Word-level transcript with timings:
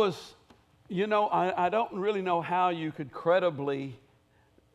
was, 0.00 0.34
you 0.88 1.06
know, 1.06 1.26
I, 1.26 1.66
I 1.66 1.68
don't 1.68 1.92
really 1.92 2.22
know 2.22 2.40
how 2.40 2.70
you 2.70 2.90
could 2.90 3.12
credibly 3.12 3.98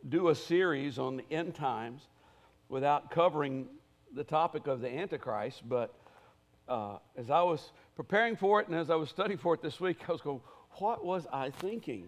do 0.07 0.29
a 0.29 0.35
series 0.35 0.99
on 0.99 1.17
the 1.17 1.23
end 1.31 1.55
times 1.55 2.03
without 2.69 3.09
covering 3.09 3.65
the 4.13 4.23
topic 4.23 4.67
of 4.67 4.81
the 4.81 4.87
Antichrist, 4.87 5.67
but 5.67 5.95
uh, 6.69 6.97
as 7.17 7.31
I 7.31 7.41
was 7.41 7.71
preparing 7.95 8.35
for 8.35 8.61
it 8.61 8.67
and 8.67 8.77
as 8.77 8.91
I 8.91 8.95
was 8.97 9.09
studying 9.09 9.39
for 9.39 9.55
it 9.55 9.63
this 9.63 9.79
week, 9.79 9.97
I 10.07 10.11
was 10.11 10.21
going, 10.21 10.41
what 10.73 11.03
was 11.03 11.25
I 11.33 11.49
thinking? 11.49 12.07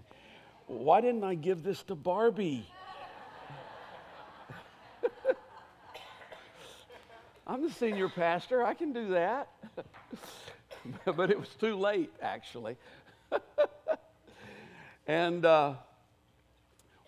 Why 0.68 1.02
didn't 1.02 1.24
I 1.24 1.34
give 1.34 1.64
this 1.64 1.82
to 1.86 1.96
Barbie? 1.96 2.70
I'm 7.48 7.64
the 7.64 7.72
senior 7.72 8.10
pastor, 8.10 8.64
I 8.64 8.76
can 8.76 8.94
do 8.94 9.08
that. 9.08 9.48
but 11.06 11.30
it 11.32 11.40
was 11.40 11.50
too 11.60 11.76
late, 11.76 12.12
actually. 12.22 12.78
and 15.08 15.46
uh, 15.46 15.74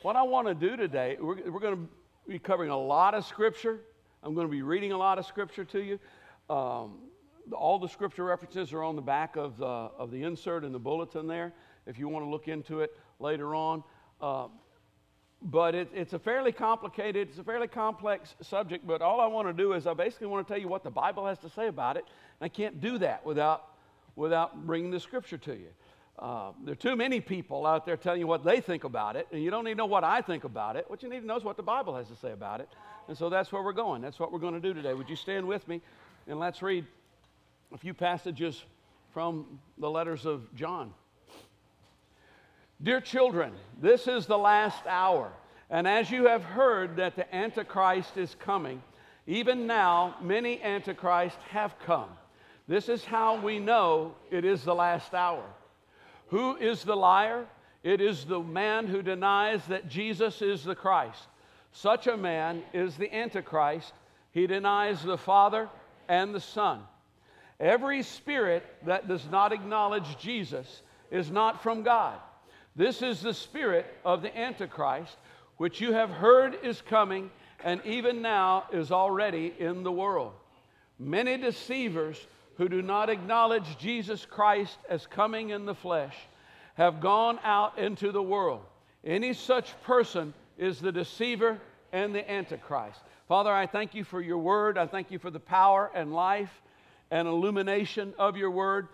what 0.01 0.15
I 0.15 0.23
want 0.23 0.47
to 0.47 0.53
do 0.53 0.75
today, 0.75 1.17
we're, 1.19 1.49
we're 1.51 1.59
going 1.59 1.75
to 1.75 1.89
be 2.27 2.39
covering 2.39 2.69
a 2.69 2.77
lot 2.77 3.13
of 3.13 3.25
scripture. 3.25 3.79
I'm 4.23 4.33
going 4.33 4.47
to 4.47 4.51
be 4.51 4.61
reading 4.61 4.91
a 4.91 4.97
lot 4.97 5.17
of 5.19 5.25
scripture 5.25 5.65
to 5.65 5.79
you. 5.81 5.99
Um, 6.53 6.99
all 7.51 7.79
the 7.79 7.87
scripture 7.87 8.23
references 8.23 8.73
are 8.73 8.83
on 8.83 8.95
the 8.95 9.01
back 9.01 9.35
of 9.35 9.57
the, 9.57 9.65
of 9.65 10.11
the 10.11 10.23
insert 10.23 10.63
in 10.63 10.71
the 10.71 10.79
bulletin 10.79 11.27
there 11.27 11.53
if 11.85 11.97
you 11.97 12.07
want 12.07 12.25
to 12.25 12.29
look 12.29 12.47
into 12.47 12.81
it 12.81 12.95
later 13.19 13.55
on. 13.55 13.83
Uh, 14.21 14.47
but 15.41 15.73
it, 15.73 15.89
it's 15.93 16.13
a 16.13 16.19
fairly 16.19 16.51
complicated, 16.51 17.29
it's 17.29 17.39
a 17.39 17.43
fairly 17.43 17.67
complex 17.67 18.35
subject. 18.41 18.85
But 18.85 19.01
all 19.01 19.21
I 19.21 19.27
want 19.27 19.47
to 19.47 19.53
do 19.53 19.73
is 19.73 19.87
I 19.87 19.93
basically 19.93 20.27
want 20.27 20.47
to 20.47 20.53
tell 20.53 20.61
you 20.61 20.67
what 20.67 20.83
the 20.83 20.91
Bible 20.91 21.25
has 21.25 21.39
to 21.39 21.49
say 21.49 21.67
about 21.67 21.97
it. 21.97 22.03
And 22.39 22.45
I 22.45 22.49
can't 22.49 22.81
do 22.81 22.97
that 22.99 23.25
without, 23.25 23.65
without 24.15 24.67
bringing 24.67 24.91
the 24.91 24.99
scripture 24.99 25.37
to 25.37 25.53
you. 25.53 25.69
Uh, 26.19 26.51
there 26.65 26.73
are 26.73 26.75
too 26.75 26.97
many 26.97 27.21
people 27.21 27.65
out 27.65 27.85
there 27.85 27.95
telling 27.95 28.19
you 28.19 28.27
what 28.27 28.43
they 28.43 28.59
think 28.59 28.83
about 28.83 29.15
it, 29.15 29.27
and 29.31 29.41
you 29.41 29.49
don't 29.49 29.63
need 29.63 29.71
to 29.71 29.77
know 29.77 29.85
what 29.85 30.03
I 30.03 30.21
think 30.21 30.43
about 30.43 30.75
it. 30.75 30.85
What 30.89 31.01
you 31.01 31.09
need 31.09 31.21
to 31.21 31.25
know 31.25 31.37
is 31.37 31.43
what 31.43 31.55
the 31.55 31.63
Bible 31.63 31.95
has 31.95 32.07
to 32.09 32.15
say 32.15 32.31
about 32.31 32.59
it. 32.59 32.69
And 33.07 33.17
so 33.17 33.29
that's 33.29 33.51
where 33.51 33.63
we're 33.63 33.71
going. 33.71 34.01
That's 34.01 34.19
what 34.19 34.31
we're 34.31 34.39
going 34.39 34.53
to 34.53 34.59
do 34.59 34.73
today. 34.73 34.93
Would 34.93 35.09
you 35.09 35.15
stand 35.15 35.47
with 35.47 35.67
me 35.67 35.81
and 36.27 36.39
let's 36.39 36.61
read 36.61 36.85
a 37.71 37.77
few 37.77 37.93
passages 37.93 38.63
from 39.13 39.59
the 39.77 39.89
letters 39.89 40.25
of 40.25 40.53
John. 40.55 40.93
Dear 42.81 43.01
children, 43.01 43.53
this 43.81 44.07
is 44.07 44.25
the 44.25 44.37
last 44.37 44.85
hour. 44.87 45.31
And 45.69 45.87
as 45.87 46.09
you 46.09 46.27
have 46.27 46.43
heard 46.43 46.95
that 46.97 47.15
the 47.15 47.35
Antichrist 47.35 48.17
is 48.17 48.35
coming, 48.39 48.81
even 49.27 49.67
now 49.67 50.15
many 50.21 50.61
Antichrists 50.61 51.39
have 51.49 51.77
come. 51.79 52.09
This 52.67 52.87
is 52.89 53.03
how 53.03 53.39
we 53.41 53.59
know 53.59 54.15
it 54.31 54.45
is 54.45 54.63
the 54.63 54.75
last 54.75 55.13
hour. 55.13 55.43
Who 56.29 56.55
is 56.55 56.83
the 56.83 56.95
liar? 56.95 57.45
It 57.83 58.01
is 58.01 58.25
the 58.25 58.39
man 58.39 58.87
who 58.87 59.01
denies 59.01 59.65
that 59.67 59.89
Jesus 59.89 60.41
is 60.41 60.63
the 60.63 60.75
Christ. 60.75 61.27
Such 61.71 62.07
a 62.07 62.17
man 62.17 62.63
is 62.73 62.97
the 62.97 63.13
Antichrist. 63.13 63.93
He 64.31 64.47
denies 64.47 65.03
the 65.03 65.17
Father 65.17 65.69
and 66.07 66.33
the 66.33 66.41
Son. 66.41 66.81
Every 67.59 68.03
spirit 68.03 68.63
that 68.85 69.07
does 69.07 69.25
not 69.29 69.53
acknowledge 69.53 70.17
Jesus 70.17 70.81
is 71.11 71.29
not 71.31 71.61
from 71.61 71.83
God. 71.83 72.17
This 72.75 73.01
is 73.01 73.21
the 73.21 73.33
spirit 73.33 73.85
of 74.05 74.21
the 74.21 74.35
Antichrist, 74.37 75.17
which 75.57 75.81
you 75.81 75.93
have 75.93 76.09
heard 76.09 76.57
is 76.63 76.81
coming 76.81 77.29
and 77.63 77.81
even 77.85 78.21
now 78.21 78.65
is 78.71 78.91
already 78.91 79.53
in 79.59 79.83
the 79.83 79.91
world. 79.91 80.33
Many 80.97 81.37
deceivers 81.37 82.27
who 82.59 82.67
do 82.67 82.81
not 82.81 83.09
acknowledge 83.09 83.77
Jesus 83.77 84.25
Christ 84.25 84.77
as 84.89 85.07
coming 85.07 85.51
in 85.51 85.65
the 85.65 85.73
flesh 85.73 86.15
have 86.73 86.99
gone 86.99 87.39
out 87.41 87.79
into 87.79 88.11
the 88.11 88.21
world. 88.21 88.61
Any 89.01 89.31
such 89.31 89.81
person 89.83 90.33
is 90.57 90.81
the 90.81 90.91
deceiver 90.91 91.57
and 91.93 92.13
the 92.13 92.29
Antichrist. 92.29 92.99
Father, 93.29 93.49
I 93.49 93.65
thank 93.65 93.95
you 93.95 94.03
for 94.03 94.19
your 94.19 94.39
word. 94.39 94.77
I 94.77 94.87
thank 94.87 95.09
you 95.09 95.19
for 95.19 95.31
the 95.31 95.39
power 95.39 95.89
and 95.95 96.13
life 96.13 96.51
and 97.09 97.29
illumination 97.29 98.13
of 98.19 98.35
your 98.35 98.51
word. 98.51 98.89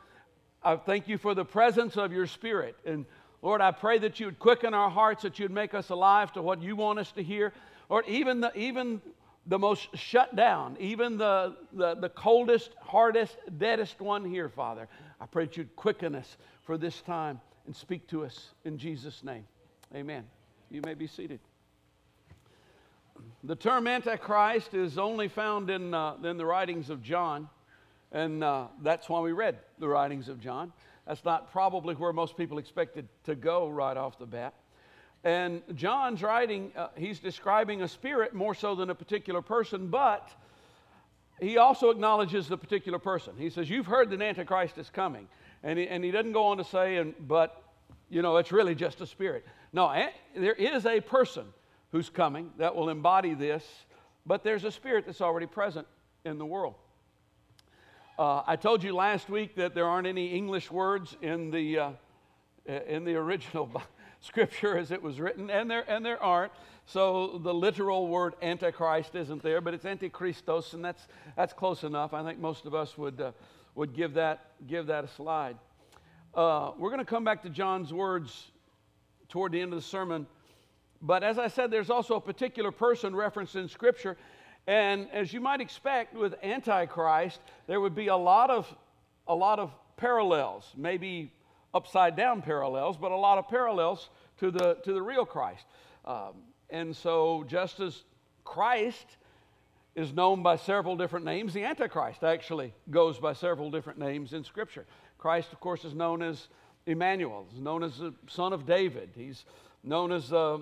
I 0.63 0.75
thank 0.75 1.07
you 1.07 1.17
for 1.17 1.33
the 1.33 1.45
presence 1.45 1.97
of 1.97 2.13
your 2.13 2.27
spirit. 2.27 2.75
And 2.85 3.03
Lord, 3.41 3.61
I 3.61 3.71
pray 3.71 3.97
that 3.97 4.19
you 4.19 4.27
would 4.27 4.37
quicken 4.37 4.75
our 4.75 4.91
hearts, 4.91 5.23
that 5.23 5.39
you'd 5.39 5.49
make 5.49 5.73
us 5.73 5.89
alive 5.89 6.31
to 6.33 6.41
what 6.43 6.61
you 6.61 6.75
want 6.75 6.99
us 6.99 7.11
to 7.13 7.23
hear. 7.23 7.51
Lord, 7.89 8.05
even 8.07 8.41
the, 8.41 8.55
even 8.55 9.01
the 9.47 9.59
most 9.59 9.95
shut 9.95 10.35
down, 10.35 10.75
even 10.79 11.17
the, 11.17 11.56
the, 11.73 11.95
the 11.95 12.09
coldest, 12.09 12.72
hardest, 12.81 13.38
deadest 13.57 14.01
one 14.01 14.25
here, 14.25 14.50
Father, 14.50 14.88
I 15.22 15.25
pray 15.28 15.45
that 15.45 15.57
you'd 15.57 15.75
quicken 15.75 16.16
us 16.16 16.38
for 16.63 16.78
this 16.78 17.01
time 17.01 17.39
and 17.66 17.75
speak 17.75 18.07
to 18.07 18.25
us 18.25 18.53
in 18.63 18.78
Jesus' 18.78 19.23
name. 19.23 19.45
Amen. 19.94 20.23
You 20.72 20.81
may 20.84 20.95
be 20.95 21.07
seated. 21.07 21.39
The 23.44 23.55
term 23.55 23.88
Antichrist 23.88 24.73
is 24.73 24.97
only 24.97 25.28
found 25.28 25.69
in, 25.69 25.94
uh, 25.94 26.16
in 26.23 26.38
the 26.38 26.45
writings 26.45 26.89
of 26.89 27.01
John, 27.01 27.47
and 28.11 28.44
uh, 28.44 28.67
that's 28.81 29.07
why 29.07 29.19
we 29.19 29.31
read 29.31 29.59
the 29.79 29.88
writings 29.88 30.28
of 30.28 30.39
John. 30.39 30.73
That's 31.07 31.23
not 31.23 31.51
probably 31.51 31.94
where 31.95 32.11
most 32.11 32.35
people 32.35 32.57
expected 32.57 33.07
to 33.25 33.35
go 33.35 33.69
right 33.69 33.95
off 33.95 34.17
the 34.17 34.25
bat. 34.25 34.55
And 35.25 35.63
John's 35.73 36.21
writing, 36.21 36.71
uh, 36.77 36.89
he's 36.95 37.19
describing 37.19 37.81
a 37.81 37.87
spirit 37.87 38.35
more 38.35 38.53
so 38.53 38.75
than 38.75 38.91
a 38.91 38.95
particular 38.95 39.41
person, 39.41 39.87
but 39.87 40.29
he 41.41 41.57
also 41.57 41.89
acknowledges 41.89 42.47
the 42.47 42.57
particular 42.57 42.99
person. 42.99 43.33
He 43.35 43.49
says, 43.49 43.67
You've 43.67 43.87
heard 43.87 44.11
that 44.11 44.21
Antichrist 44.21 44.77
is 44.77 44.89
coming. 44.91 45.27
And 45.63 45.79
he, 45.79 45.87
and 45.87 46.03
he 46.03 46.11
doesn't 46.11 46.31
go 46.31 46.45
on 46.45 46.57
to 46.57 46.63
say, 46.63 46.97
and, 46.97 47.15
but, 47.27 47.63
you 48.07 48.21
know, 48.21 48.37
it's 48.37 48.51
really 48.51 48.75
just 48.75 49.01
a 49.01 49.07
spirit. 49.07 49.43
No, 49.73 49.91
there 50.35 50.53
is 50.53 50.85
a 50.85 51.01
person 51.01 51.45
who's 51.91 52.07
coming 52.07 52.51
that 52.59 52.75
will 52.75 52.89
embody 52.89 53.33
this, 53.33 53.65
but 54.27 54.43
there's 54.43 54.63
a 54.63 54.71
spirit 54.71 55.07
that's 55.07 55.21
already 55.21 55.47
present 55.47 55.87
in 56.23 56.37
the 56.37 56.45
world. 56.45 56.75
Uh, 58.19 58.43
I 58.45 58.57
told 58.57 58.83
you 58.83 58.95
last 58.95 59.27
week 59.27 59.55
that 59.55 59.73
there 59.73 59.87
aren't 59.87 60.05
any 60.05 60.27
English 60.27 60.69
words 60.69 61.17
in 61.23 61.49
the, 61.49 61.79
uh, 61.79 61.91
in 62.67 63.05
the 63.05 63.15
original 63.15 63.65
scripture 64.25 64.77
as 64.77 64.91
it 64.91 65.01
was 65.01 65.19
written, 65.19 65.49
and 65.49 65.69
there, 65.69 65.89
and 65.89 66.03
there 66.03 66.21
aren't. 66.21 66.51
So 66.85 67.39
the 67.43 67.53
literal 67.53 68.07
word 68.07 68.33
antichrist 68.41 69.15
isn't 69.15 69.41
there, 69.41 69.61
but 69.61 69.73
it's 69.73 69.85
antichristos, 69.85 70.73
and 70.73 70.83
that's, 70.83 71.07
that's 71.35 71.53
close 71.53 71.83
enough. 71.83 72.13
I 72.13 72.23
think 72.23 72.39
most 72.39 72.65
of 72.65 72.73
us 72.73 72.97
would, 72.97 73.21
uh, 73.21 73.31
would 73.75 73.93
give, 73.93 74.15
that, 74.15 74.51
give 74.67 74.87
that 74.87 75.03
a 75.03 75.07
slide. 75.07 75.57
Uh, 76.33 76.71
we're 76.77 76.89
going 76.89 76.99
to 76.99 77.05
come 77.05 77.23
back 77.23 77.43
to 77.43 77.49
John's 77.49 77.93
words 77.93 78.51
toward 79.29 79.51
the 79.51 79.61
end 79.61 79.73
of 79.73 79.79
the 79.79 79.85
sermon. 79.85 80.27
But 81.01 81.23
as 81.23 81.37
I 81.37 81.47
said, 81.47 81.71
there's 81.71 81.89
also 81.89 82.15
a 82.15 82.21
particular 82.21 82.71
person 82.71 83.15
referenced 83.15 83.55
in 83.55 83.67
Scripture, 83.67 84.17
and 84.67 85.07
as 85.11 85.31
you 85.33 85.39
might 85.39 85.61
expect 85.61 86.15
with 86.15 86.33
Antichrist, 86.43 87.39
there 87.67 87.79
would 87.79 87.93
be 87.93 88.07
a 88.07 88.17
lot 88.17 88.49
of, 88.49 88.73
a 89.27 89.35
lot 89.35 89.59
of 89.59 89.71
parallels, 89.97 90.71
maybe 90.75 91.31
upside 91.75 92.15
down 92.15 92.41
parallels, 92.41 92.97
but 92.97 93.11
a 93.11 93.15
lot 93.15 93.37
of 93.37 93.47
parallels 93.49 94.09
to 94.39 94.49
the, 94.49 94.77
to 94.85 94.93
the 94.93 95.01
real 95.01 95.25
Christ. 95.25 95.65
Um, 96.05 96.33
and 96.69 96.95
so, 96.95 97.43
just 97.47 97.79
as 97.79 98.03
Christ 98.43 99.05
is 99.95 100.13
known 100.13 100.41
by 100.41 100.55
several 100.55 100.95
different 100.95 101.25
names, 101.25 101.53
the 101.53 101.63
Antichrist 101.63 102.23
actually 102.23 102.73
goes 102.89 103.19
by 103.19 103.33
several 103.33 103.69
different 103.69 103.99
names 103.99 104.33
in 104.33 104.43
Scripture. 104.43 104.85
Christ, 105.17 105.51
of 105.53 105.59
course, 105.59 105.85
is 105.85 105.93
known 105.93 106.21
as 106.21 106.47
Emmanuel, 106.85 107.45
is 107.53 107.59
known 107.59 107.83
as 107.83 107.97
the 107.97 108.13
Son 108.27 108.53
of 108.53 108.65
David. 108.65 109.09
He's 109.15 109.45
known 109.83 110.11
as 110.11 110.29
the 110.29 110.61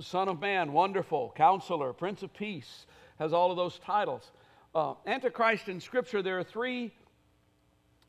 Son 0.00 0.28
of 0.28 0.40
Man, 0.40 0.72
Wonderful, 0.72 1.32
Counselor, 1.36 1.92
Prince 1.92 2.22
of 2.22 2.34
Peace 2.34 2.86
has 3.18 3.32
all 3.32 3.50
of 3.50 3.56
those 3.56 3.78
titles. 3.78 4.30
Uh, 4.74 4.94
Antichrist 5.06 5.68
in 5.68 5.80
Scripture, 5.80 6.22
there 6.22 6.38
are 6.38 6.44
three 6.44 6.92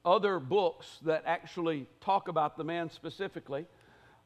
other 0.04 0.40
books 0.40 0.98
that 1.04 1.24
actually 1.26 1.88
talk 2.00 2.28
about 2.28 2.58
the 2.58 2.64
man 2.64 2.90
specifically. 2.90 3.66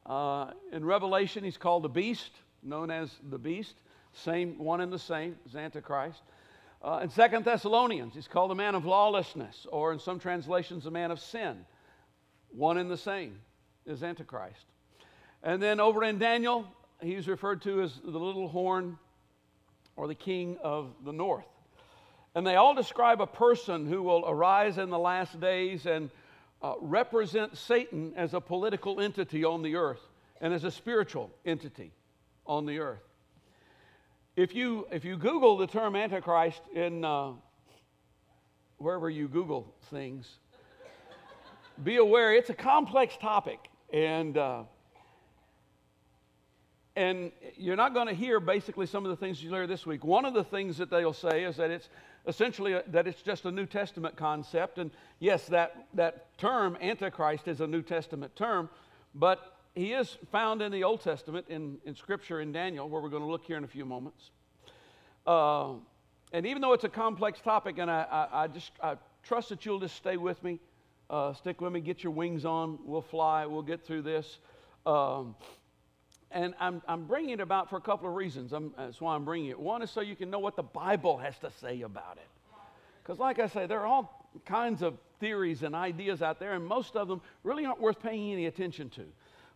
Uh, 0.04 0.50
in 0.72 0.84
Revelation, 0.84 1.44
he's 1.44 1.58
called 1.58 1.82
the 1.82 1.88
beast, 1.88 2.30
known 2.62 2.90
as 2.90 3.10
the 3.30 3.38
beast, 3.38 3.74
same 4.12 4.58
one 4.58 4.80
and 4.80 4.92
the 4.92 4.98
same 4.98 5.36
as 5.46 5.56
Antichrist. 5.56 6.22
Uh, 6.82 7.00
in 7.02 7.10
Second 7.10 7.44
Thessalonians, 7.44 8.14
he's 8.14 8.28
called 8.28 8.50
the 8.50 8.54
man 8.54 8.74
of 8.74 8.84
lawlessness, 8.84 9.66
or 9.70 9.92
in 9.92 9.98
some 9.98 10.18
translations, 10.18 10.84
the 10.84 10.90
man 10.90 11.10
of 11.10 11.20
sin, 11.20 11.64
one 12.50 12.78
and 12.78 12.90
the 12.90 12.96
same 12.96 13.38
as 13.86 14.02
Antichrist. 14.02 14.64
And 15.42 15.62
then 15.62 15.80
over 15.80 16.04
in 16.04 16.18
Daniel, 16.18 16.66
he's 17.00 17.28
referred 17.28 17.62
to 17.62 17.82
as 17.82 18.00
the 18.02 18.18
little 18.18 18.48
horn 18.48 18.98
or 19.96 20.06
the 20.06 20.14
king 20.14 20.56
of 20.62 20.90
the 21.04 21.12
north. 21.12 21.46
And 22.36 22.46
they 22.46 22.56
all 22.56 22.74
describe 22.74 23.22
a 23.22 23.26
person 23.26 23.86
who 23.86 24.02
will 24.02 24.22
arise 24.28 24.76
in 24.76 24.90
the 24.90 24.98
last 24.98 25.40
days 25.40 25.86
and 25.86 26.10
uh, 26.60 26.74
represent 26.82 27.56
Satan 27.56 28.12
as 28.14 28.34
a 28.34 28.42
political 28.42 29.00
entity 29.00 29.42
on 29.42 29.62
the 29.62 29.76
earth 29.76 30.02
and 30.42 30.52
as 30.52 30.62
a 30.62 30.70
spiritual 30.70 31.30
entity 31.46 31.92
on 32.46 32.66
the 32.66 32.78
earth. 32.78 33.00
If 34.36 34.54
you, 34.54 34.86
if 34.92 35.02
you 35.02 35.16
Google 35.16 35.56
the 35.56 35.66
term 35.66 35.96
Antichrist 35.96 36.60
in 36.74 37.06
uh, 37.06 37.30
wherever 38.76 39.08
you 39.08 39.28
Google 39.28 39.74
things, 39.90 40.28
be 41.82 41.96
aware 41.96 42.34
it's 42.34 42.50
a 42.50 42.54
complex 42.54 43.16
topic. 43.16 43.60
And, 43.90 44.36
uh, 44.36 44.64
and 46.96 47.30
you're 47.58 47.76
not 47.76 47.92
going 47.92 48.08
to 48.08 48.14
hear 48.14 48.40
basically 48.40 48.86
some 48.86 49.04
of 49.04 49.10
the 49.10 49.16
things 49.16 49.42
you 49.42 49.50
learned 49.50 49.70
this 49.70 49.84
week. 49.84 50.02
One 50.02 50.24
of 50.24 50.32
the 50.32 50.42
things 50.42 50.78
that 50.78 50.90
they'll 50.90 51.12
say 51.12 51.44
is 51.44 51.56
that 51.58 51.70
it's 51.70 51.90
essentially 52.26 52.72
a, 52.72 52.82
that 52.88 53.06
it's 53.06 53.20
just 53.20 53.44
a 53.44 53.50
New 53.50 53.66
Testament 53.66 54.16
concept. 54.16 54.78
And 54.78 54.90
yes, 55.20 55.46
that, 55.48 55.86
that 55.94 56.36
term, 56.38 56.76
Antichrist, 56.80 57.48
is 57.48 57.60
a 57.60 57.66
New 57.66 57.82
Testament 57.82 58.34
term, 58.34 58.70
but 59.14 59.58
he 59.74 59.92
is 59.92 60.16
found 60.32 60.62
in 60.62 60.72
the 60.72 60.84
Old 60.84 61.02
Testament 61.02 61.46
in, 61.50 61.76
in 61.84 61.94
Scripture 61.94 62.40
in 62.40 62.50
Daniel, 62.50 62.88
where 62.88 63.02
we're 63.02 63.10
going 63.10 63.22
to 63.22 63.28
look 63.28 63.44
here 63.44 63.58
in 63.58 63.64
a 63.64 63.68
few 63.68 63.84
moments. 63.84 64.30
Uh, 65.26 65.74
and 66.32 66.46
even 66.46 66.62
though 66.62 66.72
it's 66.72 66.84
a 66.84 66.88
complex 66.88 67.40
topic, 67.40 67.76
and 67.78 67.90
I, 67.90 68.06
I, 68.10 68.44
I 68.44 68.46
just 68.46 68.72
I 68.82 68.96
trust 69.22 69.50
that 69.50 69.66
you'll 69.66 69.80
just 69.80 69.96
stay 69.96 70.16
with 70.16 70.42
me, 70.42 70.60
uh, 71.10 71.34
stick 71.34 71.60
with 71.60 71.72
me, 71.72 71.80
get 71.80 72.02
your 72.02 72.12
wings 72.12 72.46
on, 72.46 72.78
we'll 72.84 73.02
fly, 73.02 73.44
we'll 73.44 73.62
get 73.62 73.84
through 73.84 74.02
this. 74.02 74.38
Um, 74.86 75.34
and 76.30 76.54
I'm, 76.60 76.82
I'm 76.88 77.06
bringing 77.06 77.30
it 77.30 77.40
about 77.40 77.70
for 77.70 77.76
a 77.76 77.80
couple 77.80 78.08
of 78.08 78.14
reasons. 78.14 78.52
I'm, 78.52 78.72
that's 78.76 79.00
why 79.00 79.14
I'm 79.14 79.24
bringing 79.24 79.50
it. 79.50 79.58
One 79.58 79.82
is 79.82 79.90
so 79.90 80.00
you 80.00 80.16
can 80.16 80.30
know 80.30 80.38
what 80.38 80.56
the 80.56 80.62
Bible 80.62 81.18
has 81.18 81.38
to 81.38 81.50
say 81.60 81.82
about 81.82 82.16
it. 82.16 82.28
Because, 83.02 83.18
like 83.18 83.38
I 83.38 83.46
say, 83.46 83.66
there 83.66 83.80
are 83.80 83.86
all 83.86 84.28
kinds 84.44 84.82
of 84.82 84.98
theories 85.20 85.62
and 85.62 85.74
ideas 85.74 86.22
out 86.22 86.40
there, 86.40 86.54
and 86.54 86.66
most 86.66 86.96
of 86.96 87.08
them 87.08 87.20
really 87.44 87.64
aren't 87.64 87.80
worth 87.80 88.02
paying 88.02 88.32
any 88.32 88.46
attention 88.46 88.90
to. 88.90 89.04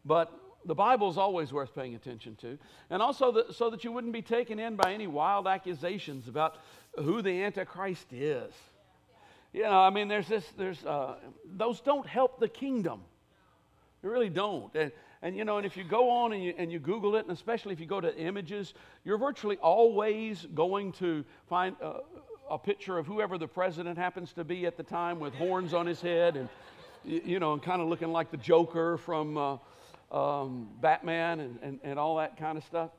But 0.04 0.32
the 0.64 0.74
Bible 0.74 1.10
is 1.10 1.18
always 1.18 1.52
worth 1.52 1.74
paying 1.74 1.94
attention 1.96 2.36
to. 2.36 2.58
And 2.90 3.02
also, 3.02 3.32
the, 3.32 3.52
so 3.52 3.70
that 3.70 3.82
you 3.82 3.90
wouldn't 3.90 4.12
be 4.12 4.22
taken 4.22 4.58
in 4.58 4.76
by 4.76 4.92
any 4.92 5.06
wild 5.06 5.48
accusations 5.48 6.28
about 6.28 6.58
who 6.96 7.22
the 7.22 7.42
Antichrist 7.42 8.12
is. 8.12 8.52
You 9.52 9.62
know, 9.62 9.80
I 9.80 9.90
mean, 9.90 10.06
there's 10.06 10.28
this, 10.28 10.46
there's, 10.56 10.84
uh, 10.86 11.16
those 11.44 11.80
don't 11.80 12.06
help 12.06 12.38
the 12.38 12.48
kingdom. 12.48 13.02
They 14.02 14.08
really 14.08 14.30
don't. 14.30 14.72
And, 14.76 14.92
and 15.22 15.36
you 15.36 15.44
know, 15.44 15.58
and 15.58 15.66
if 15.66 15.76
you 15.76 15.84
go 15.84 16.08
on 16.10 16.32
and 16.32 16.42
you, 16.42 16.54
and 16.56 16.72
you 16.72 16.78
Google 16.78 17.16
it, 17.16 17.20
and 17.20 17.30
especially 17.30 17.72
if 17.72 17.80
you 17.80 17.86
go 17.86 18.00
to 18.00 18.16
images, 18.16 18.72
you're 19.04 19.18
virtually 19.18 19.56
always 19.56 20.46
going 20.54 20.92
to 20.92 21.24
find 21.48 21.76
uh, 21.82 21.94
a 22.50 22.58
picture 22.58 22.96
of 22.96 23.06
whoever 23.06 23.36
the 23.36 23.46
president 23.46 23.98
happens 23.98 24.32
to 24.32 24.44
be 24.44 24.66
at 24.66 24.76
the 24.76 24.82
time 24.82 25.20
with 25.20 25.34
horns 25.34 25.74
on 25.74 25.86
his 25.86 26.00
head 26.00 26.36
and, 26.36 26.48
you 27.04 27.38
know, 27.38 27.52
and 27.52 27.62
kind 27.62 27.82
of 27.82 27.88
looking 27.88 28.10
like 28.10 28.30
the 28.30 28.36
Joker 28.38 28.96
from 28.96 29.36
uh, 29.36 29.56
um, 30.10 30.68
Batman 30.80 31.40
and, 31.40 31.58
and, 31.62 31.80
and 31.84 31.98
all 31.98 32.16
that 32.16 32.36
kind 32.38 32.56
of 32.56 32.64
stuff. 32.64 32.90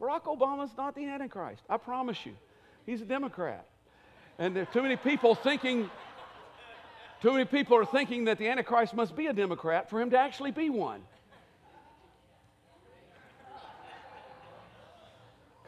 Barack 0.00 0.24
Obama's 0.24 0.70
not 0.76 0.94
the 0.94 1.06
Antichrist. 1.06 1.62
I 1.68 1.76
promise 1.76 2.24
you. 2.24 2.32
He's 2.86 3.00
a 3.00 3.06
Democrat. 3.06 3.66
And 4.38 4.54
there 4.54 4.62
are 4.62 4.72
too 4.72 4.82
many 4.82 4.96
people 4.96 5.34
thinking, 5.34 5.90
too 7.20 7.32
many 7.32 7.44
people 7.46 7.76
are 7.76 7.84
thinking 7.84 8.24
that 8.26 8.38
the 8.38 8.48
Antichrist 8.48 8.94
must 8.94 9.16
be 9.16 9.26
a 9.26 9.32
Democrat 9.32 9.90
for 9.90 10.00
him 10.00 10.10
to 10.10 10.18
actually 10.18 10.52
be 10.52 10.70
one. 10.70 11.02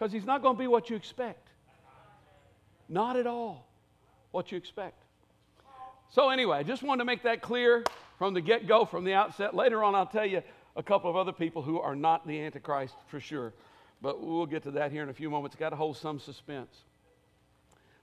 Because 0.03 0.13
he's 0.13 0.25
not 0.25 0.43
going 0.43 0.57
to 0.57 0.59
be 0.59 0.67
what 0.67 0.91
you 0.91 0.97
expect. 0.97 1.47
Not 2.89 3.17
at 3.17 3.29
all 3.29 3.69
what 4.33 4.51
you 4.51 4.59
expect. 4.59 5.01
So, 6.11 6.29
anyway, 6.29 6.57
I 6.57 6.65
just 6.65 6.83
wanted 6.83 7.03
to 7.03 7.05
make 7.05 7.23
that 7.23 7.41
clear 7.41 7.85
from 8.19 8.35
the 8.35 8.41
get 8.41 8.67
go, 8.67 8.85
from 8.85 9.05
the 9.05 9.15
outset. 9.15 9.55
Later 9.55 9.85
on, 9.85 9.95
I'll 9.95 10.05
tell 10.05 10.27
you 10.27 10.43
a 10.75 10.83
couple 10.83 11.09
of 11.09 11.15
other 11.15 11.31
people 11.31 11.63
who 11.63 11.79
are 11.79 11.95
not 11.95 12.27
the 12.27 12.41
Antichrist 12.41 12.97
for 13.07 13.21
sure. 13.21 13.53
But 14.01 14.21
we'll 14.21 14.47
get 14.47 14.65
to 14.65 14.73
that 14.73 14.91
here 14.91 15.05
in 15.05 15.09
a 15.09 15.15
few 15.15 15.31
moments. 15.31 15.55
Got 15.55 15.71
to 15.71 15.77
hold 15.77 15.97
some 15.97 16.19
suspense. 16.19 16.75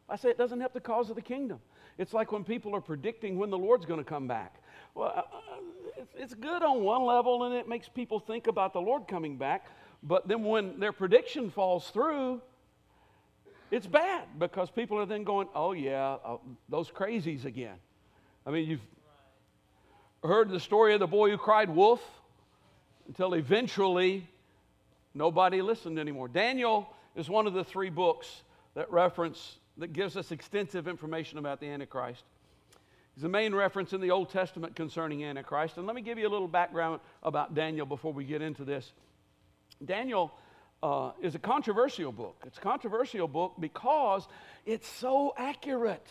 I 0.08 0.16
say 0.16 0.30
it 0.30 0.38
doesn't 0.38 0.62
help 0.62 0.72
the 0.72 0.80
cause 0.80 1.10
of 1.10 1.18
the 1.18 1.22
kingdom. 1.22 1.60
It's 1.98 2.14
like 2.14 2.32
when 2.32 2.46
people 2.46 2.74
are 2.78 2.82
predicting 2.82 3.38
when 3.38 3.50
the 3.50 3.58
Lord's 3.58 3.86
going 3.86 4.00
to 4.00 4.10
come 4.10 4.26
back. 4.26 4.64
Well, 4.96 5.12
uh, 5.14 5.20
uh 5.20 6.06
it's 6.18 6.34
good 6.34 6.64
on 6.64 6.82
one 6.82 7.04
level 7.04 7.44
and 7.44 7.54
it 7.54 7.68
makes 7.68 7.90
people 7.90 8.22
think 8.22 8.48
about 8.48 8.72
the 8.72 8.80
Lord 8.80 9.06
coming 9.06 9.36
back. 9.36 9.66
But 10.02 10.28
then 10.28 10.44
when 10.44 10.80
their 10.80 10.94
prediction 10.94 11.50
falls 11.50 11.90
through, 11.90 12.42
it's 13.72 13.88
bad 13.88 14.24
because 14.38 14.72
people 14.72 14.98
are 14.98 15.06
then 15.06 15.24
going, 15.24 15.48
oh, 15.54 15.74
yeah, 15.74 16.18
uh, 16.24 16.38
those 16.70 16.90
crazies 16.90 17.46
again. 17.46 17.76
I 18.46 18.52
mean, 18.52 18.68
you've 18.68 18.86
heard 20.24 20.50
the 20.50 20.60
story 20.60 20.94
of 20.94 21.00
the 21.00 21.08
boy 21.08 21.30
who 21.30 21.38
cried 21.38 21.70
wolf 21.70 22.02
until 23.08 23.34
eventually 23.34 24.28
nobody 25.14 25.62
listened 25.62 26.00
anymore. 26.00 26.28
Daniel 26.28 26.90
is 27.16 27.30
one 27.30 27.48
of 27.48 27.54
the 27.54 27.64
three 27.64 27.90
books 27.90 28.44
that 28.76 28.92
reference, 28.92 29.58
that 29.78 29.94
gives 29.94 30.16
us 30.16 30.32
extensive 30.32 30.88
information 30.88 31.38
about 31.38 31.60
the 31.60 31.68
Antichrist. 31.68 32.24
He's 33.16 33.24
the 33.24 33.30
main 33.30 33.54
reference 33.54 33.94
in 33.94 34.02
the 34.02 34.12
Old 34.12 34.30
Testament 34.30 34.76
concerning 34.76 35.24
Antichrist. 35.26 35.78
And 35.78 35.86
let 35.86 35.96
me 35.96 36.02
give 36.02 36.18
you 36.18 36.28
a 36.28 36.30
little 36.30 36.48
background 36.48 37.02
about 37.22 37.54
Daniel 37.54 37.86
before 37.86 38.14
we 38.14 38.24
get 38.24 38.42
into 38.42 38.64
this. 38.64 38.94
Daniel 39.84 40.32
uh, 40.84 41.12
is 41.22 41.36
a 41.36 41.40
controversial 41.40 42.12
book. 42.12 42.44
It's 42.46 42.58
a 42.58 42.62
controversial 42.62 43.28
book 43.28 43.56
because 43.60 44.28
it's 44.66 44.88
so 44.88 45.34
accurate 45.38 46.08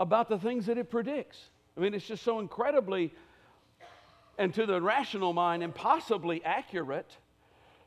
about 0.00 0.28
the 0.28 0.38
things 0.38 0.66
that 0.66 0.78
it 0.78 0.90
predicts. 0.90 1.38
I 1.76 1.80
mean, 1.80 1.94
it's 1.94 2.06
just 2.06 2.22
so 2.22 2.38
incredibly, 2.38 3.12
and 4.38 4.52
to 4.54 4.66
the 4.66 4.80
rational 4.80 5.32
mind, 5.32 5.62
impossibly 5.62 6.44
accurate 6.44 7.16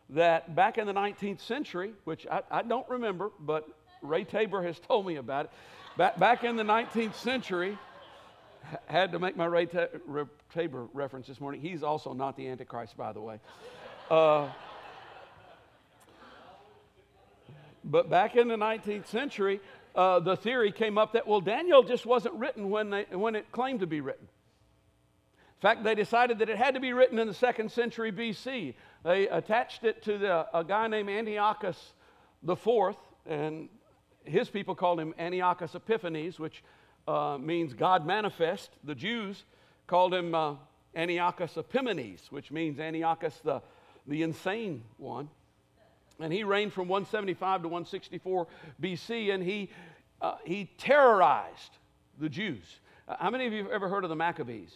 that 0.09 0.55
back 0.55 0.77
in 0.77 0.87
the 0.87 0.93
19th 0.93 1.41
century, 1.41 1.93
which 2.03 2.25
I, 2.27 2.41
I 2.51 2.61
don't 2.61 2.87
remember, 2.89 3.31
but 3.39 3.67
Ray 4.01 4.23
Tabor 4.23 4.63
has 4.63 4.79
told 4.79 5.05
me 5.05 5.17
about 5.17 5.45
it, 5.45 5.51
back, 5.97 6.19
back 6.19 6.43
in 6.43 6.55
the 6.55 6.63
19th 6.63 7.15
century, 7.15 7.77
had 8.87 9.11
to 9.11 9.19
make 9.19 9.35
my 9.35 9.45
Ray, 9.45 9.67
Tabor 10.53 10.87
reference 10.93 11.27
this 11.27 11.39
morning. 11.39 11.61
He's 11.61 11.83
also 11.83 12.13
not 12.13 12.35
the 12.37 12.47
Antichrist, 12.47 12.97
by 12.97 13.13
the 13.13 13.21
way. 13.21 13.39
Uh, 14.09 14.49
but 17.83 18.09
back 18.09 18.35
in 18.35 18.47
the 18.47 18.55
19th 18.55 19.07
century, 19.07 19.59
uh, 19.95 20.19
the 20.19 20.35
theory 20.35 20.71
came 20.71 20.97
up 20.97 21.13
that, 21.13 21.27
well, 21.27 21.41
Daniel 21.41 21.81
just 21.83 22.05
wasn't 22.05 22.35
written 22.35 22.69
when, 22.69 22.89
they, 22.89 23.05
when 23.11 23.35
it 23.35 23.51
claimed 23.51 23.79
to 23.79 23.87
be 23.87 24.01
written. 24.01 24.27
In 25.37 25.61
fact, 25.61 25.83
they 25.83 25.95
decided 25.95 26.39
that 26.39 26.49
it 26.49 26.57
had 26.57 26.75
to 26.75 26.79
be 26.79 26.93
written 26.93 27.17
in 27.17 27.27
the 27.27 27.33
second 27.33 27.71
century 27.71 28.11
BC. 28.11 28.75
They 29.03 29.27
attached 29.29 29.83
it 29.83 30.03
to 30.03 30.17
the, 30.17 30.45
a 30.53 30.63
guy 30.63 30.87
named 30.87 31.09
Antiochus 31.09 31.93
IV, 32.47 32.95
and 33.25 33.69
his 34.23 34.49
people 34.49 34.75
called 34.75 34.99
him 34.99 35.15
Antiochus 35.17 35.73
Epiphanes, 35.73 36.39
which 36.39 36.63
uh, 37.07 37.37
means 37.39 37.73
God 37.73 38.05
manifest. 38.05 38.71
The 38.83 38.95
Jews 38.95 39.45
called 39.87 40.13
him 40.13 40.35
uh, 40.35 40.55
Antiochus 40.95 41.53
Epimanes, 41.53 42.31
which 42.31 42.51
means 42.51 42.79
Antiochus 42.79 43.39
the 43.43 43.61
the 44.07 44.23
insane 44.23 44.83
one. 44.97 45.29
And 46.19 46.31
he 46.31 46.43
reigned 46.43 46.73
from 46.73 46.87
175 46.87 47.63
to 47.63 47.67
164 47.67 48.47
BC, 48.81 49.33
and 49.33 49.43
he, 49.43 49.69
uh, 50.21 50.35
he 50.45 50.69
terrorized 50.77 51.77
the 52.19 52.29
Jews. 52.29 52.79
Uh, 53.07 53.15
how 53.19 53.29
many 53.29 53.45
of 53.45 53.53
you 53.53 53.63
have 53.63 53.71
ever 53.71 53.89
heard 53.89 54.03
of 54.03 54.09
the 54.09 54.15
Maccabees? 54.15 54.73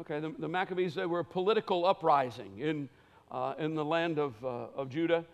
Okay, 0.00 0.20
the, 0.20 0.32
the 0.38 0.48
Maccabees, 0.48 0.94
they 0.94 1.06
were 1.06 1.20
a 1.20 1.24
political 1.24 1.84
uprising 1.84 2.58
in, 2.58 2.88
uh, 3.30 3.54
in 3.58 3.74
the 3.74 3.84
land 3.84 4.18
of, 4.18 4.34
uh, 4.44 4.66
of 4.76 4.88
Judah. 4.88 5.24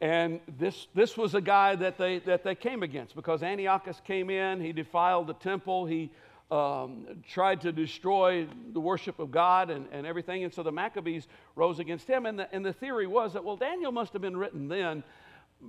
And 0.00 0.40
this, 0.58 0.86
this 0.94 1.16
was 1.16 1.34
a 1.34 1.40
guy 1.40 1.74
that 1.76 1.98
they, 1.98 2.20
that 2.20 2.42
they 2.42 2.54
came 2.54 2.82
against 2.82 3.14
because 3.14 3.42
Antiochus 3.42 4.00
came 4.06 4.30
in, 4.30 4.60
he 4.60 4.72
defiled 4.72 5.26
the 5.26 5.34
temple, 5.34 5.86
he 5.86 6.10
um, 6.50 7.06
tried 7.28 7.60
to 7.60 7.72
destroy 7.72 8.46
the 8.72 8.80
worship 8.80 9.18
of 9.18 9.30
God 9.30 9.70
and, 9.70 9.86
and 9.92 10.06
everything. 10.06 10.44
And 10.44 10.52
so 10.52 10.62
the 10.62 10.72
Maccabees 10.72 11.28
rose 11.54 11.78
against 11.78 12.08
him. 12.08 12.26
And 12.26 12.38
the, 12.38 12.52
and 12.52 12.64
the 12.64 12.72
theory 12.72 13.06
was 13.06 13.32
that, 13.34 13.44
well, 13.44 13.56
Daniel 13.56 13.92
must 13.92 14.12
have 14.12 14.22
been 14.22 14.36
written 14.36 14.68
then 14.68 15.04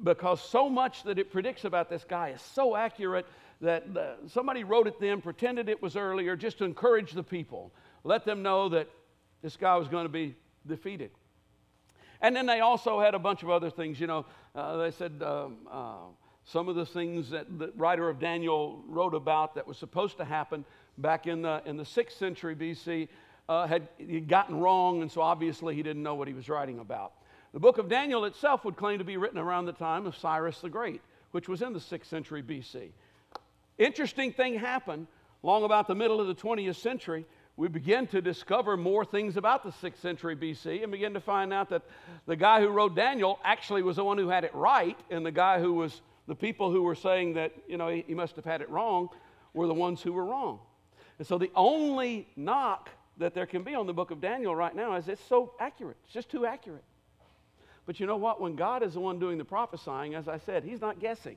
because 0.03 0.41
so 0.41 0.69
much 0.69 1.03
that 1.03 1.19
it 1.19 1.31
predicts 1.31 1.65
about 1.65 1.89
this 1.89 2.03
guy 2.03 2.29
is 2.29 2.41
so 2.41 2.75
accurate 2.75 3.25
that 3.59 3.93
the, 3.93 4.15
somebody 4.27 4.63
wrote 4.63 4.87
it 4.87 4.99
then, 4.99 5.21
pretended 5.21 5.69
it 5.69 5.81
was 5.81 5.95
earlier, 5.95 6.35
just 6.35 6.57
to 6.57 6.65
encourage 6.65 7.11
the 7.11 7.23
people, 7.23 7.71
let 8.03 8.25
them 8.25 8.41
know 8.41 8.69
that 8.69 8.87
this 9.43 9.57
guy 9.57 9.75
was 9.75 9.87
going 9.87 10.05
to 10.05 10.09
be 10.09 10.35
defeated. 10.65 11.11
And 12.21 12.35
then 12.35 12.45
they 12.45 12.59
also 12.59 12.99
had 12.99 13.15
a 13.15 13.19
bunch 13.19 13.43
of 13.43 13.49
other 13.49 13.69
things. 13.69 13.99
You 13.99 14.07
know, 14.07 14.25
uh, 14.55 14.77
they 14.77 14.91
said 14.91 15.21
um, 15.23 15.57
uh, 15.69 15.95
some 16.51 16.67
of 16.67 16.75
the 16.75 16.85
things 16.85 17.29
that 17.29 17.59
the 17.59 17.71
writer 17.77 18.09
of 18.09 18.19
Daniel 18.19 18.83
wrote 18.87 19.13
about 19.13 19.55
that 19.55 19.65
was 19.65 19.77
supposed 19.77 20.17
to 20.17 20.25
happen 20.25 20.65
back 20.97 21.25
in 21.25 21.41
the, 21.41 21.61
in 21.65 21.77
the 21.77 21.83
6th 21.83 22.17
century 22.17 22.55
BC 22.55 23.07
uh, 23.47 23.65
had 23.67 23.87
gotten 24.27 24.59
wrong, 24.59 25.01
and 25.01 25.09
so 25.09 25.21
obviously 25.21 25.75
he 25.75 25.81
didn't 25.81 26.03
know 26.03 26.15
what 26.15 26.27
he 26.27 26.33
was 26.33 26.49
writing 26.49 26.79
about. 26.79 27.13
The 27.53 27.59
book 27.59 27.77
of 27.77 27.87
Daniel 27.87 28.25
itself 28.25 28.65
would 28.65 28.75
claim 28.75 28.97
to 28.99 29.05
be 29.05 29.15
written 29.15 29.37
around 29.37 29.65
the 29.65 29.73
time 29.73 30.05
of 30.05 30.17
Cyrus 30.17 30.59
the 30.59 30.69
Great, 30.69 31.01
which 31.31 31.47
was 31.47 31.61
in 31.61 31.71
the 31.71 31.79
6th 31.79 32.05
century 32.05 32.43
BC. 32.43 32.89
Interesting 33.77 34.33
thing 34.33 34.59
happened 34.59 35.07
long 35.43 35.63
about 35.63 35.87
the 35.87 35.95
middle 35.95 36.19
of 36.19 36.27
the 36.27 36.35
20th 36.35 36.75
century. 36.75 37.25
We 37.55 37.69
begin 37.69 38.07
to 38.07 38.21
discover 38.21 38.75
more 38.75 39.05
things 39.05 39.37
about 39.37 39.63
the 39.63 39.71
6th 39.71 40.01
century 40.01 40.35
BC 40.35 40.83
and 40.83 40.91
begin 40.91 41.13
to 41.13 41.21
find 41.21 41.53
out 41.53 41.69
that 41.69 41.83
the 42.25 42.35
guy 42.35 42.59
who 42.59 42.67
wrote 42.67 42.95
Daniel 42.95 43.39
actually 43.43 43.83
was 43.83 43.95
the 43.95 44.03
one 44.03 44.17
who 44.17 44.27
had 44.29 44.43
it 44.43 44.53
right, 44.53 44.97
and 45.09 45.25
the 45.25 45.31
guy 45.31 45.59
who 45.59 45.73
was 45.73 46.01
the 46.31 46.35
people 46.35 46.71
who 46.71 46.81
were 46.81 46.95
saying 46.95 47.33
that, 47.33 47.51
you 47.67 47.75
know, 47.75 47.89
he, 47.89 48.05
he 48.07 48.13
must 48.13 48.37
have 48.37 48.45
had 48.45 48.61
it 48.61 48.69
wrong 48.69 49.09
were 49.53 49.67
the 49.67 49.73
ones 49.73 50.01
who 50.01 50.13
were 50.13 50.23
wrong. 50.23 50.59
And 51.17 51.27
so 51.27 51.37
the 51.37 51.51
only 51.57 52.25
knock 52.37 52.89
that 53.17 53.33
there 53.33 53.45
can 53.45 53.63
be 53.63 53.75
on 53.75 53.85
the 53.85 53.91
book 53.91 54.11
of 54.11 54.21
Daniel 54.21 54.55
right 54.55 54.73
now 54.73 54.95
is 54.95 55.09
it's 55.09 55.21
so 55.25 55.51
accurate. 55.59 55.97
It's 56.05 56.13
just 56.13 56.29
too 56.29 56.45
accurate. 56.45 56.85
But 57.85 57.99
you 57.99 58.05
know 58.05 58.15
what? 58.15 58.39
When 58.39 58.55
God 58.55 58.81
is 58.81 58.93
the 58.93 59.01
one 59.01 59.19
doing 59.19 59.37
the 59.37 59.43
prophesying, 59.43 60.15
as 60.15 60.29
I 60.29 60.37
said, 60.37 60.63
He's 60.63 60.79
not 60.79 61.01
guessing. 61.01 61.35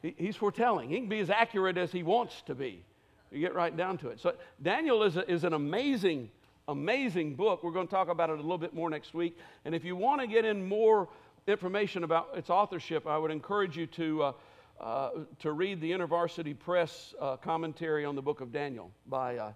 He, 0.00 0.14
he's 0.16 0.36
foretelling. 0.36 0.88
He 0.88 0.96
can 0.96 1.10
be 1.10 1.20
as 1.20 1.28
accurate 1.28 1.76
as 1.76 1.92
He 1.92 2.02
wants 2.02 2.40
to 2.46 2.54
be. 2.54 2.82
You 3.30 3.40
get 3.40 3.54
right 3.54 3.76
down 3.76 3.98
to 3.98 4.08
it. 4.08 4.20
So 4.20 4.32
Daniel 4.62 5.02
is, 5.02 5.18
a, 5.18 5.30
is 5.30 5.44
an 5.44 5.52
amazing, 5.52 6.30
amazing 6.66 7.34
book. 7.34 7.62
We're 7.62 7.72
going 7.72 7.88
to 7.88 7.94
talk 7.94 8.08
about 8.08 8.30
it 8.30 8.38
a 8.38 8.42
little 8.42 8.56
bit 8.56 8.72
more 8.72 8.88
next 8.88 9.12
week. 9.12 9.36
And 9.66 9.74
if 9.74 9.84
you 9.84 9.96
want 9.96 10.22
to 10.22 10.26
get 10.26 10.46
in 10.46 10.66
more 10.66 11.10
information 11.46 12.04
about 12.04 12.30
its 12.34 12.50
authorship, 12.50 13.06
I 13.06 13.18
would 13.18 13.30
encourage 13.30 13.76
you 13.76 13.86
to, 13.88 14.22
uh, 14.22 14.32
uh, 14.80 15.10
to 15.40 15.52
read 15.52 15.80
the 15.80 15.90
InterVarsity 15.90 16.58
Press 16.58 17.14
uh, 17.20 17.36
commentary 17.36 18.04
on 18.04 18.14
the 18.14 18.22
book 18.22 18.40
of 18.40 18.52
Daniel 18.52 18.90
by 19.06 19.36
uh, 19.36 19.52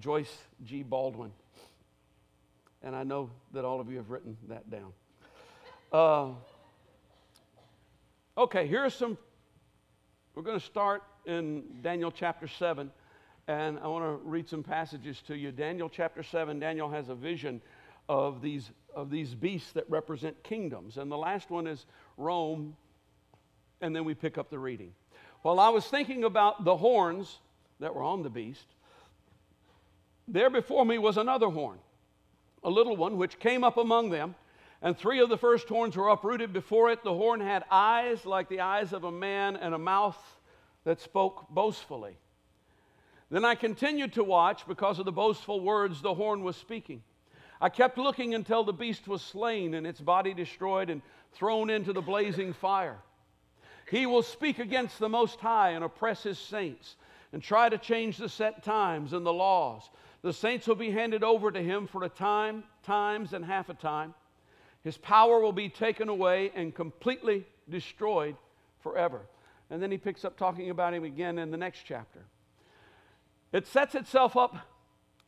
Joyce 0.00 0.36
G. 0.64 0.82
Baldwin. 0.82 1.30
And 2.82 2.94
I 2.94 3.02
know 3.04 3.30
that 3.52 3.64
all 3.64 3.80
of 3.80 3.90
you 3.90 3.96
have 3.96 4.10
written 4.10 4.36
that 4.48 4.70
down. 4.70 4.92
Uh, 5.92 6.28
okay, 8.36 8.66
here 8.66 8.84
are 8.84 8.90
some. 8.90 9.16
We're 10.34 10.42
going 10.42 10.58
to 10.58 10.64
start 10.64 11.02
in 11.26 11.64
Daniel 11.82 12.12
chapter 12.12 12.46
7, 12.46 12.90
and 13.48 13.78
I 13.80 13.88
want 13.88 14.04
to 14.04 14.28
read 14.28 14.48
some 14.48 14.62
passages 14.62 15.20
to 15.26 15.36
you. 15.36 15.50
Daniel 15.50 15.88
chapter 15.88 16.22
7, 16.22 16.60
Daniel 16.60 16.88
has 16.90 17.08
a 17.08 17.14
vision 17.14 17.60
of 18.08 18.40
these, 18.40 18.70
of 18.94 19.10
these 19.10 19.34
beasts 19.34 19.72
that 19.72 19.88
represent 19.90 20.42
kingdoms. 20.42 20.96
And 20.96 21.10
the 21.10 21.18
last 21.18 21.50
one 21.50 21.66
is 21.66 21.86
Rome, 22.16 22.76
and 23.80 23.94
then 23.94 24.04
we 24.04 24.14
pick 24.14 24.38
up 24.38 24.50
the 24.50 24.58
reading. 24.58 24.92
While 25.42 25.60
I 25.60 25.68
was 25.68 25.86
thinking 25.86 26.24
about 26.24 26.64
the 26.64 26.76
horns 26.76 27.38
that 27.80 27.94
were 27.94 28.02
on 28.02 28.22
the 28.22 28.30
beast, 28.30 28.66
there 30.26 30.50
before 30.50 30.84
me 30.84 30.98
was 30.98 31.16
another 31.16 31.48
horn 31.48 31.78
a 32.64 32.70
little 32.70 32.96
one, 32.96 33.16
which 33.16 33.38
came 33.38 33.64
up 33.64 33.76
among 33.76 34.10
them, 34.10 34.34
and 34.82 34.96
three 34.96 35.20
of 35.20 35.28
the 35.28 35.38
first 35.38 35.68
horns 35.68 35.96
were 35.96 36.08
uprooted 36.08 36.52
before 36.52 36.90
it. 36.90 37.02
The 37.02 37.14
horn 37.14 37.40
had 37.40 37.64
eyes 37.70 38.24
like 38.26 38.48
the 38.48 38.60
eyes 38.60 38.92
of 38.92 39.04
a 39.04 39.12
man, 39.12 39.56
and 39.56 39.74
a 39.74 39.78
mouth 39.78 40.18
that 40.84 41.00
spoke 41.00 41.48
boastfully. 41.50 42.16
Then 43.30 43.44
I 43.44 43.54
continued 43.54 44.14
to 44.14 44.24
watch 44.24 44.66
because 44.66 44.98
of 44.98 45.04
the 45.04 45.12
boastful 45.12 45.60
words 45.60 46.00
the 46.00 46.14
horn 46.14 46.42
was 46.42 46.56
speaking. 46.56 47.02
I 47.60 47.68
kept 47.68 47.98
looking 47.98 48.34
until 48.34 48.62
the 48.62 48.72
beast 48.72 49.08
was 49.08 49.22
slain 49.22 49.74
and 49.74 49.86
its 49.86 50.00
body 50.00 50.32
destroyed 50.32 50.90
and 50.90 51.02
thrown 51.32 51.70
into 51.70 51.92
the 51.92 52.00
blazing 52.00 52.52
fire. 52.52 52.98
He 53.90 54.06
will 54.06 54.22
speak 54.22 54.58
against 54.58 54.98
the 54.98 55.08
Most 55.08 55.40
High 55.40 55.70
and 55.70 55.82
oppress 55.82 56.22
his 56.22 56.38
saints 56.38 56.96
and 57.32 57.42
try 57.42 57.68
to 57.68 57.78
change 57.78 58.16
the 58.16 58.28
set 58.28 58.62
times 58.62 59.12
and 59.12 59.24
the 59.24 59.32
laws. 59.32 59.90
The 60.22 60.32
saints 60.32 60.66
will 60.66 60.74
be 60.74 60.90
handed 60.90 61.24
over 61.24 61.50
to 61.50 61.62
him 61.62 61.86
for 61.86 62.04
a 62.04 62.08
time, 62.08 62.64
times, 62.82 63.32
and 63.32 63.44
half 63.44 63.68
a 63.68 63.74
time. 63.74 64.14
His 64.84 64.96
power 64.96 65.40
will 65.40 65.52
be 65.52 65.68
taken 65.68 66.08
away 66.08 66.52
and 66.54 66.74
completely 66.74 67.44
destroyed 67.68 68.36
forever. 68.80 69.22
And 69.70 69.82
then 69.82 69.90
he 69.90 69.98
picks 69.98 70.24
up 70.24 70.36
talking 70.36 70.70
about 70.70 70.94
him 70.94 71.04
again 71.04 71.38
in 71.38 71.50
the 71.50 71.56
next 71.56 71.82
chapter. 71.84 72.24
It 73.52 73.66
sets 73.66 73.94
itself 73.94 74.36
up 74.36 74.56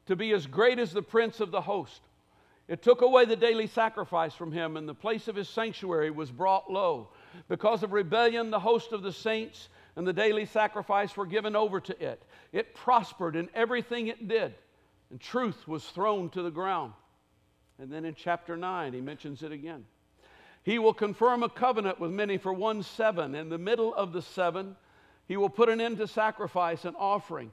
to 0.06 0.16
be 0.16 0.32
as 0.32 0.46
great 0.46 0.78
as 0.78 0.92
the 0.92 1.02
prince 1.02 1.40
of 1.40 1.50
the 1.50 1.62
host. 1.62 2.00
It 2.70 2.80
took 2.82 3.02
away 3.02 3.26
the 3.26 3.36
daily 3.36 3.66
sacrifice 3.66 4.32
from 4.32 4.52
him, 4.52 4.78
and 4.78 4.88
the 4.88 4.94
place 4.94 5.28
of 5.28 5.36
his 5.36 5.50
sanctuary 5.50 6.10
was 6.10 6.30
brought 6.30 6.72
low. 6.72 7.10
Because 7.48 7.82
of 7.82 7.92
rebellion, 7.92 8.50
the 8.50 8.60
host 8.60 8.92
of 8.92 9.02
the 9.02 9.12
saints 9.12 9.68
and 9.96 10.06
the 10.06 10.12
daily 10.14 10.46
sacrifice 10.46 11.14
were 11.14 11.26
given 11.26 11.54
over 11.54 11.80
to 11.80 12.02
it. 12.02 12.22
It 12.52 12.74
prospered 12.74 13.36
in 13.36 13.50
everything 13.54 14.06
it 14.06 14.26
did 14.26 14.54
and 15.10 15.20
truth 15.20 15.66
was 15.66 15.84
thrown 15.84 16.30
to 16.30 16.42
the 16.42 16.50
ground. 16.50 16.92
And 17.78 17.92
then 17.92 18.04
in 18.04 18.14
chapter 18.14 18.56
9, 18.56 18.92
he 18.92 19.00
mentions 19.00 19.42
it 19.42 19.52
again. 19.52 19.84
He 20.62 20.78
will 20.78 20.94
confirm 20.94 21.42
a 21.42 21.48
covenant 21.48 21.98
with 21.98 22.10
many 22.10 22.38
for 22.38 22.52
one 22.52 22.82
seven. 22.82 23.34
In 23.34 23.48
the 23.48 23.58
middle 23.58 23.94
of 23.94 24.12
the 24.12 24.22
seven, 24.22 24.76
he 25.26 25.36
will 25.36 25.48
put 25.48 25.68
an 25.68 25.80
end 25.80 25.98
to 25.98 26.06
sacrifice 26.06 26.84
and 26.84 26.94
offering. 26.98 27.50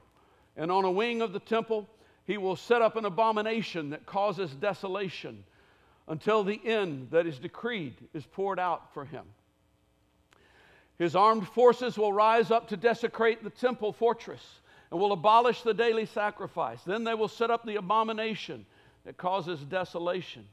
And 0.56 0.70
on 0.70 0.84
a 0.84 0.90
wing 0.90 1.22
of 1.22 1.32
the 1.32 1.40
temple, 1.40 1.88
he 2.28 2.36
will 2.36 2.56
set 2.56 2.82
up 2.82 2.94
an 2.96 3.06
abomination 3.06 3.88
that 3.90 4.04
causes 4.04 4.54
desolation 4.54 5.42
until 6.06 6.44
the 6.44 6.60
end 6.62 7.08
that 7.10 7.26
is 7.26 7.38
decreed 7.38 7.94
is 8.12 8.24
poured 8.26 8.60
out 8.60 8.92
for 8.92 9.06
him. 9.06 9.24
His 10.98 11.16
armed 11.16 11.48
forces 11.48 11.96
will 11.96 12.12
rise 12.12 12.50
up 12.50 12.68
to 12.68 12.76
desecrate 12.76 13.42
the 13.42 13.48
temple 13.48 13.94
fortress 13.94 14.60
and 14.90 15.00
will 15.00 15.12
abolish 15.12 15.62
the 15.62 15.72
daily 15.72 16.04
sacrifice. 16.04 16.82
Then 16.84 17.02
they 17.02 17.14
will 17.14 17.28
set 17.28 17.50
up 17.50 17.64
the 17.64 17.76
abomination 17.76 18.66
that 19.06 19.16
causes 19.16 19.60
desolation. 19.60 20.44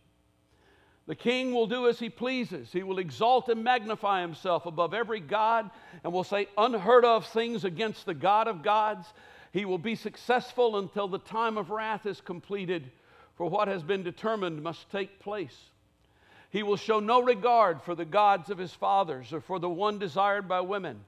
The 1.08 1.16
king 1.16 1.54
will 1.54 1.68
do 1.68 1.90
as 1.90 2.00
he 2.00 2.10
pleases. 2.10 2.72
He 2.72 2.84
will 2.84 3.00
exalt 3.00 3.50
and 3.50 3.66
magnify 3.66 4.22
himself 4.22 4.66
above 4.66 4.94
every 4.94 5.20
God 5.20 5.70
and 6.06 6.14
will 6.14 6.24
say 6.24 6.48
unheard 6.58 7.04
of 7.04 7.28
things 7.28 7.66
against 7.66 8.06
the 8.06 8.14
God 8.14 8.48
of 8.48 8.64
gods. 8.64 9.14
He 9.56 9.66
will 9.66 9.80
be 9.80 9.96
successful 9.96 10.78
until 10.78 11.08
the 11.08 11.18
time 11.18 11.58
of 11.58 11.72
wrath 11.72 12.06
is 12.06 12.22
completed, 12.22 12.92
for 13.36 13.50
what 13.50 13.68
has 13.68 13.82
been 13.82 14.04
determined 14.04 14.62
must 14.62 14.92
take 14.92 15.20
place. 15.20 15.58
He 16.52 16.62
will 16.62 16.78
show 16.78 17.00
no 17.00 17.24
regard 17.24 17.82
for 17.82 17.96
the 17.96 18.06
gods 18.06 18.52
of 18.52 18.60
his 18.60 18.74
fathers 18.74 19.34
or 19.34 19.42
for 19.42 19.58
the 19.58 19.70
one 19.70 19.98
desired 19.98 20.48
by 20.48 20.62
women 20.62 21.00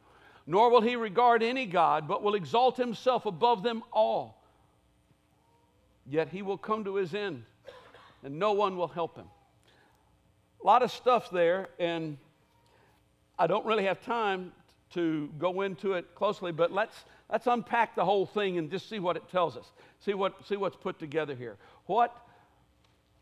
nor 0.48 0.70
will 0.72 0.82
he 0.82 0.96
regard 0.96 1.44
any 1.44 1.66
God, 1.66 2.08
but 2.08 2.24
will 2.24 2.34
exalt 2.34 2.78
himself 2.78 3.26
above 3.26 3.64
them 3.64 3.84
all. 3.92 4.42
Yet 6.10 6.30
he 6.30 6.42
will 6.42 6.58
come 6.58 6.86
to 6.86 6.96
his 6.96 7.14
end, 7.14 7.44
and 8.24 8.40
no 8.40 8.54
one 8.54 8.78
will 8.78 8.88
help 8.88 9.18
him. 9.18 9.28
A 10.64 10.66
lot 10.66 10.82
of 10.82 10.92
stuff 10.92 11.30
there, 11.30 11.68
and 11.80 12.18
I 13.38 13.46
don't 13.46 13.66
really 13.66 13.84
have 13.84 14.02
time 14.02 14.54
to 14.94 15.30
go 15.38 15.62
into 15.62 15.94
it 15.94 16.16
closely, 16.16 16.54
but 16.54 16.72
let's, 16.72 17.04
let's 17.32 17.48
unpack 17.48 17.96
the 17.96 18.06
whole 18.06 18.26
thing 18.26 18.58
and 18.58 18.70
just 18.72 18.90
see 18.90 19.00
what 19.00 19.16
it 19.16 19.30
tells 19.30 19.58
us. 19.58 19.72
See, 20.00 20.14
what, 20.14 20.46
see 20.48 20.56
what's 20.56 20.78
put 20.78 21.00
together 21.00 21.36
here. 21.36 21.58
What, 21.86 22.16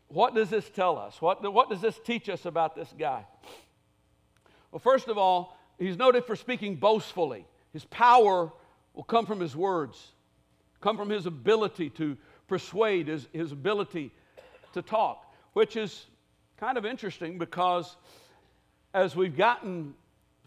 what 0.08 0.34
does 0.34 0.50
this 0.50 0.68
tell 0.70 0.98
us? 0.98 1.20
What, 1.20 1.52
what 1.52 1.70
does 1.70 1.80
this 1.80 1.98
teach 2.04 2.28
us 2.28 2.44
about 2.44 2.76
this 2.76 2.92
guy? 2.98 3.24
Well, 4.70 4.80
first 4.80 5.08
of 5.08 5.18
all, 5.18 5.56
He's 5.78 5.96
noted 5.96 6.24
for 6.24 6.36
speaking 6.36 6.76
boastfully. 6.76 7.46
His 7.72 7.84
power 7.84 8.50
will 8.94 9.02
come 9.02 9.26
from 9.26 9.40
his 9.40 9.54
words, 9.54 10.12
come 10.80 10.96
from 10.96 11.10
his 11.10 11.26
ability 11.26 11.90
to 11.90 12.16
persuade, 12.48 13.08
his, 13.08 13.28
his 13.32 13.52
ability 13.52 14.12
to 14.72 14.80
talk, 14.80 15.34
which 15.52 15.76
is 15.76 16.06
kind 16.56 16.78
of 16.78 16.86
interesting 16.86 17.36
because 17.36 17.96
as 18.94 19.14
we've 19.14 19.36
gotten 19.36 19.94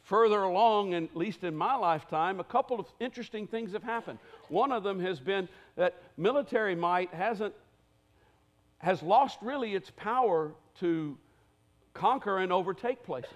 further 0.10 0.42
along, 0.42 0.96
at 0.96 1.16
least 1.16 1.44
in 1.44 1.56
my 1.56 1.76
lifetime, 1.76 2.40
a 2.40 2.44
couple 2.44 2.80
of 2.80 2.88
interesting 3.00 3.46
things 3.46 3.74
have 3.74 3.84
happened. 3.84 4.18
One 4.48 4.72
of 4.72 4.82
them 4.82 5.00
has 5.02 5.20
been 5.20 5.48
that 5.76 5.96
military 6.18 6.76
might 6.76 7.14
hasn't 7.14 7.54
has 8.80 9.04
lost 9.04 9.38
really 9.42 9.76
its 9.76 9.92
power 9.92 10.52
to 10.80 11.16
conquer 11.94 12.40
and 12.40 12.52
overtake 12.52 13.04
places. 13.04 13.32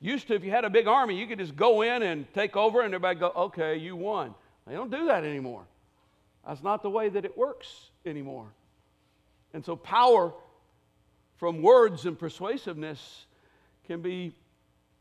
Used 0.00 0.26
to, 0.28 0.34
if 0.34 0.44
you 0.44 0.50
had 0.50 0.66
a 0.66 0.70
big 0.70 0.86
army, 0.86 1.18
you 1.18 1.26
could 1.26 1.38
just 1.38 1.56
go 1.56 1.80
in 1.80 2.02
and 2.02 2.26
take 2.34 2.56
over, 2.56 2.80
and 2.82 2.92
everybody 2.92 3.18
go, 3.18 3.28
okay, 3.28 3.76
you 3.76 3.96
won. 3.96 4.34
They 4.66 4.74
don't 4.74 4.90
do 4.90 5.06
that 5.06 5.24
anymore. 5.24 5.62
That's 6.46 6.62
not 6.62 6.82
the 6.82 6.90
way 6.90 7.08
that 7.08 7.24
it 7.24 7.38
works 7.38 7.90
anymore. 8.04 8.48
And 9.54 9.64
so, 9.64 9.76
power 9.76 10.32
from 11.36 11.62
words 11.62 12.04
and 12.04 12.18
persuasiveness 12.18 13.26
can 13.86 14.02
be 14.02 14.34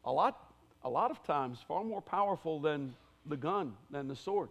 a 0.06 0.12
lot, 0.12 0.50
a 0.83 0.89
lot 0.89 1.11
of 1.11 1.23
times 1.23 1.59
far 1.67 1.83
more 1.83 2.01
powerful 2.01 2.59
than 2.59 2.93
the 3.25 3.38
gun, 3.38 3.73
than 3.89 4.07
the 4.07 4.15
sword. 4.15 4.50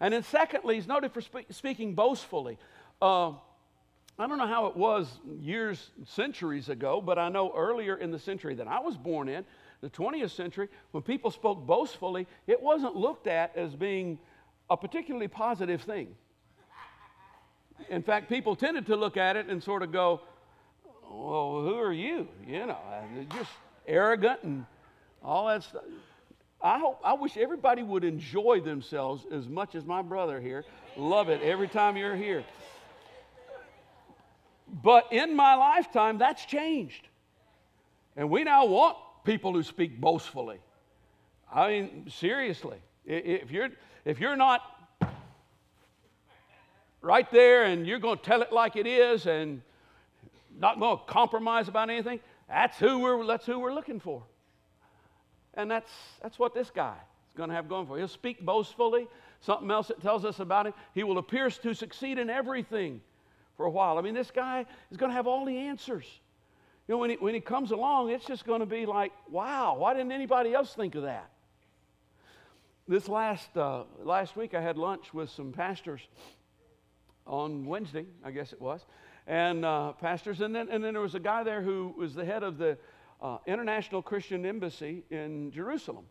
And 0.00 0.12
then, 0.12 0.22
secondly, 0.22 0.76
he's 0.76 0.86
noted 0.86 1.12
for 1.12 1.20
spe- 1.20 1.50
speaking 1.50 1.94
boastfully. 1.94 2.58
Uh, 3.00 3.30
I 4.18 4.26
don't 4.26 4.38
know 4.38 4.46
how 4.46 4.66
it 4.66 4.76
was 4.76 5.08
years, 5.40 5.90
centuries 6.06 6.68
ago, 6.68 7.00
but 7.00 7.18
I 7.18 7.28
know 7.28 7.52
earlier 7.54 7.96
in 7.96 8.10
the 8.10 8.18
century 8.18 8.54
that 8.54 8.66
I 8.66 8.80
was 8.80 8.96
born 8.96 9.28
in, 9.28 9.44
the 9.82 9.90
20th 9.90 10.30
century, 10.30 10.68
when 10.92 11.02
people 11.02 11.30
spoke 11.30 11.66
boastfully, 11.66 12.26
it 12.46 12.62
wasn't 12.62 12.96
looked 12.96 13.26
at 13.26 13.54
as 13.56 13.74
being 13.74 14.18
a 14.70 14.76
particularly 14.76 15.28
positive 15.28 15.82
thing. 15.82 16.14
In 17.90 18.02
fact, 18.02 18.30
people 18.30 18.56
tended 18.56 18.86
to 18.86 18.96
look 18.96 19.18
at 19.18 19.36
it 19.36 19.48
and 19.48 19.62
sort 19.62 19.82
of 19.82 19.92
go, 19.92 20.22
Well, 21.02 21.60
who 21.62 21.78
are 21.78 21.92
you? 21.92 22.26
You 22.46 22.66
know, 22.66 22.78
just 23.34 23.50
arrogant 23.86 24.42
and 24.44 24.64
all 25.26 25.48
that 25.48 25.64
stuff. 25.64 25.82
I 26.62 26.78
hope 26.78 27.00
I 27.04 27.12
wish 27.12 27.36
everybody 27.36 27.82
would 27.82 28.04
enjoy 28.04 28.60
themselves 28.60 29.26
as 29.30 29.48
much 29.48 29.74
as 29.74 29.84
my 29.84 30.00
brother 30.00 30.40
here. 30.40 30.64
Love 30.96 31.28
it 31.28 31.42
every 31.42 31.68
time 31.68 31.96
you're 31.96 32.16
here. 32.16 32.44
But 34.82 35.12
in 35.12 35.36
my 35.36 35.54
lifetime, 35.54 36.18
that's 36.18 36.44
changed. 36.44 37.08
And 38.16 38.30
we 38.30 38.44
now 38.44 38.64
want 38.64 38.96
people 39.24 39.52
who 39.52 39.62
speak 39.62 40.00
boastfully. 40.00 40.58
I 41.52 41.68
mean, 41.68 42.06
seriously, 42.08 42.78
if 43.04 43.50
you're, 43.50 43.68
if 44.04 44.18
you're 44.18 44.36
not 44.36 44.62
right 47.02 47.30
there 47.30 47.64
and 47.64 47.86
you're 47.86 47.98
going 47.98 48.18
to 48.18 48.24
tell 48.24 48.42
it 48.42 48.52
like 48.52 48.76
it 48.76 48.86
is 48.86 49.26
and 49.26 49.62
not 50.58 50.80
going 50.80 50.98
to 50.98 51.04
compromise 51.04 51.68
about 51.68 51.90
anything. 51.90 52.20
That's 52.48 52.78
who 52.78 53.00
we're, 53.00 53.24
that's 53.26 53.46
who 53.46 53.58
we're 53.58 53.74
looking 53.74 54.00
for. 54.00 54.22
And 55.56 55.70
that's, 55.70 55.90
that's 56.22 56.38
what 56.38 56.54
this 56.54 56.70
guy 56.70 56.94
is 56.94 57.36
going 57.36 57.48
to 57.48 57.54
have 57.54 57.68
going 57.68 57.86
for. 57.86 57.96
He'll 57.98 58.08
speak 58.08 58.44
boastfully. 58.44 59.08
Something 59.40 59.70
else 59.70 59.88
that 59.88 60.00
tells 60.00 60.24
us 60.24 60.40
about 60.40 60.66
him, 60.66 60.74
he 60.94 61.02
will 61.02 61.18
appear 61.18 61.50
to 61.50 61.74
succeed 61.74 62.18
in 62.18 62.30
everything 62.30 63.00
for 63.56 63.66
a 63.66 63.70
while. 63.70 63.98
I 63.98 64.02
mean, 64.02 64.14
this 64.14 64.30
guy 64.30 64.66
is 64.90 64.96
going 64.96 65.10
to 65.10 65.16
have 65.16 65.26
all 65.26 65.44
the 65.44 65.56
answers. 65.56 66.06
You 66.86 66.94
know, 66.94 66.98
when 66.98 67.10
he, 67.10 67.16
when 67.16 67.34
he 67.34 67.40
comes 67.40 67.72
along, 67.72 68.10
it's 68.10 68.26
just 68.26 68.44
going 68.44 68.60
to 68.60 68.66
be 68.66 68.86
like, 68.86 69.12
wow, 69.30 69.76
why 69.76 69.94
didn't 69.94 70.12
anybody 70.12 70.54
else 70.54 70.72
think 70.74 70.94
of 70.94 71.02
that? 71.02 71.30
This 72.86 73.08
last, 73.08 73.56
uh, 73.56 73.82
last 74.04 74.36
week, 74.36 74.54
I 74.54 74.60
had 74.60 74.78
lunch 74.78 75.12
with 75.12 75.28
some 75.30 75.52
pastors 75.52 76.00
on 77.26 77.66
Wednesday, 77.66 78.06
I 78.24 78.30
guess 78.30 78.52
it 78.52 78.60
was, 78.60 78.84
and 79.26 79.64
uh, 79.64 79.92
pastors. 79.92 80.40
And 80.40 80.54
then, 80.54 80.68
and 80.70 80.84
then 80.84 80.94
there 80.94 81.02
was 81.02 81.16
a 81.16 81.20
guy 81.20 81.42
there 81.42 81.60
who 81.60 81.92
was 81.96 82.14
the 82.14 82.24
head 82.24 82.44
of 82.44 82.58
the 82.58 82.78
uh, 83.20 83.38
International 83.46 84.02
Christian 84.02 84.44
Embassy 84.44 85.04
in 85.10 85.50
Jerusalem. 85.50 86.04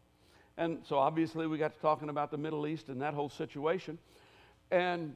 And 0.58 0.80
so 0.84 0.98
obviously 0.98 1.48
we 1.48 1.58
got 1.58 1.74
to 1.74 1.80
talking 1.80 2.10
about 2.10 2.32
the 2.32 2.38
Middle 2.38 2.66
East 2.66 2.90
and 2.90 3.02
that 3.02 3.14
whole 3.14 3.30
situation 3.30 3.98
and 4.72 5.16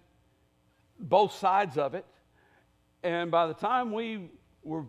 both 1.00 1.34
sides 1.34 1.78
of 1.78 1.94
it. 1.94 2.06
And 3.04 3.32
by 3.32 3.48
the 3.48 3.54
time 3.54 3.94
we 3.94 4.30
were, 4.64 4.84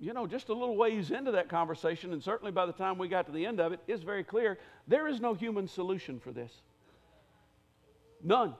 you 0.00 0.12
know, 0.12 0.26
just 0.26 0.48
a 0.48 0.52
little 0.52 0.76
ways 0.76 1.12
into 1.12 1.30
that 1.32 1.48
conversation, 1.48 2.12
and 2.12 2.22
certainly 2.22 2.50
by 2.50 2.66
the 2.66 2.72
time 2.72 2.98
we 2.98 3.08
got 3.08 3.26
to 3.26 3.32
the 3.32 3.46
end 3.46 3.60
of 3.60 3.72
it, 3.72 3.80
it's 3.86 4.02
very 4.02 4.24
clear 4.24 4.58
there 4.88 5.06
is 5.06 5.20
no 5.20 5.34
human 5.34 5.68
solution 5.68 6.18
for 6.18 6.32
this. 6.32 6.52
None. 8.22 8.54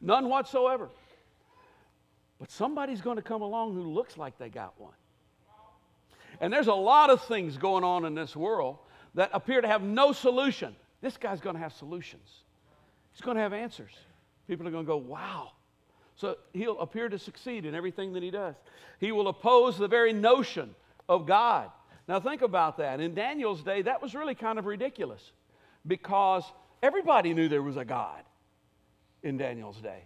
None 0.00 0.28
whatsoever. 0.28 0.88
But 2.38 2.50
somebody's 2.50 3.02
going 3.02 3.16
to 3.16 3.22
come 3.22 3.42
along 3.42 3.74
who 3.74 3.82
looks 3.82 4.16
like 4.16 4.38
they 4.38 4.48
got 4.48 4.80
one. 4.80 4.94
And 6.40 6.52
there's 6.52 6.68
a 6.68 6.74
lot 6.74 7.10
of 7.10 7.22
things 7.24 7.56
going 7.56 7.84
on 7.84 8.04
in 8.04 8.14
this 8.14 8.34
world 8.34 8.78
that 9.14 9.30
appear 9.32 9.60
to 9.60 9.68
have 9.68 9.82
no 9.82 10.12
solution. 10.12 10.74
This 11.00 11.16
guy's 11.16 11.40
going 11.40 11.54
to 11.54 11.60
have 11.60 11.72
solutions, 11.72 12.28
he's 13.12 13.20
going 13.20 13.36
to 13.36 13.42
have 13.42 13.52
answers. 13.52 13.92
People 14.48 14.66
are 14.66 14.70
going 14.72 14.84
to 14.84 14.88
go, 14.88 14.96
wow. 14.96 15.52
So 16.16 16.36
he'll 16.52 16.80
appear 16.80 17.08
to 17.08 17.18
succeed 17.18 17.64
in 17.64 17.74
everything 17.74 18.12
that 18.14 18.22
he 18.22 18.30
does. 18.32 18.56
He 18.98 19.12
will 19.12 19.28
oppose 19.28 19.78
the 19.78 19.86
very 19.86 20.12
notion 20.12 20.74
of 21.08 21.24
God. 21.24 21.70
Now, 22.08 22.18
think 22.18 22.42
about 22.42 22.76
that. 22.78 23.00
In 23.00 23.14
Daniel's 23.14 23.62
day, 23.62 23.82
that 23.82 24.02
was 24.02 24.14
really 24.14 24.34
kind 24.34 24.58
of 24.58 24.66
ridiculous 24.66 25.32
because 25.86 26.42
everybody 26.82 27.32
knew 27.32 27.48
there 27.48 27.62
was 27.62 27.76
a 27.76 27.84
God 27.84 28.24
in 29.22 29.36
Daniel's 29.36 29.78
day. 29.78 30.02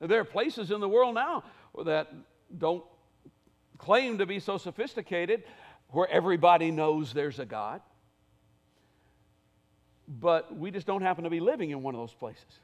There 0.00 0.20
are 0.20 0.24
places 0.24 0.70
in 0.70 0.80
the 0.80 0.88
world 0.88 1.14
now 1.14 1.42
that 1.84 2.12
don't 2.58 2.84
claim 3.78 4.18
to 4.18 4.26
be 4.26 4.40
so 4.40 4.58
sophisticated 4.58 5.44
where 5.90 6.08
everybody 6.10 6.70
knows 6.70 7.12
there's 7.12 7.38
a 7.38 7.46
God. 7.46 7.80
But 10.08 10.56
we 10.56 10.70
just 10.70 10.86
don't 10.86 11.02
happen 11.02 11.24
to 11.24 11.30
be 11.30 11.40
living 11.40 11.70
in 11.70 11.82
one 11.82 11.94
of 11.94 12.00
those 12.00 12.14
places. 12.14 12.60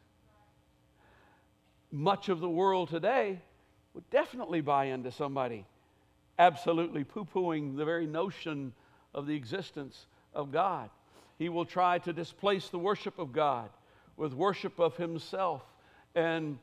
Much 1.90 2.28
of 2.28 2.40
the 2.40 2.48
world 2.48 2.88
today 2.88 3.40
would 3.94 4.08
definitely 4.10 4.60
buy 4.60 4.86
into 4.86 5.10
somebody 5.10 5.66
absolutely 6.38 7.04
poo 7.04 7.24
pooing 7.24 7.76
the 7.76 7.84
very 7.84 8.06
notion 8.06 8.72
of 9.14 9.26
the 9.26 9.34
existence 9.34 10.06
of 10.34 10.50
God. 10.50 10.90
He 11.38 11.48
will 11.48 11.64
try 11.64 11.98
to 11.98 12.12
displace 12.12 12.68
the 12.68 12.78
worship 12.78 13.18
of 13.18 13.32
God 13.32 13.70
with 14.16 14.32
worship 14.32 14.78
of 14.78 14.96
himself. 14.96 15.62
And, 16.14 16.58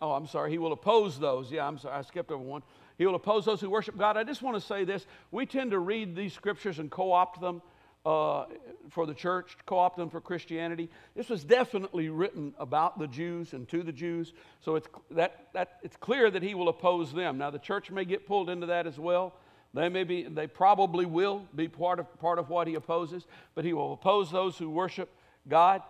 oh, 0.00 0.12
I'm 0.12 0.26
sorry, 0.26 0.50
he 0.50 0.58
will 0.58 0.72
oppose 0.72 1.18
those. 1.18 1.50
Yeah, 1.50 1.66
I'm 1.66 1.78
sorry, 1.78 1.96
I 1.96 2.02
skipped 2.02 2.30
over 2.30 2.42
one. 2.42 2.62
He 2.98 3.06
will 3.06 3.14
oppose 3.14 3.44
those 3.44 3.60
who 3.60 3.70
worship 3.70 3.96
God. 3.96 4.16
I 4.16 4.24
just 4.24 4.42
want 4.42 4.56
to 4.56 4.60
say 4.60 4.84
this. 4.84 5.06
We 5.30 5.46
tend 5.46 5.72
to 5.72 5.78
read 5.78 6.14
these 6.14 6.32
scriptures 6.32 6.78
and 6.78 6.90
co 6.90 7.12
opt 7.12 7.40
them 7.40 7.60
uh, 8.06 8.44
for 8.90 9.06
the 9.06 9.14
church, 9.14 9.56
co 9.66 9.78
opt 9.78 9.96
them 9.96 10.10
for 10.10 10.20
Christianity. 10.20 10.90
This 11.16 11.28
was 11.28 11.42
definitely 11.42 12.08
written 12.08 12.54
about 12.58 12.98
the 12.98 13.06
Jews 13.06 13.52
and 13.52 13.68
to 13.70 13.82
the 13.82 13.92
Jews. 13.92 14.32
So 14.60 14.76
it's, 14.76 14.88
that, 15.12 15.48
that, 15.54 15.78
it's 15.82 15.96
clear 15.96 16.30
that 16.30 16.42
he 16.42 16.54
will 16.54 16.68
oppose 16.68 17.12
them. 17.12 17.38
Now, 17.38 17.50
the 17.50 17.58
church 17.58 17.90
may 17.90 18.04
get 18.04 18.26
pulled 18.26 18.50
into 18.50 18.66
that 18.66 18.86
as 18.86 18.98
well. 18.98 19.34
They 19.72 19.88
may 19.88 20.04
be, 20.04 20.22
they 20.22 20.46
probably 20.46 21.04
will 21.04 21.48
be 21.54 21.66
part 21.66 21.98
of, 21.98 22.20
part 22.20 22.38
of 22.38 22.48
what 22.48 22.68
he 22.68 22.76
opposes, 22.76 23.26
but 23.56 23.64
he 23.64 23.72
will 23.72 23.94
oppose 23.94 24.30
those 24.30 24.56
who 24.56 24.70
worship 24.70 25.10
God. 25.48 25.82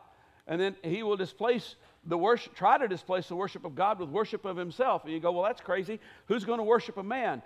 And 0.47 0.61
then 0.61 0.77
he 0.83 1.03
will 1.03 1.17
displace 1.17 1.77
the 2.07 2.19
worship, 2.19 2.55
try 2.55 2.79
to 2.79 2.89
displace 2.89 3.29
the 3.29 3.37
worship 3.37 3.65
of 3.65 3.75
God 3.75 3.99
with 3.99 4.09
worship 4.09 4.45
of 4.45 4.57
himself. 4.57 5.05
And 5.05 5.13
you 5.13 5.21
go, 5.21 5.33
well, 5.33 5.45
that's 5.45 5.61
crazy. 5.61 6.01
Who's 6.27 6.45
going 6.45 6.59
to 6.59 6.65
worship 6.65 6.97
a 6.97 7.03
man? 7.03 7.43